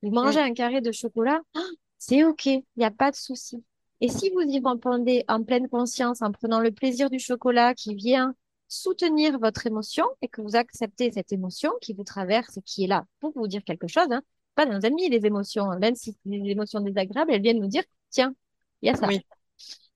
vous 0.02 0.12
Mm. 0.24 0.26
mangez 0.26 0.40
un 0.40 0.54
carré 0.54 0.82
de 0.82 0.92
chocolat, 0.92 1.42
c'est 1.98 2.24
OK, 2.24 2.46
il 2.46 2.64
n'y 2.78 2.86
a 2.86 2.92
pas 2.92 3.12
de 3.12 3.16
souci. 3.16 3.64
Et 4.02 4.10
si 4.10 4.30
vous 4.32 4.42
y 4.42 4.60
répondez 4.60 5.24
en 5.28 5.44
pleine 5.44 5.70
conscience, 5.70 6.22
en 6.22 6.32
prenant 6.32 6.60
le 6.60 6.72
plaisir 6.72 7.10
du 7.10 7.20
chocolat 7.20 7.74
qui 7.74 7.96
vient 7.96 8.36
soutenir 8.68 9.40
votre 9.40 9.68
émotion 9.68 10.06
et 10.22 10.28
que 10.28 10.42
vous 10.42 10.56
acceptez 10.56 11.12
cette 11.12 11.32
émotion 11.32 11.72
qui 11.82 11.94
vous 11.94 12.04
traverse 12.04 12.58
et 12.58 12.62
qui 12.62 12.84
est 12.86 12.88
là 12.88 13.06
pour 13.20 13.32
vous 13.36 13.48
dire 13.48 13.64
quelque 13.64 13.88
chose, 13.88 14.08
hein, 14.12 14.22
pas 14.56 14.66
nos 14.66 14.86
amis, 14.86 15.10
les 15.10 15.26
émotions, 15.26 15.68
même 15.80 15.96
si 15.96 16.12
c'est 16.12 16.30
des 16.30 16.50
émotions 16.50 16.80
désagréables, 16.82 17.32
elles 17.34 17.42
viennent 17.42 17.60
nous 17.60 17.68
dire, 17.68 17.84
tiens, 18.10 18.36
il 18.82 18.88
y 18.88 18.92
a 18.92 18.96
ça. 18.96 19.08
Oui. 19.08 19.22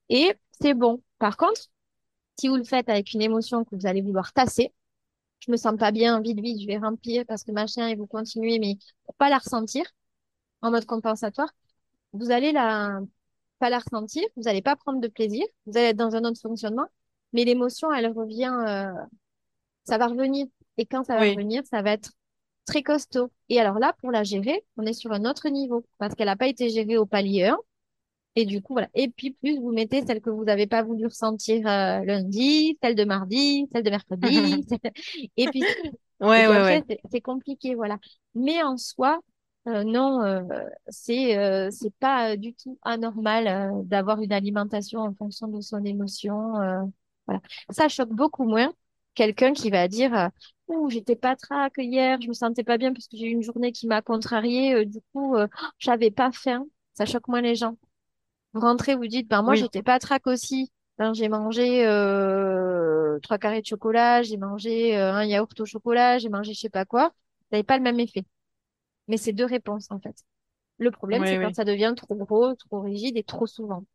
Et 0.10 0.34
c'est 0.62 0.74
bon. 0.74 1.02
Par 1.20 1.38
contre, 1.38 1.62
si 2.40 2.48
vous 2.48 2.56
le 2.58 2.64
faites 2.64 2.90
avec 2.90 3.14
une 3.14 3.22
émotion 3.22 3.66
que 3.66 3.76
vous 3.76 3.86
allez 3.88 4.02
vouloir 4.02 4.34
tasser, 4.34 4.74
je 5.40 5.52
me 5.52 5.58
sens 5.58 5.78
pas 5.78 5.92
bien, 5.92 6.20
vite, 6.22 6.40
vite, 6.40 6.62
je 6.62 6.68
vais 6.68 6.78
remplir 6.78 7.26
parce 7.28 7.44
que 7.44 7.52
machin, 7.52 7.88
et 7.88 7.96
vous 7.96 8.08
continuez, 8.08 8.60
mais 8.60 8.78
pour 9.06 9.16
pas 9.16 9.30
la 9.30 9.38
ressentir 9.40 9.86
en 10.62 10.72
mode 10.72 10.86
compensatoire, 10.86 11.50
vous 12.14 12.32
allez 12.32 12.52
la, 12.52 13.02
pas 13.60 13.70
la 13.70 13.80
ressentir, 13.80 14.24
vous 14.36 14.44
n'allez 14.44 14.62
pas 14.62 14.76
prendre 14.76 15.00
de 15.02 15.08
plaisir, 15.08 15.46
vous 15.66 15.78
allez 15.78 15.88
être 15.88 15.98
dans 15.98 16.16
un 16.16 16.24
autre 16.26 16.42
fonctionnement, 16.42 16.88
mais 17.34 17.46
l'émotion, 17.46 17.94
elle 17.94 18.08
revient, 18.12 18.54
euh, 18.68 18.92
ça 19.84 19.98
va 19.98 20.08
revenir. 20.08 20.48
Et 20.78 20.86
quand 20.86 21.04
ça 21.04 21.16
va 21.16 21.22
Oui. 21.22 21.30
revenir, 21.30 21.64
ça 21.66 21.82
va 21.82 21.92
être 21.94 22.12
très 22.68 22.84
costaud. 22.84 23.32
Et 23.50 23.60
alors 23.62 23.80
là, 23.80 23.94
pour 24.02 24.12
la 24.12 24.24
gérer, 24.24 24.64
on 24.78 24.86
est 24.86 24.94
sur 24.94 25.14
un 25.14 25.26
autre 25.26 25.50
niveau 25.50 25.86
parce 26.00 26.16
qu'elle 26.16 26.28
n'a 26.28 26.38
pas 26.38 26.48
été 26.50 26.70
gérée 26.70 26.98
au 26.98 27.08
palier 27.08 27.46
1. 27.48 27.60
Et 28.38 28.46
du 28.46 28.62
coup, 28.62 28.74
voilà. 28.76 28.90
Et 28.96 29.10
puis, 29.10 29.32
plus 29.32 29.58
vous 29.60 29.72
mettez 29.74 30.06
celle 30.06 30.22
que 30.22 30.30
vous 30.30 30.46
n'avez 30.46 30.68
pas 30.68 30.84
voulu 30.84 31.06
ressentir 31.08 31.68
euh, 31.68 32.04
lundi, 32.06 32.78
celle 32.84 32.96
de 32.96 33.04
mardi, 33.06 33.68
celle 33.74 33.84
de 33.84 33.90
mercredi. 33.92 34.66
celle- 34.70 34.94
Et 35.38 35.50
puis, 35.50 35.68
Ouais, 36.56 36.82
c'est 36.88 37.00
c'est 37.12 37.22
compliqué, 37.22 37.76
voilà. 37.76 37.98
Mais 38.36 38.62
en 38.64 38.78
soi, 38.78 39.20
euh, 39.68 39.84
non, 39.84 40.24
euh, 40.24 40.44
c'est 40.90 41.38
euh, 41.38 41.70
c'est 41.72 41.94
pas 42.00 42.38
du 42.38 42.54
tout 42.54 42.78
anormal 42.84 43.72
d'avoir 43.88 44.22
une 44.22 44.34
alimentation 44.34 45.02
en 45.02 45.14
fonction 45.14 45.48
de 45.48 45.62
son 45.62 45.84
émotion. 45.86 46.54
voilà. 47.26 47.42
Ça 47.70 47.90
choque 47.90 48.10
beaucoup 48.10 48.46
moins 48.46 48.74
quelqu'un 49.16 49.54
qui 49.54 49.70
va 49.72 49.88
dire 49.88 50.30
Ouh, 50.68 50.90
j'étais 50.90 51.16
pas 51.16 51.36
trac 51.36 51.74
hier, 51.78 52.20
je 52.22 52.28
me 52.28 52.34
sentais 52.34 52.64
pas 52.64 52.78
bien 52.78 52.92
parce 52.94 53.08
que 53.08 53.16
j'ai 53.18 53.28
eu 53.28 53.32
une 53.32 53.42
journée 53.44 53.72
qui 53.72 53.88
m'a 53.88 54.02
contrariée, 54.02 54.74
euh, 54.76 54.86
du 54.86 55.00
coup, 55.14 55.36
euh, 55.38 55.48
j'avais 55.80 56.12
pas 56.12 56.32
faim. 56.32 56.66
Ça 56.94 57.06
choque 57.06 57.28
moins 57.30 57.42
les 57.42 57.56
gens. 57.56 57.78
Vous 58.54 58.62
rentrez, 58.62 58.96
vous 58.96 59.08
dites, 59.08 59.28
ben 59.30 59.44
moi, 59.44 59.54
Oui. 59.54 59.58
j'étais 59.58 59.84
pas 59.84 60.00
trac 60.00 60.28
aussi. 60.28 60.72
Ben, 61.00 61.14
j'ai 61.14 61.30
mangé 61.30 61.86
euh, 61.88 63.20
trois 63.22 63.38
carrés 63.40 63.62
de 63.62 63.68
chocolat, 63.68 64.24
j'ai 64.24 64.38
mangé 64.38 64.98
euh, 64.98 65.14
un 65.14 65.26
yaourt 65.26 65.60
au 65.60 65.66
chocolat, 65.66 66.20
j'ai 66.20 66.30
mangé 66.30 66.54
je 66.54 66.60
sais 66.62 66.70
pas 66.70 66.86
quoi. 66.86 67.10
Ça 67.52 67.58
n'avait 67.58 67.64
pas 67.64 67.78
le 67.78 67.84
même 67.84 68.00
effet. 68.00 68.26
Mais 69.08 69.18
c'est 69.18 69.34
deux 69.34 69.46
réponses, 69.46 69.88
en 69.92 70.00
fait. 70.00 70.16
Le 70.80 70.92
problème, 70.92 71.24
Oui, 71.24 71.28
c'est 71.28 71.38
quand 71.40 71.56
ça 71.56 71.66
devient 71.66 71.94
trop 71.98 72.16
gros, 72.16 72.56
trop 72.56 72.82
rigide 72.82 73.18
et 73.18 73.24
trop 73.24 73.48
souvent. 73.48 73.86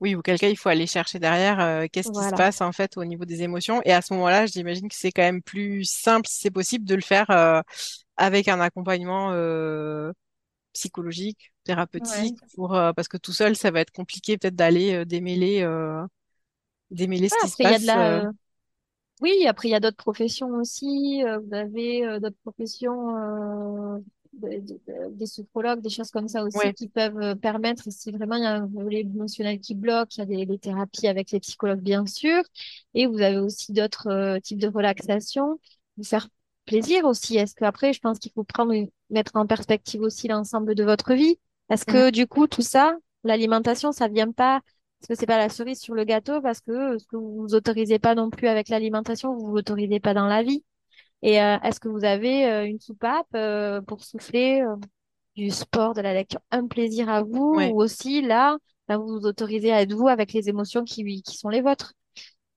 Oui, 0.00 0.14
ou 0.14 0.22
quelqu'un, 0.22 0.48
il 0.48 0.56
faut 0.56 0.68
aller 0.68 0.86
chercher 0.86 1.18
derrière 1.18 1.60
euh, 1.60 1.86
qu'est-ce 1.90 2.10
qui 2.10 2.24
se 2.24 2.32
passe 2.34 2.60
en 2.60 2.72
fait 2.72 2.96
au 2.96 3.04
niveau 3.04 3.24
des 3.24 3.42
émotions. 3.42 3.80
Et 3.84 3.92
à 3.92 4.02
ce 4.02 4.12
moment-là, 4.14 4.46
j'imagine 4.46 4.88
que 4.88 4.94
c'est 4.96 5.12
quand 5.12 5.22
même 5.22 5.42
plus 5.42 5.84
simple, 5.84 6.28
si 6.28 6.40
c'est 6.40 6.50
possible, 6.50 6.84
de 6.84 6.94
le 6.94 7.00
faire 7.00 7.30
euh, 7.30 7.62
avec 8.16 8.48
un 8.48 8.60
accompagnement 8.60 9.30
euh, 9.32 10.12
psychologique, 10.74 11.52
Ouais. 11.98 12.30
thérapeutique, 12.30 12.38
pour 12.54 12.74
euh, 12.76 12.92
parce 12.94 13.08
que 13.08 13.18
tout 13.18 13.32
seul, 13.32 13.56
ça 13.56 13.70
va 13.72 13.80
être 13.80 13.92
compliqué 13.92 14.38
peut-être 14.38 14.56
d'aller 14.56 14.94
euh, 14.94 15.04
démêler 15.06 15.62
euh, 15.62 16.04
démêler 16.90 17.28
ce 17.30 17.38
qui 17.38 17.48
se 17.50 17.56
après, 17.56 17.64
il 17.64 17.70
y 17.70 17.74
a 17.74 17.78
de 17.78 17.84
passe. 17.84 17.86
la, 17.86 18.30
Oui, 19.20 19.46
après, 19.48 19.68
il 19.68 19.72
y 19.72 19.74
a 19.74 19.80
d'autres 19.80 19.96
professions 19.96 20.48
aussi. 20.56 21.22
Vous 21.22 21.54
avez 21.54 22.04
euh, 22.06 22.20
d'autres 22.20 22.38
professions, 22.42 23.16
de- 24.42 24.60
de- 24.60 24.80
de- 24.86 25.14
des 25.14 25.26
sophrologues, 25.26 25.80
des 25.80 25.90
choses 25.90 26.10
comme 26.10 26.28
ça 26.28 26.44
aussi 26.44 26.70
Ouais, 26.70 26.74
qui 26.74 26.88
peuvent 26.88 27.18
euh, 27.20 27.34
permettre, 27.34 27.84
si 27.90 28.10
vraiment 28.12 28.36
il 28.36 28.42
y 28.42 28.46
a 28.46 28.54
un 28.56 28.66
volet 28.66 29.00
émotionnel 29.00 29.60
qui 29.60 29.74
bloque, 29.74 30.16
il 30.16 30.20
y 30.20 30.22
a 30.22 30.26
des, 30.26 30.46
des 30.46 30.58
thérapies 30.58 31.08
avec 31.08 31.30
les 31.30 31.40
psychologues, 31.40 31.80
bien 31.80 32.06
sûr. 32.06 32.42
Et 32.94 33.06
vous 33.06 33.20
avez 33.20 33.38
aussi 33.38 33.72
d'autres 33.72 34.08
euh, 34.08 34.40
types 34.40 34.58
de 34.60 34.68
relaxation. 34.68 35.58
Vous 35.96 36.04
faire 36.04 36.28
plaisir 36.66 37.04
aussi. 37.04 37.36
Est-ce 37.36 37.54
qu'après, 37.54 37.92
je 37.92 38.00
pense 38.00 38.18
qu'il 38.18 38.32
faut 38.32 38.44
prendre, 38.44 38.72
une- 38.72 38.90
mettre 39.10 39.32
en 39.36 39.46
perspective 39.46 40.00
aussi 40.02 40.28
l'ensemble 40.28 40.74
de 40.74 40.84
votre 40.84 41.14
vie? 41.14 41.38
Est-ce 41.70 41.84
que 41.86 42.10
du 42.10 42.26
coup, 42.26 42.46
tout 42.46 42.62
ça, 42.62 42.96
l'alimentation, 43.24 43.92
ça 43.92 44.08
vient 44.08 44.32
pas 44.32 44.60
parce 45.00 45.08
que 45.08 45.20
c'est 45.20 45.26
pas 45.26 45.36
la 45.38 45.50
cerise 45.50 45.80
sur 45.80 45.94
le 45.94 46.04
gâteau, 46.04 46.40
parce 46.40 46.60
que 46.62 46.96
ce 46.98 47.04
que 47.06 47.16
vous 47.16 47.34
vous 47.42 47.54
autorisez 47.54 47.98
pas 47.98 48.14
non 48.14 48.30
plus 48.30 48.48
avec 48.48 48.68
l'alimentation, 48.70 49.34
vous 49.36 49.46
vous 49.50 49.56
autorisez 49.58 50.00
pas 50.00 50.14
dans 50.14 50.26
la 50.26 50.42
vie? 50.42 50.64
Et 51.24 51.40
euh, 51.42 51.58
est-ce 51.62 51.80
que 51.80 51.88
vous 51.88 52.04
avez 52.04 52.46
euh, 52.46 52.66
une 52.66 52.78
soupape 52.80 53.26
euh, 53.34 53.80
pour 53.80 54.04
souffler 54.04 54.60
euh, 54.62 54.76
du 55.36 55.50
sport, 55.50 55.94
de 55.94 56.02
la 56.02 56.14
lecture, 56.14 56.40
un 56.50 56.66
plaisir 56.68 57.08
à 57.08 57.22
vous, 57.22 57.54
ouais, 57.56 57.72
ou 57.72 57.82
aussi 57.82 58.22
là, 58.22 58.58
là, 58.88 58.98
vous 58.98 59.06
vous 59.08 59.26
autorisez 59.26 59.72
à 59.72 59.82
être 59.82 59.94
vous 59.94 60.08
avec 60.08 60.32
les 60.34 60.48
émotions 60.50 60.84
qui, 60.84 61.22
qui 61.22 61.36
sont 61.36 61.48
les 61.48 61.62
vôtres. 61.62 61.94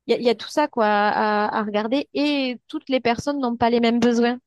Il 0.07 0.13
y 0.13 0.15
a, 0.15 0.19
il 0.19 0.25
y 0.25 0.29
a 0.29 0.35
tout 0.35 0.49
ça 0.49 0.67
quoi 0.67 0.87
à, 0.87 1.57
à 1.59 1.63
regarder 1.63 2.09
et 2.13 2.59
toutes 2.67 2.89
les 2.89 2.99
personnes 2.99 3.39
n'ont 3.39 3.57
pas 3.57 3.69
les 3.69 3.79
mêmes 3.79 3.99
besoins. 3.99 4.39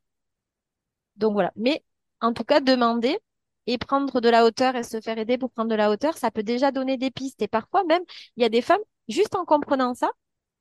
Donc 1.17 1.33
voilà. 1.35 1.53
Mais 1.57 1.85
en 2.21 2.33
tout 2.33 2.45
cas, 2.45 2.61
demander 2.61 3.19
et 3.67 3.79
prendre 3.79 4.21
de 4.21 4.29
la 4.29 4.45
hauteur 4.47 4.77
et 4.77 4.83
se 4.83 5.01
faire 5.01 5.19
aider 5.19 5.39
pour 5.39 5.51
prendre 5.51 5.71
de 5.71 5.75
la 5.75 5.91
hauteur, 5.91 6.17
ça 6.19 6.31
peut 6.31 6.43
déjà 6.43 6.73
donner 6.73 6.97
des 6.97 7.11
pistes. 7.11 7.43
Et 7.43 7.49
parfois 7.49 7.85
même, 7.85 8.03
il 8.37 8.43
y 8.43 8.47
a 8.47 8.49
des 8.49 8.63
femmes, 8.63 8.81
juste 9.09 9.35
en 9.37 9.45
comprenant 9.45 9.95
ça, 9.95 10.11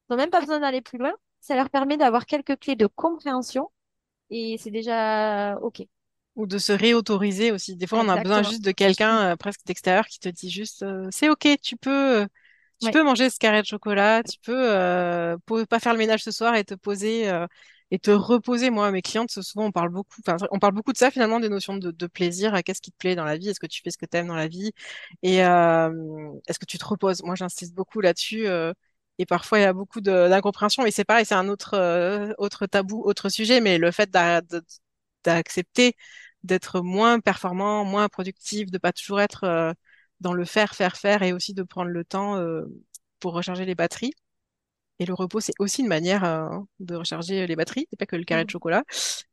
n'ont 0.09 0.17
même 0.17 0.29
pas 0.31 0.41
besoin 0.41 0.59
d'aller 0.61 0.81
plus 0.81 0.97
loin. 0.99 1.13
Ça 1.41 1.55
leur 1.55 1.69
permet 1.69 1.97
d'avoir 1.97 2.25
quelques 2.25 2.57
clés 2.59 2.75
de 2.75 2.87
compréhension 2.87 3.71
et 4.31 4.57
c'est 4.59 4.71
déjà 4.71 5.57
OK. 5.61 5.83
ou 6.35 6.47
de 6.47 6.57
se 6.57 6.71
réautoriser 6.71 7.51
aussi. 7.51 7.75
Des 7.75 7.87
fois, 7.87 7.99
on 8.01 8.09
a 8.09 8.17
besoin 8.17 8.43
juste 8.43 8.63
de 8.63 8.71
quelqu'un 8.71 9.31
euh, 9.33 9.35
presque 9.35 9.65
d'extérieur 9.65 10.05
qui 10.07 10.19
te 10.19 10.29
dit 10.29 10.49
juste, 10.49 10.83
euh, 10.83 11.07
c'est 11.11 11.29
ok, 11.29 11.47
tu 11.61 11.75
peux, 11.75 12.21
euh, 12.21 12.25
tu 12.79 12.91
peux 12.91 13.03
manger 13.03 13.29
ce 13.29 13.37
carré 13.39 13.61
de 13.61 13.67
chocolat, 13.67 14.23
tu 14.23 14.37
peux 14.41 14.53
euh, 14.73 15.37
pas 15.69 15.79
faire 15.79 15.93
le 15.93 15.99
ménage 15.99 16.23
ce 16.23 16.31
soir 16.31 16.55
et 16.55 16.63
te 16.63 16.75
poser 16.75 17.29
euh, 17.29 17.45
et 17.91 17.99
te 17.99 18.11
reposer. 18.11 18.69
Moi, 18.69 18.89
mes 18.91 19.01
clientes, 19.01 19.31
souvent, 19.31 19.65
on 19.65 19.71
parle 19.71 19.89
beaucoup, 19.89 20.21
on 20.51 20.59
parle 20.59 20.73
beaucoup 20.73 20.93
de 20.93 20.97
ça 20.97 21.11
finalement, 21.11 21.39
des 21.41 21.49
notions 21.49 21.75
de, 21.77 21.91
de 21.91 22.07
plaisir. 22.07 22.53
Qu'est-ce 22.63 22.81
qui 22.81 22.91
te 22.91 22.97
plaît 22.97 23.15
dans 23.15 23.25
la 23.25 23.37
vie? 23.37 23.49
Est-ce 23.49 23.59
que 23.59 23.67
tu 23.67 23.81
fais 23.83 23.91
ce 23.91 23.97
que 23.97 24.05
tu 24.05 24.15
aimes 24.17 24.27
dans 24.27 24.35
la 24.35 24.47
vie? 24.47 24.71
Et 25.23 25.43
euh, 25.43 25.91
est-ce 26.47 26.59
que 26.59 26.65
tu 26.65 26.77
te 26.77 26.85
reposes? 26.85 27.23
Moi, 27.23 27.35
j'insiste 27.35 27.73
beaucoup 27.73 27.99
là-dessus. 28.01 28.47
Et 29.19 29.27
parfois, 29.27 29.59
il 29.59 29.63
y 29.63 29.65
a 29.65 29.73
beaucoup 29.73 30.01
d'incompréhension. 30.01 30.85
Et 30.85 30.91
c'est 30.91 31.05
pareil, 31.05 31.25
c'est 31.25 31.35
un 31.35 31.49
autre, 31.49 31.75
euh, 31.75 32.33
autre 32.39 32.65
tabou, 32.67 33.03
autre 33.05 33.29
sujet. 33.29 33.61
Mais 33.61 33.77
le 33.77 33.91
fait 33.91 34.09
d'accepter 35.23 35.95
d'être 36.43 36.81
moins 36.81 37.19
performant, 37.19 37.83
moins 37.85 38.07
productif, 38.09 38.71
de 38.71 38.77
pas 38.77 38.93
toujours 38.93 39.19
être 39.21 39.43
euh, 39.43 39.73
dans 40.21 40.33
le 40.33 40.45
faire, 40.45 40.75
faire, 40.75 40.95
faire 40.97 41.23
et 41.23 41.33
aussi 41.33 41.53
de 41.53 41.63
prendre 41.63 41.89
le 41.91 42.05
temps 42.05 42.37
euh, 42.37 42.63
pour 43.19 43.33
recharger 43.33 43.65
les 43.65 43.75
batteries. 43.75 44.13
et 44.99 45.05
le 45.05 45.13
repos, 45.15 45.39
c'est 45.41 45.53
aussi 45.59 45.81
une 45.81 45.87
manière 45.89 46.23
euh, 46.25 46.49
de 46.79 46.95
recharger 46.95 47.47
les 47.47 47.55
batteries, 47.55 47.87
c'est 47.91 47.97
pas 47.99 48.05
que 48.07 48.15
le 48.17 48.25
carré 48.25 48.45
de 48.45 48.49
Mm. 48.49 48.51
chocolat. 48.51 48.83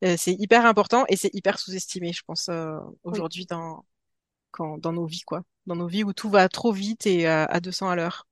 Euh, 0.04 0.16
c'est 0.18 0.34
hyper 0.34 0.66
important 0.66 1.04
et 1.08 1.16
c'est 1.16 1.30
hyper 1.34 1.58
sous-estimé, 1.58 2.12
je 2.12 2.22
pense, 2.26 2.48
euh, 2.50 2.78
Oui. 3.10 3.12
aujourd'hui 3.12 3.46
dans, 3.46 3.84
quand, 4.52 4.78
dans 4.78 4.92
nos 4.92 5.06
vies, 5.06 5.22
quoi. 5.22 5.42
Dans 5.66 5.76
nos 5.76 5.88
vies 5.88 6.04
où 6.04 6.12
tout 6.12 6.30
va 6.30 6.48
trop 6.48 6.72
vite 6.72 7.06
et 7.06 7.26
à 7.28 7.60
200 7.60 7.88
à 7.90 7.96
l'heure. 7.96 8.26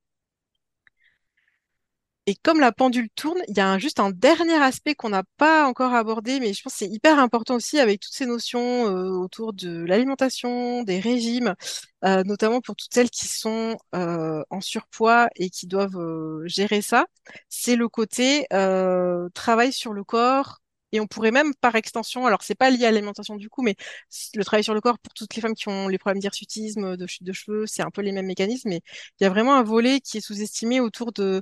Et 2.27 2.35
comme 2.35 2.59
la 2.59 2.71
pendule 2.71 3.09
tourne, 3.11 3.39
il 3.47 3.55
y 3.55 3.59
a 3.59 3.77
juste 3.77 3.99
un 3.99 4.09
dernier 4.09 4.55
aspect 4.55 4.95
qu'on 4.95 5.09
n'a 5.09 5.23
pas 5.37 5.67
encore 5.67 5.93
abordé, 5.93 6.39
mais 6.39 6.53
je 6.53 6.63
pense 6.63 6.73
que 6.73 6.79
c'est 6.79 6.87
hyper 6.89 7.19
important 7.19 7.53
aussi 7.55 7.79
avec 7.79 7.99
toutes 7.99 8.13
ces 8.15 8.25
notions 8.25 8.87
euh, 8.87 9.09
autour 9.11 9.53
de 9.53 9.83
l'alimentation, 9.85 10.81
des 10.83 10.99
régimes, 10.99 11.53
euh, 12.03 12.23
notamment 12.23 12.61
pour 12.61 12.75
toutes 12.75 12.91
celles 12.93 13.11
qui 13.11 13.27
sont 13.27 13.77
euh, 13.93 14.41
en 14.49 14.59
surpoids 14.59 15.27
et 15.35 15.51
qui 15.51 15.67
doivent 15.67 15.97
euh, 15.99 16.41
gérer 16.47 16.81
ça. 16.81 17.05
C'est 17.49 17.75
le 17.75 17.89
côté 17.89 18.47
euh, 18.53 19.29
travail 19.35 19.71
sur 19.71 19.93
le 19.93 20.03
corps. 20.03 20.59
Et 20.91 20.99
on 21.01 21.07
pourrait 21.07 21.31
même 21.31 21.53
par 21.55 21.75
extension, 21.75 22.25
alors 22.25 22.41
c'est 22.41 22.55
pas 22.55 22.69
lié 22.69 22.85
à 22.85 22.91
l'alimentation 22.91 23.35
du 23.35 23.49
coup, 23.49 23.61
mais 23.63 23.75
le 24.35 24.45
travail 24.45 24.63
sur 24.63 24.73
le 24.73 24.79
corps 24.79 24.97
pour 24.99 25.13
toutes 25.13 25.35
les 25.35 25.41
femmes 25.41 25.53
qui 25.53 25.67
ont 25.67 25.89
les 25.89 25.97
problèmes 25.97 26.21
d'hirsutisme, 26.21 26.95
de 26.95 27.05
chute 27.07 27.23
de 27.23 27.33
cheveux, 27.33 27.65
c'est 27.67 27.81
un 27.81 27.89
peu 27.91 28.01
les 28.01 28.13
mêmes 28.13 28.27
mécanismes. 28.27 28.69
Mais 28.69 28.81
il 29.19 29.23
y 29.23 29.27
a 29.27 29.29
vraiment 29.29 29.55
un 29.55 29.63
volet 29.63 29.99
qui 29.99 30.17
est 30.17 30.21
sous-estimé 30.21 30.79
autour 30.79 31.11
de 31.11 31.41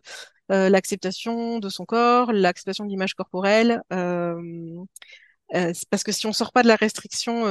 euh, 0.52 0.70
l'acceptation 0.70 1.60
de 1.60 1.70
son 1.70 1.86
corps, 1.86 2.32
l'acceptation 2.34 2.86
de 2.86 2.90
l'image 2.90 3.14
corporelle. 3.16 3.82
euh, 3.94 4.36
euh, 5.56 5.72
parce 5.90 6.04
que 6.04 6.12
si 6.12 6.26
on 6.28 6.34
sort 6.34 6.52
pas 6.52 6.64
de 6.64 6.68
la 6.68 6.76
restriction, 6.76 7.44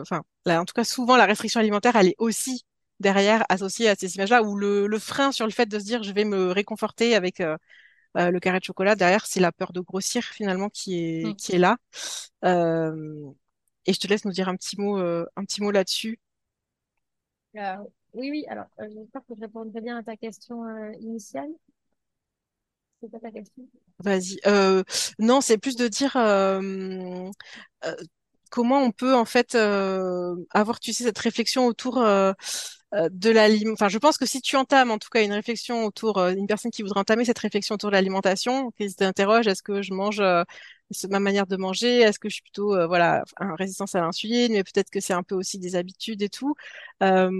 enfin, 0.00 0.22
en 0.46 0.64
tout 0.64 0.74
cas, 0.74 0.84
souvent 0.84 1.16
la 1.16 1.26
restriction 1.26 1.60
alimentaire, 1.60 1.96
elle 1.96 2.08
est 2.08 2.16
aussi 2.18 2.64
derrière 3.00 3.44
associée 3.48 3.88
à 3.88 3.94
ces 3.96 4.14
images-là, 4.16 4.42
ou 4.42 4.56
le, 4.56 4.86
le 4.86 4.98
frein 4.98 5.32
sur 5.32 5.46
le 5.46 5.52
fait 5.52 5.66
de 5.66 5.78
se 5.78 5.84
dire 5.84 6.02
je 6.02 6.12
vais 6.12 6.24
me 6.24 6.52
réconforter 6.52 7.14
avec 7.14 7.42
le 8.16 8.38
carré 8.40 8.58
de 8.60 8.64
chocolat. 8.64 8.96
Derrière, 8.96 9.26
c'est 9.26 9.40
la 9.40 9.52
peur 9.52 9.72
de 9.72 9.80
grossir 9.80 10.24
finalement 10.24 10.68
qui 10.70 10.98
est 10.98 11.34
Mm. 11.34 11.36
qui 11.36 11.54
est 11.54 11.58
là. 11.58 11.76
Et 13.86 13.92
je 13.92 13.98
te 13.98 14.06
laisse 14.08 14.24
nous 14.24 14.32
dire 14.32 14.48
un 14.48 14.56
petit 14.56 14.80
mot, 14.80 14.96
un 14.98 15.44
petit 15.44 15.62
mot 15.62 15.70
là-dessus. 15.70 16.18
Oui, 18.12 18.30
oui, 18.30 18.44
alors 18.48 18.66
euh, 18.80 18.88
j'espère 18.92 19.22
que 19.26 19.34
je 19.36 19.40
répondrai 19.40 19.80
bien 19.80 19.96
à 19.98 20.02
ta 20.02 20.16
question 20.16 20.64
euh, 20.64 20.92
initiale. 21.00 21.50
C'est 23.00 23.08
quoi 23.08 23.20
ta 23.20 23.30
question? 23.30 23.64
Vas-y. 24.04 24.38
Euh, 24.46 24.82
non, 25.18 25.40
c'est 25.40 25.58
plus 25.58 25.76
de 25.76 25.88
dire 25.88 26.16
euh, 26.16 27.30
euh, 27.84 27.96
comment 28.50 28.82
on 28.82 28.90
peut 28.90 29.14
en 29.14 29.24
fait 29.24 29.54
avoir, 29.54 30.80
tu 30.80 30.92
sais, 30.92 31.04
cette 31.04 31.18
réflexion 31.18 31.66
autour 31.66 31.96
de 31.96 33.30
l'alimentation. 33.30 33.72
Enfin, 33.72 33.88
je 33.88 33.98
pense 33.98 34.18
que 34.18 34.26
si 34.26 34.40
tu 34.40 34.56
entames 34.56 34.90
en 34.90 34.98
tout 34.98 35.08
cas 35.10 35.22
une 35.22 35.32
réflexion 35.32 35.84
autour, 35.84 36.18
une 36.18 36.46
personne 36.46 36.70
qui 36.70 36.82
voudrait 36.82 37.00
entamer 37.00 37.24
cette 37.24 37.38
réflexion 37.38 37.76
autour 37.76 37.90
de 37.90 37.94
l'alimentation, 37.94 38.70
qui 38.72 38.90
s'interroge, 38.90 39.46
est-ce 39.46 39.62
que 39.62 39.82
je 39.82 39.94
mange 39.94 40.20
ma 41.10 41.20
manière 41.20 41.46
de 41.46 41.56
manger, 41.56 41.98
est-ce 42.00 42.18
que 42.18 42.28
je 42.28 42.34
suis 42.34 42.42
plutôt 42.42 42.74
euh, 42.74 42.86
voilà 42.86 43.24
en 43.40 43.54
résistance 43.54 43.94
à 43.94 44.00
l'insuline, 44.00 44.52
mais 44.52 44.64
peut-être 44.64 44.90
que 44.90 45.00
c'est 45.00 45.12
un 45.12 45.22
peu 45.22 45.34
aussi 45.34 45.58
des 45.58 45.76
habitudes 45.76 46.22
et 46.22 46.28
tout. 46.28 46.54
Euh, 47.02 47.30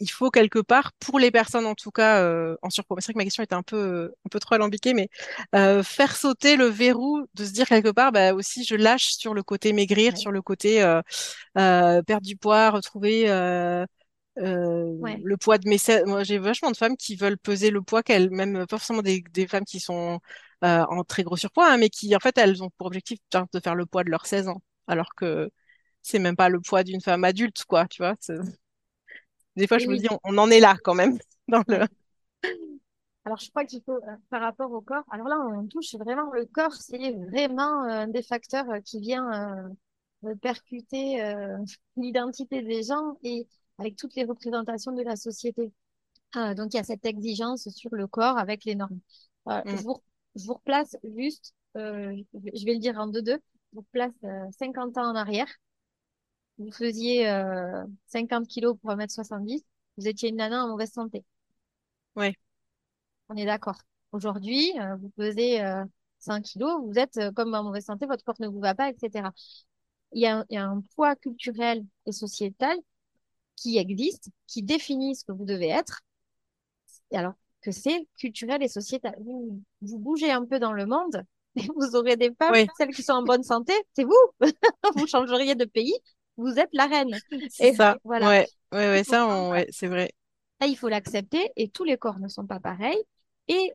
il 0.00 0.10
faut 0.10 0.30
quelque 0.30 0.58
part 0.58 0.92
pour 1.00 1.18
les 1.18 1.30
personnes 1.30 1.66
en 1.66 1.74
tout 1.74 1.90
cas 1.90 2.22
euh, 2.22 2.56
en 2.62 2.70
surpoids. 2.70 2.96
C'est 3.00 3.06
vrai 3.06 3.12
que 3.14 3.18
ma 3.18 3.24
question 3.24 3.42
était 3.42 3.54
un 3.54 3.62
peu 3.62 4.12
un 4.26 4.28
peu 4.30 4.38
trop 4.40 4.54
alambiquée, 4.54 4.94
mais 4.94 5.08
euh, 5.54 5.82
faire 5.82 6.16
sauter 6.16 6.56
le 6.56 6.66
verrou 6.66 7.26
de 7.34 7.44
se 7.44 7.52
dire 7.52 7.66
quelque 7.68 7.90
part, 7.90 8.12
bah 8.12 8.34
aussi 8.34 8.64
je 8.64 8.74
lâche 8.76 9.12
sur 9.14 9.34
le 9.34 9.42
côté 9.42 9.72
maigrir, 9.72 10.16
Ouais. 10.16 10.18
sur 10.18 10.30
le 10.32 10.42
côté 10.42 10.82
euh, 10.82 11.00
euh, 11.58 12.02
perdre 12.02 12.26
du 12.26 12.36
poids, 12.36 12.70
retrouver 12.70 13.28
euh, 14.38 14.42
euh, 14.44 14.94
Ouais. 14.98 15.22
le 15.22 15.36
poids 15.36 15.58
de 15.58 15.68
mes. 15.68 15.78
Moi, 16.06 16.24
j'ai 16.24 16.38
vachement 16.38 16.70
de 16.70 16.76
femmes 16.76 16.96
qui 16.96 17.16
veulent 17.16 17.38
peser 17.38 17.70
le 17.70 17.82
poids 17.82 18.02
qu'elles, 18.02 18.30
même 18.30 18.54
pas 18.66 18.78
forcément 18.78 19.02
des, 19.02 19.22
des 19.32 19.46
femmes 19.46 19.64
qui 19.64 19.80
sont 19.80 20.20
euh, 20.64 20.84
en 20.88 21.04
très 21.04 21.22
gros 21.22 21.36
surpoids, 21.36 21.70
hein, 21.72 21.76
mais 21.78 21.90
qui 21.90 22.14
en 22.16 22.20
fait 22.20 22.36
elles 22.38 22.62
ont 22.62 22.70
pour 22.78 22.86
objectif 22.88 23.18
de 23.32 23.60
faire 23.60 23.74
le 23.74 23.86
poids 23.86 24.04
de 24.04 24.10
leurs 24.10 24.26
16 24.26 24.48
ans, 24.48 24.62
alors 24.86 25.14
que 25.14 25.50
c'est 26.02 26.18
même 26.18 26.36
pas 26.36 26.48
le 26.48 26.60
poids 26.60 26.84
d'une 26.84 27.00
femme 27.00 27.24
adulte, 27.24 27.64
quoi, 27.66 27.86
tu 27.88 28.02
vois. 28.02 28.16
Des 29.56 29.66
fois, 29.66 29.78
je 29.78 29.88
me 29.88 29.96
dis, 29.98 30.08
on, 30.10 30.18
on 30.24 30.38
en 30.38 30.50
est 30.50 30.60
là 30.60 30.76
quand 30.82 30.94
même 30.94 31.18
dans 31.48 31.62
le. 31.68 31.80
ouais. 31.80 31.86
Alors, 33.24 33.38
je 33.38 33.50
crois 33.50 33.64
qu'il 33.64 33.82
faut, 33.84 33.92
euh, 33.92 34.16
par 34.30 34.40
rapport 34.42 34.72
au 34.72 34.80
corps, 34.80 35.04
alors 35.10 35.28
là, 35.28 35.38
on 35.40 35.66
touche 35.68 35.94
vraiment 35.94 36.30
le 36.32 36.44
corps, 36.46 36.74
c'est 36.74 37.12
vraiment 37.12 37.84
euh, 37.84 37.88
un 38.02 38.08
des 38.08 38.22
facteurs 38.22 38.68
euh, 38.70 38.80
qui 38.80 39.00
vient 39.00 39.68
euh, 40.24 40.28
euh, 40.30 40.34
percuter 40.36 41.22
euh, 41.24 41.58
l'identité 41.96 42.62
des 42.62 42.82
gens 42.82 43.16
et 43.22 43.46
avec 43.82 43.96
toutes 43.96 44.14
les 44.16 44.24
représentations 44.24 44.92
de 44.92 45.02
la 45.02 45.16
société. 45.16 45.72
Ah, 46.34 46.54
donc, 46.54 46.74
il 46.74 46.78
y 46.78 46.80
a 46.80 46.84
cette 46.84 47.06
exigence 47.06 47.68
sur 47.70 47.90
le 47.94 48.06
corps 48.06 48.38
avec 48.38 48.64
les 48.64 48.74
normes. 48.76 49.00
Euh, 49.48 49.62
je 49.72 49.76
Mm. 49.76 49.84
vous, 49.84 50.02
je 50.36 50.46
vous 50.46 50.54
replace 50.54 50.96
juste, 51.16 51.54
euh, 51.76 52.16
je 52.34 52.64
vais 52.66 52.74
le 52.74 52.80
dire 52.80 52.98
en 52.98 53.06
deux-deux, 53.08 53.38
je 53.72 53.76
vous 53.76 53.80
replace 53.82 54.12
euh, 54.24 54.46
50 54.58 54.98
ans 54.98 55.10
en 55.10 55.16
arrière. 55.16 55.48
Vous 56.58 56.70
faisiez 56.72 57.28
euh, 57.28 57.84
50 58.06 58.48
kilos 58.48 58.76
pour 58.80 58.90
1m70, 58.90 59.64
vous 59.98 60.08
étiez 60.08 60.30
une 60.30 60.36
nana 60.36 60.64
en 60.64 60.68
mauvaise 60.68 60.92
santé. 60.92 61.24
Ouais, 62.16 62.34
On 63.28 63.36
est 63.36 63.46
d'accord. 63.46 63.78
Aujourd'hui, 64.12 64.72
euh, 64.80 64.96
vous 64.96 65.10
pesez 65.10 65.60
euh, 65.62 65.84
5 66.18 66.42
kilos, 66.42 66.80
vous 66.84 66.98
êtes 66.98 67.16
euh, 67.18 67.32
comme 67.32 67.54
en 67.54 67.62
mauvaise 67.64 67.84
santé, 67.86 68.06
votre 68.06 68.24
corps 68.24 68.40
ne 68.40 68.48
vous 68.48 68.60
va 68.60 68.74
pas, 68.74 68.90
etc. 68.90 69.32
Il 70.12 70.22
y 70.22 70.26
a, 70.26 70.38
un- 70.40 70.46
il 70.50 70.54
y 70.54 70.58
a 70.58 70.66
un 70.66 70.82
poids 70.96 71.16
culturel 71.16 71.84
et 72.06 72.12
sociétal 72.12 72.76
qui 73.62 73.78
existe, 73.78 74.28
qui 74.46 74.62
définit 74.62 75.14
ce 75.14 75.24
que 75.24 75.32
vous 75.32 75.44
devez 75.44 75.68
être, 75.68 76.00
alors 77.12 77.34
que 77.60 77.70
c'est 77.70 78.06
culturel 78.18 78.62
et 78.62 78.68
sociétal. 78.68 79.14
Vous, 79.20 79.62
vous 79.82 79.98
bougez 79.98 80.32
un 80.32 80.44
peu 80.44 80.58
dans 80.58 80.72
le 80.72 80.84
monde, 80.86 81.24
et 81.56 81.66
vous 81.76 81.94
aurez 81.94 82.16
des 82.16 82.32
femmes, 82.34 82.66
celles 82.76 82.94
qui 82.94 83.02
sont 83.02 83.12
en 83.12 83.22
bonne 83.22 83.44
santé, 83.44 83.72
c'est 83.92 84.04
vous. 84.04 84.24
Vous 84.96 85.06
changeriez 85.06 85.54
de 85.54 85.64
pays, 85.64 85.94
vous 86.36 86.58
êtes 86.58 86.70
la 86.72 86.86
reine. 86.86 87.16
c'est 87.50 87.74
ça. 87.74 87.98
voilà. 88.04 88.28
Ouais, 88.28 88.48
ouais, 88.72 89.04
ça, 89.04 89.24
prendre 89.24 89.48
on... 89.48 89.50
ouais, 89.52 89.66
c'est 89.70 89.86
vrai. 89.86 90.10
il 90.66 90.76
faut 90.76 90.88
l'accepter 90.88 91.50
et 91.56 91.68
tous 91.68 91.84
les 91.84 91.96
corps 91.96 92.18
ne 92.18 92.28
sont 92.28 92.46
pas 92.46 92.58
pareils. 92.58 93.02
Et 93.48 93.72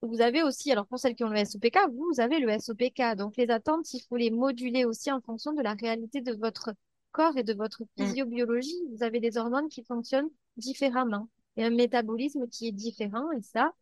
vous 0.00 0.20
avez 0.20 0.42
aussi, 0.42 0.72
alors 0.72 0.86
pour 0.86 0.98
celles 0.98 1.14
qui 1.14 1.24
ont 1.24 1.28
le 1.28 1.44
SOPK, 1.44 1.78
vous 1.92 2.20
avez 2.20 2.38
le 2.38 2.58
SOPK. 2.58 3.16
Donc 3.16 3.36
les 3.36 3.50
attentes, 3.50 3.92
il 3.94 4.00
faut 4.00 4.16
les 4.16 4.30
moduler 4.30 4.84
aussi 4.84 5.10
en 5.12 5.20
fonction 5.20 5.52
de 5.52 5.62
la 5.62 5.74
réalité 5.74 6.20
de 6.20 6.32
votre 6.34 6.70
corps 7.12 7.36
et 7.38 7.44
de 7.44 7.54
votre 7.54 7.84
Mm. 7.98 8.04
physiobiologie. 8.04 8.76
Vous 8.94 9.02
avez 9.04 9.20
des 9.20 9.38
hormones 9.38 9.68
qui 9.68 9.84
fonctionnent 9.84 10.30
différemment 10.56 11.28
et 11.56 11.64
un 11.64 11.70
métabolisme 11.70 12.48
qui 12.48 12.68
est 12.68 12.72
différent. 12.72 13.30
Et 13.32 13.42
ça, 13.42 13.72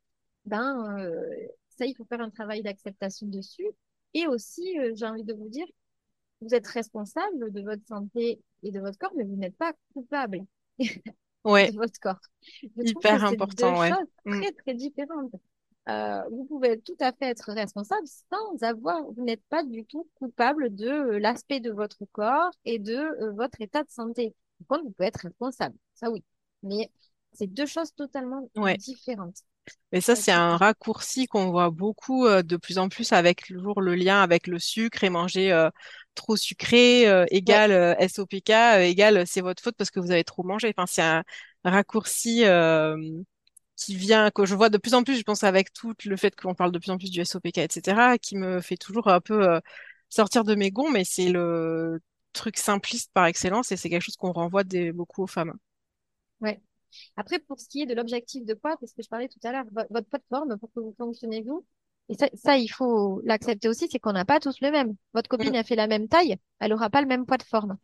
ben, 0.47 0.99
euh, 1.01 1.35
ça, 1.71 1.87
il 1.87 1.95
faut 1.97 2.05
faire 2.07 2.21
un 2.21 2.31
travail 2.31 2.63
d'acceptation 2.63 3.27
dessus. 3.29 3.67
Et 4.15 4.27
aussi, 4.29 4.79
euh, 4.81 4.93
j'ai 4.97 5.07
envie 5.07 5.25
de 5.25 5.35
vous 5.35 5.49
dire, 5.49 5.67
vous 6.41 6.55
êtes 6.55 6.67
responsable 6.67 7.53
de 7.53 7.63
votre 7.63 7.87
santé 7.87 8.41
et 8.63 8.71
de 8.71 8.81
votre 8.81 8.99
corps, 8.99 9.13
mais 9.17 9.25
vous 9.25 9.37
n'êtes 9.37 9.57
pas 9.57 9.75
coupable 9.95 10.41
Ouais, 11.45 11.71
de 11.71 11.77
votre 11.77 11.99
corps. 12.01 12.21
Je 12.43 12.93
que 12.95 13.17
hyper 13.17 13.25
c'est 13.27 13.37
deux 13.57 13.75
important, 13.75 13.81
ouais. 13.81 13.99
choses 13.99 14.09
Mm. 14.27 14.43
très, 14.43 14.53
très 14.53 14.75
différentes. 14.75 15.33
Euh, 15.89 16.23
vous 16.31 16.45
pouvez 16.47 16.81
tout 16.81 16.97
à 17.01 17.13
fait 17.13 17.27
être 17.27 17.53
responsable 17.53 18.07
sans 18.07 18.63
avoir, 18.63 19.03
vous 19.13 19.25
n'êtes 19.25 19.43
pas 19.49 19.65
du 19.65 19.85
tout 19.87 20.09
coupable 20.15 20.75
de 20.75 20.87
euh, 20.89 21.19
l'aspect 21.19 21.59
de 21.61 21.71
votre 21.73 22.05
corps 22.13 22.51
et 22.65 22.79
de 22.79 22.95
euh, 22.95 23.33
votre 23.33 23.61
état 23.61 23.83
de 23.83 23.91
santé. 23.91 24.35
Par 24.69 24.79
contre, 24.79 24.85
vous 24.89 24.93
pouvez 24.93 25.09
être 25.09 25.21
responsable, 25.23 25.77
ça 25.95 26.11
oui. 26.11 26.23
Mais 26.63 26.91
c'est 27.33 27.47
deux 27.47 27.67
choses 27.67 27.95
totalement 27.95 28.49
Ouais. 28.57 28.79
différentes. 28.79 29.43
Mais 29.93 30.01
ça, 30.01 30.17
c'est 30.17 30.33
un 30.33 30.57
raccourci 30.57 31.27
qu'on 31.27 31.51
voit 31.51 31.71
beaucoup 31.71 32.27
de 32.29 32.57
plus 32.57 32.79
en 32.79 32.89
plus 32.89 33.13
avec 33.13 33.43
toujours 33.45 33.81
le 33.81 33.95
lien 33.95 34.23
avec 34.23 34.47
le 34.47 34.59
sucre 34.59 35.05
et 35.05 35.11
manger 35.11 35.69
trop 36.15 36.37
sucré 36.37 37.05
Ouais, 37.47 37.61
égale 37.61 37.73
euh, 37.73 37.95
SOPK 37.99 38.51
égale 38.83 39.27
c'est 39.27 39.41
votre 39.41 39.63
faute 39.63 39.77
parce 39.77 39.91
que 39.91 40.01
vous 40.01 40.11
avez 40.13 40.25
trop 40.25 40.43
mangé. 40.45 40.73
Enfin, 40.77 40.87
c'est 40.87 41.03
un 41.03 41.25
raccourci 41.65 42.45
qui 43.81 43.97
vient, 43.97 44.31
que 44.31 44.47
je 44.47 44.55
vois 44.55 44.71
de 44.71 44.79
plus 44.79 44.95
en 44.95 45.05
plus, 45.05 45.17
je 45.19 45.23
pense 45.25 45.45
avec 45.45 45.73
tout 45.73 45.95
le 46.07 46.17
fait 46.17 46.37
qu'on 46.37 46.55
parle 46.55 46.73
de 46.73 46.79
plus 46.79 46.91
en 46.91 46.99
plus 46.99 47.11
du 47.11 47.21
SOPK, 47.21 47.59
etc., 47.59 48.19
qui 48.19 48.37
me 48.37 48.61
fait 48.61 48.77
toujours 48.77 49.09
un 49.09 49.21
peu 49.21 49.49
euh, 49.49 49.61
sortir 50.11 50.45
de 50.45 50.55
mes 50.55 50.71
gonds, 50.73 50.91
mais 50.91 51.05
c'est 51.05 51.31
le 51.31 52.01
truc 52.33 52.57
simpliste 52.59 53.13
par 53.15 53.27
excellence 53.27 53.73
et 53.73 53.77
c'est 53.79 53.91
quelque 53.91 54.03
chose 54.05 54.17
qu'on 54.17 54.33
renvoie 54.33 54.65
des, 54.65 54.93
beaucoup 54.93 55.23
aux 55.25 55.27
femmes. 55.27 55.55
ouais. 56.41 56.61
Après, 57.17 57.39
pour 57.41 57.61
ce 57.61 57.69
qui 57.69 57.83
est 57.83 57.87
de 57.87 57.95
l'objectif 57.95 58.45
de 58.47 58.55
poids, 58.55 58.77
parce 58.79 58.93
que 58.95 59.03
je 59.03 59.09
parlais 59.09 59.29
tout 59.29 59.41
à 59.45 59.53
l'heure, 59.53 59.65
vo- 59.73 59.83
votre 59.91 60.09
plateforme 60.09 60.59
pour 60.59 60.73
que 60.73 60.81
vous 60.81 60.95
fonctionnez 60.99 61.43
vous, 61.43 61.67
et 62.11 62.15
ça, 62.17 62.29
ça, 62.35 62.57
il 62.59 62.69
faut 62.69 63.23
l'accepter 63.25 63.69
aussi, 63.69 63.89
c'est 63.91 63.99
qu'on 64.01 64.13
n'a 64.13 64.27
pas 64.27 64.41
tous 64.41 64.61
le 64.61 64.71
même. 64.73 64.97
Votre 65.15 65.31
Mm. 65.41 65.51
copine 65.51 65.57
a 65.57 65.65
fait 65.65 65.77
la 65.77 65.89
même 65.89 66.09
taille, 66.09 66.37
elle 66.61 66.73
aura 66.75 66.91
pas 66.91 67.01
le 67.03 67.09
même 67.09 67.27
poids 67.27 67.39
de 67.39 67.45
forme. 67.45 67.79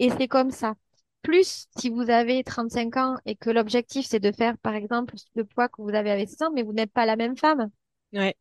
Et 0.00 0.10
c'est 0.10 0.28
comme 0.28 0.50
ça. 0.52 0.76
Plus, 1.22 1.68
si 1.78 1.90
vous 1.90 2.10
avez 2.10 2.42
35 2.42 2.96
ans 2.96 3.16
et 3.24 3.36
que 3.36 3.50
l'objectif, 3.50 4.04
c'est 4.06 4.18
de 4.20 4.32
faire, 4.32 4.58
par 4.58 4.74
exemple, 4.74 5.14
le 5.36 5.44
poids 5.44 5.68
que 5.68 5.80
vous 5.82 5.94
avez 5.94 6.10
avec 6.10 6.28
100, 6.28 6.50
mais 6.52 6.62
vous 6.64 6.72
n'êtes 6.72 6.92
pas 6.92 7.06
la 7.06 7.14
même 7.16 7.36
femme. 7.36 7.70
Ouais, 8.12 8.36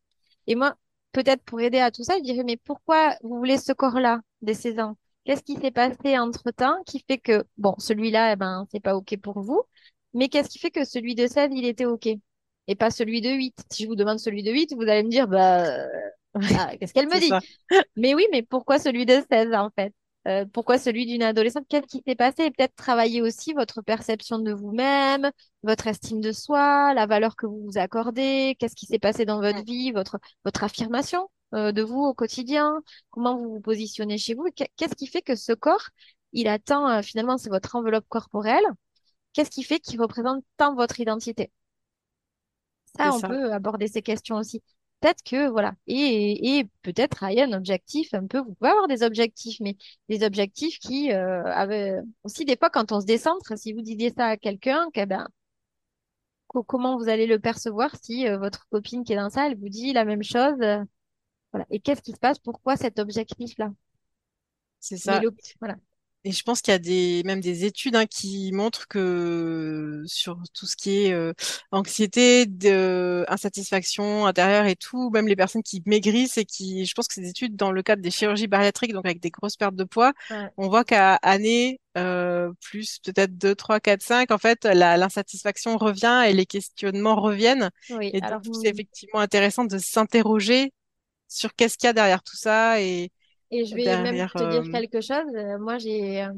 Et 0.48 0.56
moi, 0.56 0.76
peut-être 1.12 1.44
pour 1.44 1.60
aider 1.62 1.80
à 1.80 1.92
tout 1.92 2.04
ça, 2.04 2.18
je 2.18 2.24
dirais, 2.24 2.44
mais 2.44 2.58
pourquoi 2.58 3.16
vous 3.24 3.38
voulez 3.38 3.58
ce 3.58 3.74
corps-là 3.74 4.22
des 4.42 4.54
16 4.54 4.80
ans? 4.80 4.98
Qu'est-ce 5.26 5.44
qui 5.44 5.56
s'est 5.58 5.72
passé 5.72 6.18
entre-temps 6.18 6.82
qui 6.86 7.04
fait 7.08 7.18
que, 7.18 7.44
bon, 7.58 7.76
celui-là, 7.80 8.34
eh 8.34 8.36
ben, 8.36 8.66
c'est 8.72 8.80
pas 8.80 8.96
OK 8.96 9.18
pour 9.22 9.42
vous, 9.42 9.64
mais 10.14 10.30
qu'est-ce 10.30 10.50
qui 10.50 10.60
fait 10.60 10.72
que 10.72 10.86
celui 10.86 11.16
de 11.16 11.28
16, 11.28 11.50
il 11.54 11.66
était 11.66 11.86
OK? 11.86 12.08
et 12.70 12.76
pas 12.76 12.92
celui 12.92 13.22
de 13.22 13.30
8. 13.32 13.58
Si 13.72 13.84
je 13.84 13.88
vous 13.88 13.96
demande 13.96 14.20
celui 14.20 14.44
de 14.44 14.52
8, 14.52 14.74
vous 14.76 14.82
allez 14.84 15.04
me 15.04 15.10
dire, 15.10 15.28
bah, 15.30 15.64
ah, 16.36 16.76
qu'est-ce 16.78 16.94
qu'elle 16.94 17.08
me 17.10 17.20
dit? 17.20 17.38
ça. 17.38 17.42
Mais 17.98 18.16
oui, 18.16 18.28
mais 18.32 18.44
pourquoi 18.44 18.80
celui 18.80 19.06
de 19.06 19.22
16 19.32 19.54
en 19.54 19.70
fait? 19.72 19.94
Euh, 20.28 20.46
pourquoi 20.52 20.78
celui 20.78 21.06
d'une 21.06 21.24
adolescente? 21.24 21.66
Qu'est-ce 21.70 21.88
qui 21.88 22.04
s'est 22.06 22.16
passé? 22.16 22.44
Et 22.44 22.52
peut-être 22.52 22.76
travailler 22.76 23.22
aussi 23.22 23.54
votre 23.54 23.82
perception 23.82 24.40
de 24.40 24.52
vous-même, 24.52 25.32
votre 25.64 25.88
estime 25.88 26.20
de 26.20 26.34
soi, 26.34 26.94
la 26.94 27.06
valeur 27.06 27.36
que 27.38 27.46
vous 27.46 27.64
vous 27.66 27.78
accordez, 27.78 28.56
qu'est-ce 28.60 28.76
qui 28.76 28.86
s'est 28.86 29.00
passé 29.00 29.24
dans 29.26 29.40
votre 29.40 29.64
vie, 29.64 29.92
votre, 29.92 30.20
votre 30.44 30.64
affirmation 30.66 31.30
euh, 31.54 31.72
de 31.72 31.82
vous 31.82 32.02
au 32.02 32.14
quotidien, 32.14 32.82
comment 33.10 33.38
vous 33.38 33.50
vous 33.54 33.62
positionnez 33.62 34.18
chez 34.18 34.34
vous? 34.34 34.48
Qu'est-ce 34.54 34.96
qui 34.96 35.08
fait 35.08 35.22
que 35.22 35.36
ce 35.36 35.54
corps, 35.54 35.90
il 36.34 36.50
attend, 36.50 36.90
euh, 36.90 37.02
finalement, 37.02 37.38
c'est 37.38 37.50
votre 37.50 37.76
enveloppe 37.76 38.06
corporelle? 38.10 38.66
Qu'est-ce 39.32 39.52
qui 39.52 39.64
fait 39.64 39.80
qu'il 39.80 40.02
représente 40.02 40.44
tant 40.58 40.76
votre 40.76 41.00
identité? 41.00 41.52
Ça, 42.98 43.14
on 43.14 43.20
ça. 43.20 43.28
peut 43.30 43.54
aborder 43.54 43.88
ces 43.88 44.02
questions 44.02 44.36
aussi. 44.36 44.62
Peut-être 45.00 45.22
que, 45.24 45.48
voilà, 45.50 45.74
et, 45.86 46.58
et 46.60 46.64
peut-être 46.82 47.12
travailler 47.18 47.44
un 47.44 47.54
objectif 47.54 48.14
un 48.16 48.26
peu, 48.26 48.40
vous 48.40 48.56
pouvez 48.56 48.72
avoir 48.72 48.88
des 48.88 49.04
objectifs, 49.04 49.60
mais 49.60 49.78
des 50.10 50.24
objectifs 50.26 50.80
qui, 50.80 51.12
euh, 51.14 51.44
avaient- 51.46 52.00
aussi 52.24 52.46
des 52.46 52.58
fois, 52.58 52.70
quand 52.72 52.92
on 52.92 53.00
se 53.02 53.06
décentre, 53.06 53.58
si 53.58 53.74
vous 53.74 53.82
disiez 53.84 54.12
ça 54.18 54.26
à 54.28 54.38
quelqu'un, 54.38 54.90
que, 54.94 55.06
ben, 55.06 55.28
co- 56.48 56.64
comment 56.64 56.98
vous 56.98 57.10
allez 57.10 57.28
le 57.28 57.40
percevoir 57.40 57.96
si 58.02 58.28
euh, 58.28 58.38
votre 58.38 58.68
copine 58.70 59.04
qui 59.04 59.14
est 59.14 59.16
dans 59.16 59.30
ça, 59.30 59.48
elle 59.48 59.58
vous 59.58 59.70
dit 59.70 59.94
la 59.94 60.06
même 60.06 60.24
chose, 60.24 60.56
euh, 60.62 60.84
voilà. 61.54 61.66
Et 61.72 61.80
qu'est-ce 61.82 62.04
qui 62.04 62.14
se 62.14 62.20
passe? 62.20 62.40
Pourquoi 62.40 62.78
cet 62.78 63.00
objectif-là? 63.00 63.72
C'est 64.80 64.98
Mais 65.06 65.20
ça. 65.20 65.28
voilà. 65.60 65.76
Et 66.24 66.32
je 66.34 66.44
pense 66.44 66.62
qu'il 66.62 66.74
y 66.74 66.76
a 66.76 66.80
des, 66.80 67.22
même 67.26 67.40
des 67.40 67.64
études 67.64 67.96
hein, 67.96 68.06
qui 68.06 68.52
montrent 68.52 68.88
que 68.88 70.04
sur 70.08 70.38
tout 70.54 70.66
ce 70.66 70.76
qui 70.76 71.06
est 71.06 71.14
euh, 71.14 71.32
anxiété, 71.72 72.46
de, 72.46 73.24
insatisfaction 73.30 74.26
intérieure 74.26 74.66
et 74.66 74.76
tout, 74.76 75.10
même 75.12 75.28
les 75.28 75.38
personnes 75.38 75.64
qui 75.64 75.82
maigrissent 75.86 76.38
et 76.38 76.44
qui, 76.46 76.86
je 76.86 76.94
pense 76.94 77.08
que 77.08 77.14
ces 77.14 77.30
études 77.30 77.56
dans 77.56 77.72
le 77.72 77.82
cadre 77.82 78.02
des 78.02 78.12
chirurgies 78.12 78.48
bariatriques, 78.48 78.92
donc 78.94 79.06
avec 79.06 79.22
des 79.22 79.30
grosses 79.32 79.56
pertes 79.56 79.76
de 79.76 79.86
poids, 79.86 80.14
Ouais. 80.30 80.50
on 80.58 80.68
voit 80.68 80.84
qu'à 80.84 81.16
année 81.16 81.80
euh, 81.98 82.52
plus 82.62 83.00
peut-être 83.00 83.38
2, 83.38 83.56
3, 83.56 83.80
4, 83.80 84.02
5, 84.02 84.32
en 84.32 84.38
fait, 84.38 84.66
l'insatisfaction 84.66 85.78
revient 85.78 86.24
et 86.28 86.34
les 86.34 86.46
questionnements 86.46 87.16
reviennent. 87.22 87.70
Oui, 87.90 88.12
Et 88.12 88.22
alors, 88.22 88.42
donc, 88.42 88.56
c'est 88.62 88.68
effectivement 88.68 89.20
intéressant 89.22 89.64
de 89.66 89.78
s'interroger 89.78 90.74
sur 91.28 91.54
qu'est-ce 91.56 91.78
qu'il 91.78 91.88
y 91.88 91.90
a 91.90 91.94
derrière 91.94 92.24
tout 92.24 92.36
ça 92.38 92.82
et 92.82 93.12
Et 93.52 93.66
je 93.66 93.76
vais 93.76 93.86
même 94.02 94.28
te 94.30 94.50
dire 94.50 94.64
euh, 94.64 94.72
quelque 94.72 95.02
chose. 95.02 95.34
Euh, 95.36 95.58
moi, 95.58 95.78
j'ai 95.78 96.24
euh, 96.24 96.34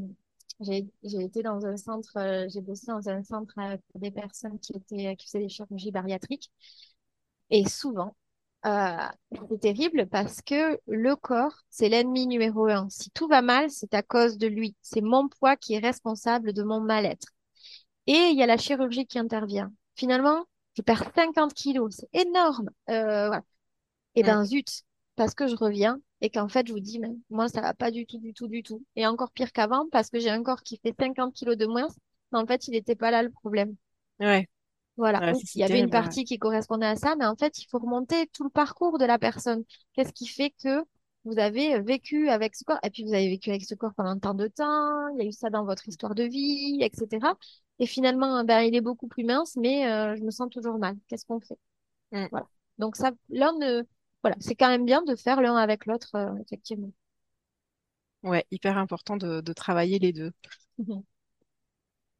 j'ai 0.61 0.85
été 1.23 1.41
dans 1.41 1.65
un 1.65 1.77
centre, 1.77 2.47
j'ai 2.49 2.61
bossé 2.61 2.87
dans 2.87 3.07
un 3.09 3.23
centre 3.23 3.53
pour 3.91 4.01
des 4.01 4.11
personnes 4.11 4.59
qui 4.59 4.73
étaient 4.73 5.15
qui 5.15 5.25
faisaient 5.27 5.39
des 5.39 5.49
chirurgies 5.49 5.91
bariatriques. 5.91 6.51
Et 7.49 7.67
souvent, 7.67 8.15
euh, 8.65 8.97
c'est 9.49 9.59
terrible 9.59 10.07
parce 10.07 10.41
que 10.41 10.79
le 10.87 11.15
corps, 11.15 11.53
c'est 11.69 11.89
l'ennemi 11.89 12.27
numéro 12.27 12.67
un. 12.67 12.89
Si 12.89 13.09
tout 13.11 13.27
va 13.27 13.41
mal, 13.41 13.69
c'est 13.69 13.93
à 13.93 14.03
cause 14.03 14.37
de 14.37 14.47
lui. 14.47 14.75
C'est 14.81 15.01
mon 15.01 15.29
poids 15.29 15.55
qui 15.55 15.75
est 15.75 15.79
responsable 15.79 16.53
de 16.53 16.63
mon 16.63 16.81
mal-être. 16.81 17.27
Et 18.07 18.13
il 18.31 18.37
y 18.37 18.43
a 18.43 18.47
la 18.47 18.57
chirurgie 18.57 19.05
qui 19.05 19.19
intervient. 19.19 19.71
Finalement, 19.95 20.45
je 20.75 20.81
perds 20.81 21.11
50 21.15 21.53
kilos. 21.53 21.95
C'est 21.99 22.27
énorme. 22.27 22.69
Euh, 22.89 23.27
voilà. 23.27 23.43
Et 24.15 24.23
ben 24.23 24.43
zut, 24.45 24.83
parce 25.19 25.35
que 25.35 25.47
je 25.47 25.55
reviens 25.55 26.01
et 26.21 26.31
qu'en 26.31 26.47
fait 26.49 26.67
je 26.67 26.73
vous 26.73 26.79
dis, 26.81 26.99
mais 26.99 27.11
moi 27.29 27.49
ça 27.49 27.61
va 27.61 27.73
pas 27.75 27.91
du 27.91 28.05
tout, 28.07 28.19
du 28.19 28.33
tout, 28.33 28.47
du 28.47 28.63
tout. 28.63 28.83
Et 28.95 29.05
encore 29.07 29.31
pire 29.31 29.51
qu'avant 29.51 29.87
parce 29.91 30.09
que 30.09 30.19
j'ai 30.19 30.31
un 30.31 30.43
corps 30.43 30.63
qui 30.63 30.79
fait 30.79 30.95
50 30.99 31.33
kilos 31.35 31.57
de 31.57 31.67
moins, 31.67 31.87
mais 32.31 32.39
en 32.39 32.47
fait 32.47 32.67
il 32.67 32.71
n'était 32.71 32.95
pas 32.95 33.11
là 33.11 33.23
le 33.23 33.31
problème. 33.31 33.75
ouais, 34.19 34.47
Voilà, 34.97 35.23
ouais, 35.23 35.33
il 35.55 35.61
y 35.61 35.63
avait 35.63 35.79
une 35.79 35.89
ouais. 35.89 35.89
partie 35.89 36.25
qui 36.25 36.37
correspondait 36.39 36.85
à 36.85 36.95
ça, 36.97 37.15
mais 37.15 37.25
en 37.25 37.35
fait 37.35 37.57
il 37.59 37.67
faut 37.69 37.79
remonter 37.79 38.27
tout 38.33 38.43
le 38.43 38.49
parcours 38.49 38.97
de 38.97 39.05
la 39.05 39.17
personne. 39.17 39.63
Qu'est-ce 39.93 40.11
qui 40.13 40.27
fait 40.27 40.51
que 40.63 40.83
vous 41.23 41.39
avez 41.39 41.79
vécu 41.81 42.29
avec 42.29 42.55
ce 42.55 42.63
corps? 42.65 42.79
Et 42.83 42.89
puis 42.89 43.03
vous 43.03 43.13
avez 43.13 43.29
vécu 43.29 43.49
avec 43.49 43.63
ce 43.65 43.75
corps 43.75 43.93
pendant 43.95 44.19
tant 44.19 44.33
de 44.33 44.47
temps, 44.47 45.07
il 45.15 45.23
y 45.23 45.25
a 45.25 45.29
eu 45.29 45.31
ça 45.31 45.49
dans 45.49 45.63
votre 45.63 45.87
histoire 45.87 46.15
de 46.15 46.23
vie, 46.23 46.79
etc. 46.81 47.35
Et 47.79 47.85
finalement, 47.87 48.43
ben, 48.43 48.61
il 48.61 48.75
est 48.75 48.81
beaucoup 48.81 49.07
plus 49.07 49.23
mince, 49.23 49.55
mais 49.55 49.87
euh, 49.89 50.15
je 50.17 50.23
me 50.23 50.31
sens 50.31 50.49
toujours 50.49 50.77
mal. 50.79 50.97
Qu'est-ce 51.07 51.25
qu'on 51.25 51.39
fait? 51.39 51.57
Mm. 52.11 52.29
Voilà. 52.31 52.47
Donc 52.77 52.95
ça, 52.95 53.11
l'un 53.29 53.53
ne, 53.59 53.83
voilà, 54.23 54.35
c'est 54.39 54.55
quand 54.55 54.69
même 54.69 54.85
bien 54.85 55.01
de 55.03 55.15
faire 55.15 55.41
l'un 55.41 55.55
avec 55.57 55.85
l'autre, 55.85 56.15
euh, 56.15 56.35
effectivement. 56.41 56.91
Ouais, 58.23 58.45
hyper 58.51 58.77
important 58.77 59.17
de, 59.17 59.41
de 59.41 59.53
travailler 59.53 59.99
les 59.99 60.13
deux. 60.13 60.31
Mhm. 60.77 61.03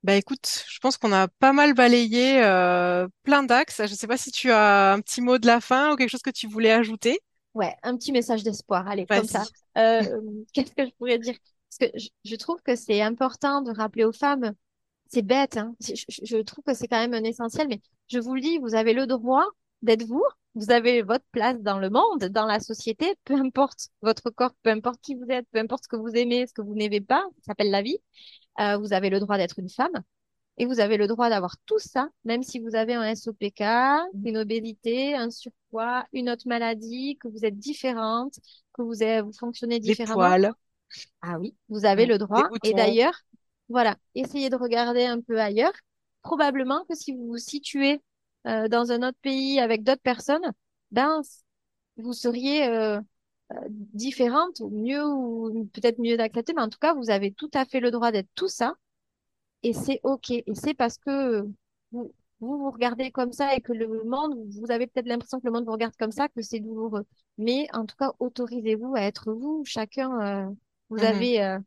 Bah 0.04 0.16
écoute, 0.16 0.64
je 0.70 0.80
pense 0.80 0.98
qu'on 0.98 1.12
a 1.12 1.28
pas 1.28 1.52
mal 1.52 1.74
balayé 1.74 2.42
euh, 2.44 3.08
plein 3.24 3.44
d'axes. 3.44 3.82
Je 3.86 3.94
sais 3.94 4.08
pas 4.08 4.18
si 4.18 4.32
tu 4.32 4.50
as 4.52 4.94
un 4.94 5.02
petit 5.02 5.20
mot 5.22 5.38
de 5.38 5.46
la 5.48 5.60
fin 5.60 5.92
ou 5.94 5.96
quelque 5.98 6.10
chose 6.10 6.22
que 6.22 6.30
tu 6.30 6.48
voulais 6.48 6.72
ajouter. 6.72 7.20
Ouais, 7.54 7.76
un 7.84 7.98
petit 7.98 8.12
message 8.12 8.44
d'espoir, 8.44 8.88
allez, 8.88 9.08
comme 9.08 9.28
ça. 9.28 9.48
Euh, 9.78 10.04
qu'est-ce 10.54 10.72
que 10.74 10.86
je 10.86 10.92
pourrais 10.98 11.18
dire? 11.20 11.36
Parce 11.70 11.92
que 11.92 11.98
je, 12.00 12.10
je 12.26 12.36
trouve 12.36 12.62
que 12.62 12.76
c'est 12.76 13.02
important 13.02 13.62
de 13.62 13.72
rappeler 13.72 14.06
aux 14.06 14.12
femmes, 14.12 14.54
c'est 15.10 15.24
bête, 15.24 15.58
hein, 15.58 15.76
je- 15.82 16.06
je 16.26 16.38
trouve 16.40 16.64
que 16.66 16.74
c'est 16.76 16.88
quand 16.88 17.00
même 17.00 17.14
un 17.16 17.24
essentiel, 17.24 17.68
mais 17.70 17.82
je 18.10 18.20
vous 18.20 18.36
le 18.36 18.42
dis, 18.42 18.58
vous 18.60 18.76
avez 18.76 18.94
le 18.94 19.08
droit 19.08 19.46
d'être 19.84 20.04
vous, 20.06 20.24
vous 20.56 20.72
avez 20.72 21.02
votre 21.02 21.26
place 21.32 21.62
dans 21.62 21.80
le 21.80 21.90
monde, 21.90 22.26
dans 22.26 22.46
la 22.46 22.60
société, 22.60 23.16
peu 23.24 23.36
importe 23.36 23.90
votre 24.02 24.30
corps, 24.30 24.54
peu 24.64 24.72
importe 24.72 25.00
qui 25.02 25.16
vous 25.16 25.30
êtes, 25.30 25.48
peu 25.52 25.60
importe 25.60 25.84
ce 25.84 25.88
que 25.88 25.96
vous 25.96 26.10
aimez, 26.16 26.48
ce 26.48 26.54
que 26.54 26.62
vous 26.62 26.76
n'aimez 26.76 27.02
pas, 27.02 27.24
ça 27.38 27.48
s'appelle 27.48 27.72
la 27.72 27.82
vie. 27.82 27.98
Euh, 28.60 28.78
vous 28.78 28.94
avez 28.94 29.10
le 29.10 29.20
droit 29.20 29.38
d'être 29.38 29.60
une 29.60 29.70
femme. 29.70 30.04
Et 30.58 30.66
vous 30.66 30.82
avez 30.82 30.98
le 30.98 31.08
droit 31.08 31.30
d'avoir 31.30 31.56
tout 31.66 31.80
ça, 31.80 32.10
même 32.26 32.44
si 32.44 32.60
vous 32.60 32.76
avez 32.76 32.94
un 32.94 33.16
SOPK, 33.16 33.62
une 34.26 34.38
obésité, 34.38 35.16
un 35.16 35.30
surpoids, 35.30 36.06
une 36.12 36.30
autre 36.30 36.48
maladie, 36.48 37.18
que 37.22 37.30
vous 37.30 37.46
êtes 37.46 37.58
différente, 37.58 38.34
que 38.74 38.82
vous, 38.82 39.32
fonctionnez 39.32 39.80
Des 39.80 39.88
différemment. 39.92 40.16
poils, 40.16 40.54
Ah 41.22 41.40
oui, 41.40 41.56
vous 41.70 41.86
avez 41.86 42.06
mm, 42.06 42.10
le 42.10 42.14
des 42.16 42.26
droit. 42.26 42.50
Et 42.64 42.74
d'ailleurs, 42.74 43.18
voilà, 43.70 43.96
essayez 44.16 44.50
de 44.50 44.58
regarder 44.58 45.06
un 45.06 45.22
peu 45.22 45.40
ailleurs. 45.40 45.72
Probablement 46.24 46.84
que 46.90 46.96
si 46.96 47.14
vous 47.14 47.28
vous 47.28 47.38
situez 47.38 48.02
euh, 48.48 48.68
dans 48.68 48.92
un 48.92 49.04
autre 49.08 49.18
pays 49.22 49.60
avec 49.60 49.84
d'autres 49.84 50.02
personnes, 50.02 50.52
ben, 50.92 51.22
vous 51.98 52.14
seriez 52.14 52.68
euh, 52.68 53.00
euh, 53.54 53.56
différente 53.70 54.60
ou 54.62 54.70
mieux 54.70 55.04
ou 55.06 55.70
peut-être 55.74 56.00
mieux 56.00 56.20
acceptée, 56.20 56.54
mais 56.56 56.62
en 56.64 56.70
tout 56.70 56.80
cas, 56.80 56.94
vous 56.96 57.10
avez 57.12 57.34
tout 57.34 57.52
à 57.54 57.66
fait 57.66 57.80
le 57.80 57.92
droit 57.92 58.12
d'être 58.12 58.30
tout 58.36 58.48
ça. 58.50 58.76
Et 59.64 59.74
c'est 59.74 60.00
OK. 60.04 60.32
Et 60.32 60.46
c'est 60.54 60.74
parce 60.74 60.98
que 60.98 61.42
vous, 61.92 62.14
vous 62.40 62.58
vous 62.58 62.72
regardez 62.72 63.12
comme 63.12 63.34
ça 63.34 63.56
et 63.56 63.62
que 63.62 63.74
le 63.74 64.04
monde, 64.06 64.38
vous 64.60 64.72
avez 64.72 64.88
peut-être 64.88 65.08
l'impression 65.08 65.40
que 65.40 65.46
le 65.48 65.52
monde 65.54 65.66
vous 65.66 65.72
regarde 65.74 65.96
comme 65.98 66.12
ça, 66.12 66.30
que 66.30 66.42
c'est 66.42 66.60
douloureux. 66.60 67.06
Mais 67.38 67.68
en 67.74 67.86
tout 67.86 67.96
cas, 67.98 68.12
autorisez-vous 68.20 68.96
à 68.96 69.02
être 69.02 69.34
vous. 69.34 69.64
Chacun, 69.66 70.48
euh, 70.50 70.52
vous 70.90 70.98
Mhm. 70.98 71.04
avez 71.04 71.44
euh, 71.44 71.60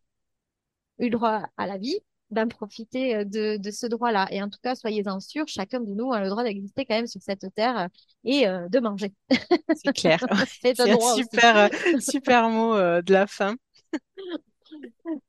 eu 0.99 1.05
le 1.05 1.11
droit 1.11 1.43
à 1.57 1.67
la 1.67 1.77
vie, 1.79 1.99
d'en 2.33 2.49
profiter 2.49 3.17
euh, 3.17 3.25
de, 3.25 3.57
de 3.59 3.71
ce 3.71 3.87
droit-là. 3.87 4.27
Et 4.31 4.43
en 4.43 4.49
tout 4.49 4.59
cas, 4.63 4.75
soyez-en 4.75 5.21
sûrs, 5.21 5.47
chacun 5.47 5.81
de 5.81 5.93
nous 5.93 6.13
a 6.13 6.21
le 6.21 6.29
droit 6.29 6.43
d'exister 6.43 6.85
quand 6.85 6.97
même 6.97 7.07
sur 7.07 7.23
cette 7.23 7.47
terre 7.55 7.79
euh, 7.79 7.89
et 8.25 8.49
euh, 8.49 8.69
de 8.69 8.81
manger. 8.81 9.13
C'est 9.75 9.93
clair. 9.93 10.25
C'est 10.63 10.81
un 10.81 10.99
super, 11.15 11.71
super 12.01 12.49
mot 12.49 12.75
euh, 12.75 13.03
de 13.03 13.13
la 13.13 13.27
fin. 13.27 13.55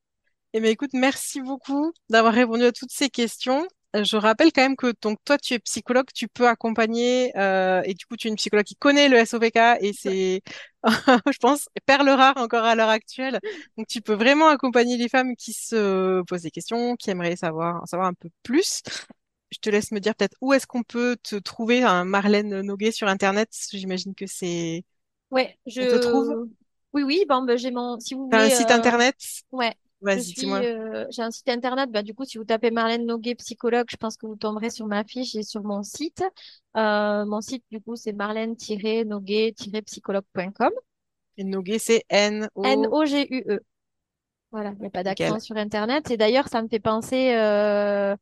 Eh 0.56 0.62
bien, 0.62 0.70
écoute, 0.70 0.92
merci 0.94 1.42
beaucoup 1.42 1.92
d'avoir 2.10 2.32
répondu 2.32 2.64
à 2.64 2.72
toutes 2.72 2.92
ces 2.92 3.10
questions. 3.10 3.68
Je 4.02 4.18
rappelle 4.18 4.52
quand 4.52 4.64
même 4.64 4.76
que 4.76 4.92
donc 5.02 5.20
toi, 5.24 5.38
tu 5.38 5.54
es 5.54 5.60
psychologue, 5.60 6.08
tu 6.16 6.28
peux 6.28 6.48
accompagner 6.48 7.32
euh, 7.38 7.82
et 7.86 7.94
du 7.94 8.06
coup, 8.08 8.18
tu 8.18 8.28
es 8.28 8.32
une 8.32 8.38
psychologue 8.38 8.66
qui 8.66 8.76
connaît 8.76 9.08
le 9.08 9.18
SOPK 9.18 9.58
et 9.82 9.94
c'est, 9.94 10.42
je 11.32 11.38
pense, 11.40 11.70
perle 11.86 12.10
rare 12.10 12.38
encore 12.38 12.64
à 12.66 12.74
l'heure 12.76 12.90
actuelle. 12.90 13.40
Donc, 13.78 13.88
tu 13.88 14.02
peux 14.02 14.14
vraiment 14.16 14.48
accompagner 14.48 14.98
les 14.98 15.10
femmes 15.10 15.36
qui 15.36 15.54
se 15.54 16.24
posent 16.24 16.42
des 16.42 16.50
questions, 16.52 16.96
qui 16.96 17.12
aimeraient 17.12 17.36
savoir, 17.36 17.84
en 17.84 17.86
savoir 17.86 18.08
un 18.08 18.14
peu 18.16 18.30
plus. 18.42 18.82
Je 19.52 19.60
te 19.60 19.70
laisse 19.70 19.92
me 19.92 20.00
dire 20.00 20.16
peut-être 20.16 20.38
où 20.42 20.54
est-ce 20.54 20.66
qu'on 20.66 20.84
peut 20.84 21.16
te 21.22 21.36
trouver, 21.36 21.84
un 21.84 22.04
Marlène 22.06 22.62
Noguet 22.62 22.92
sur 22.92 23.08
Internet. 23.08 23.50
J'imagine 23.72 24.16
que 24.16 24.26
c'est, 24.26 24.84
Ouais, 25.32 25.58
on 25.80 25.86
te 25.86 25.96
trouve. 25.96 26.36
je... 26.36 26.48
Oui, 26.94 27.04
oui, 27.04 27.26
bon, 27.28 27.44
ben, 27.44 27.58
j'ai 27.58 27.72
mon... 27.72 28.00
Si 28.00 28.14
vous 28.14 28.28
T'as 28.30 28.44
un 28.46 28.50
voulez... 28.50 28.50
site 28.50 28.72
euh, 28.72 28.74
Internet? 28.76 29.16
Ouais, 29.52 29.74
je 29.93 29.93
Vas-y, 30.04 30.34
dis-moi. 30.34 30.62
euh, 30.62 31.06
j'ai 31.10 31.22
un 31.22 31.32
site 31.32 31.48
internet. 31.50 31.90
Bah, 31.90 32.04
du 32.04 32.14
coup, 32.14 32.26
si 32.26 32.38
vous 32.38 32.44
tapez 32.44 32.72
Marlène 32.72 33.06
Noguet, 33.06 33.36
psychologue, 33.36 33.88
je 33.90 33.96
pense 33.96 34.18
que 34.18 34.26
vous 34.26 34.36
tomberez 34.36 34.70
sur 34.70 34.86
ma 34.86 35.06
fiche 35.06 35.34
et 35.36 35.44
sur 35.44 35.64
mon 35.64 35.82
site. 35.82 36.22
Euh, 36.76 37.26
mon 37.26 37.40
site, 37.42 37.64
du 37.72 37.80
coup, 37.80 37.96
c'est 37.96 38.12
marlène-noguet-psychologue.com. 38.12 40.72
Et 41.38 41.46
Noguet, 41.46 41.80
c'est 41.80 42.04
N-O. 42.10 42.64
N-O-G-U-E. 42.64 43.60
Voilà, 44.52 44.74
il 44.76 44.82
n'y 44.82 44.88
a 44.88 44.90
pas 44.90 45.04
d'accent 45.04 45.40
sur 45.40 45.58
Internet. 45.58 46.12
Et 46.12 46.18
d'ailleurs, 46.18 46.48
ça 46.48 46.62
me 46.62 46.68
fait 46.68 46.80
penser, 46.80 47.34
euh, 47.36 48.16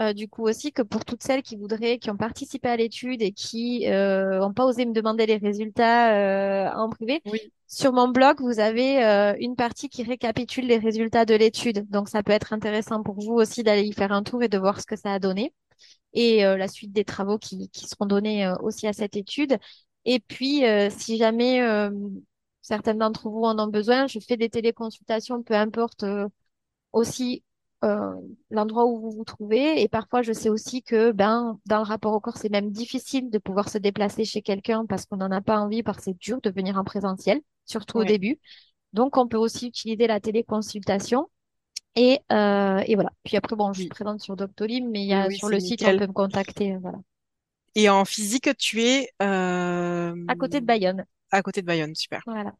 euh, 0.00 0.12
du 0.12 0.28
coup 0.28 0.44
aussi, 0.46 0.72
que 0.72 0.82
pour 0.82 1.04
toutes 1.04 1.22
celles 1.22 1.42
qui 1.42 1.56
voudraient, 1.56 1.98
qui 1.98 2.10
ont 2.10 2.16
participé 2.16 2.68
à 2.68 2.76
l'étude 2.76 3.20
et 3.22 3.32
qui 3.32 3.86
n'ont 3.88 4.52
pas 4.54 4.64
osé 4.64 4.86
me 4.86 4.92
demander 4.92 5.26
les 5.26 5.36
résultats 5.36 6.14
euh, 6.14 6.70
en 6.74 6.88
privé, 6.90 7.22
Oui. 7.24 7.52
sur 7.66 7.92
mon 7.92 8.08
blog, 8.08 8.40
vous 8.40 8.60
avez 8.60 9.04
euh, 9.04 9.34
une 9.40 9.56
partie 9.56 9.88
qui 9.88 10.02
récapitule 10.04 10.66
les 10.66 10.78
résultats 10.78 11.24
de 11.24 11.34
l'étude. 11.34 11.88
Donc, 11.90 12.08
ça 12.08 12.22
peut 12.22 12.32
être 12.32 12.52
intéressant 12.52 13.02
pour 13.02 13.16
vous 13.20 13.34
aussi 13.34 13.62
d'aller 13.62 13.82
y 13.82 13.92
faire 13.92 14.12
un 14.12 14.22
tour 14.22 14.42
et 14.42 14.48
de 14.48 14.58
voir 14.58 14.80
ce 14.80 14.86
que 14.86 14.96
ça 14.96 15.12
a 15.14 15.18
donné. 15.18 15.52
et 16.14 16.42
la 16.42 16.68
suite 16.68 16.92
des 16.92 17.04
travaux 17.04 17.38
qui, 17.38 17.68
qui 17.70 17.86
seront 17.88 18.06
donnés 18.06 18.50
aussi 18.62 18.86
à 18.86 18.92
cette 18.92 19.16
étude. 19.16 19.58
Et 20.04 20.20
puis, 20.20 20.62
si 20.90 21.16
jamais 21.18 21.60
certaines 22.62 22.98
d'entre 22.98 23.28
vous 23.30 23.42
en 23.44 23.58
ont 23.58 23.68
besoin, 23.68 24.06
je 24.06 24.18
fais 24.20 24.36
des 24.36 24.48
téléconsultations, 24.50 25.42
peu 25.42 25.54
importe 25.54 26.04
aussi 26.92 27.42
euh, 27.84 28.14
l'endroit 28.50 28.86
où 28.86 29.00
vous 29.00 29.10
vous 29.10 29.24
trouvez. 29.24 29.82
Et 29.82 29.88
parfois, 29.88 30.22
je 30.22 30.32
sais 30.32 30.48
aussi 30.48 30.82
que 30.82 31.12
ben, 31.12 31.58
dans 31.66 31.78
le 31.78 31.84
rapport 31.84 32.12
au 32.12 32.20
corps, 32.20 32.36
c'est 32.36 32.50
même 32.50 32.70
difficile 32.70 33.30
de 33.30 33.38
pouvoir 33.38 33.68
se 33.68 33.78
déplacer 33.78 34.24
chez 34.24 34.42
quelqu'un 34.42 34.86
parce 34.86 35.06
qu'on 35.06 35.16
n'en 35.16 35.30
a 35.30 35.40
pas 35.40 35.58
envie, 35.58 35.82
parce 35.82 35.98
que 35.98 36.04
c'est 36.04 36.18
dur 36.18 36.40
de 36.40 36.50
venir 36.50 36.76
en 36.76 36.84
présentiel, 36.84 37.40
surtout 37.64 37.98
au 37.98 38.04
début. 38.04 38.38
Donc, 38.92 39.16
on 39.16 39.28
peut 39.28 39.36
aussi 39.36 39.68
utiliser 39.68 40.06
la 40.06 40.20
téléconsultation. 40.20 41.28
Et, 41.94 42.20
euh, 42.32 42.82
et 42.86 42.94
voilà. 42.94 43.10
Puis 43.24 43.36
après, 43.36 43.56
bon, 43.56 43.72
je 43.72 43.80
suis 43.80 43.88
présente 43.88 44.20
sur 44.20 44.36
Doctolib, 44.36 44.84
mais 44.88 45.02
il 45.02 45.08
y 45.08 45.14
a 45.14 45.30
sur 45.30 45.48
le 45.48 45.58
site, 45.58 45.82
on 45.86 45.98
peut 45.98 46.06
me 46.06 46.12
contacter. 46.12 46.76
Voilà. 46.76 46.98
Et 47.74 47.88
en 47.88 48.04
physique, 48.04 48.48
tu 48.56 48.82
es 48.82 49.08
euh... 49.22 50.14
à 50.28 50.34
côté 50.36 50.60
de 50.60 50.66
Bayonne. 50.66 51.04
À 51.30 51.42
côté 51.42 51.60
de 51.60 51.66
Bayonne, 51.66 51.94
super. 51.94 52.22
Voilà. 52.26 52.54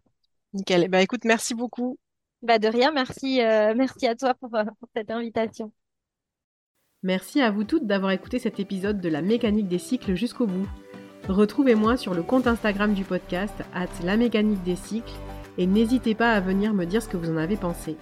Nickel. 0.52 0.88
Bah 0.88 1.02
écoute, 1.02 1.24
merci 1.24 1.54
beaucoup. 1.54 1.98
Bah 2.42 2.58
de 2.58 2.68
rien, 2.68 2.92
merci, 2.92 3.42
euh, 3.42 3.74
merci 3.76 4.06
à 4.06 4.14
toi 4.14 4.34
pour, 4.34 4.50
pour 4.50 4.88
cette 4.94 5.10
invitation. 5.10 5.72
Merci 7.02 7.40
à 7.40 7.50
vous 7.50 7.64
toutes 7.64 7.86
d'avoir 7.86 8.10
écouté 8.10 8.38
cet 8.38 8.58
épisode 8.58 9.00
de 9.00 9.08
la 9.08 9.22
mécanique 9.22 9.68
des 9.68 9.78
cycles 9.78 10.14
jusqu'au 10.14 10.46
bout. 10.46 10.68
Retrouvez-moi 11.28 11.96
sur 11.96 12.14
le 12.14 12.22
compte 12.22 12.46
Instagram 12.46 12.94
du 12.94 13.04
podcast, 13.04 13.54
at 13.74 13.86
la 14.02 14.16
mécanique 14.16 14.62
des 14.62 14.76
cycles, 14.76 15.12
et 15.58 15.66
n'hésitez 15.66 16.14
pas 16.14 16.32
à 16.32 16.40
venir 16.40 16.74
me 16.74 16.86
dire 16.86 17.02
ce 17.02 17.08
que 17.08 17.16
vous 17.16 17.30
en 17.30 17.36
avez 17.36 17.56
pensé. 17.56 17.96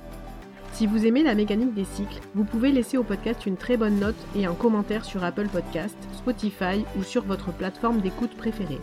Si 0.73 0.87
vous 0.87 1.07
aimez 1.07 1.23
la 1.23 1.35
mécanique 1.35 1.75
des 1.75 1.85
cycles, 1.85 2.21
vous 2.35 2.45
pouvez 2.45 2.71
laisser 2.71 2.99
au 2.99 3.03
podcast 3.03 3.47
une 3.47 3.57
très 3.57 3.77
bonne 3.77 3.99
note 3.99 4.27
et 4.37 4.47
un 4.47 4.55
commentaire 4.55 5.05
sur 5.05 5.25
Apple 5.25 5.49
Podcast, 5.49 5.97
Spotify 6.15 6.85
ou 6.99 7.03
sur 7.03 7.25
votre 7.25 7.53
plateforme 7.53 8.01
d'écoute 8.01 8.37
préférée. 8.37 8.81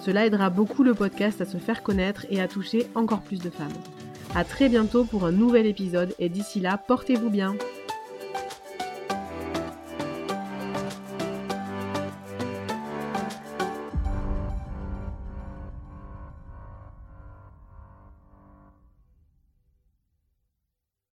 Cela 0.00 0.26
aidera 0.26 0.50
beaucoup 0.50 0.82
le 0.82 0.94
podcast 0.94 1.40
à 1.40 1.44
se 1.44 1.58
faire 1.58 1.82
connaître 1.82 2.26
et 2.30 2.40
à 2.40 2.48
toucher 2.48 2.86
encore 2.94 3.22
plus 3.22 3.40
de 3.40 3.50
femmes. 3.50 3.72
A 4.36 4.42
très 4.42 4.68
bientôt 4.68 5.04
pour 5.04 5.24
un 5.24 5.30
nouvel 5.30 5.64
épisode 5.66 6.12
et 6.18 6.28
d'ici 6.28 6.58
là, 6.58 6.76
portez-vous 6.76 7.30
bien. 7.30 7.54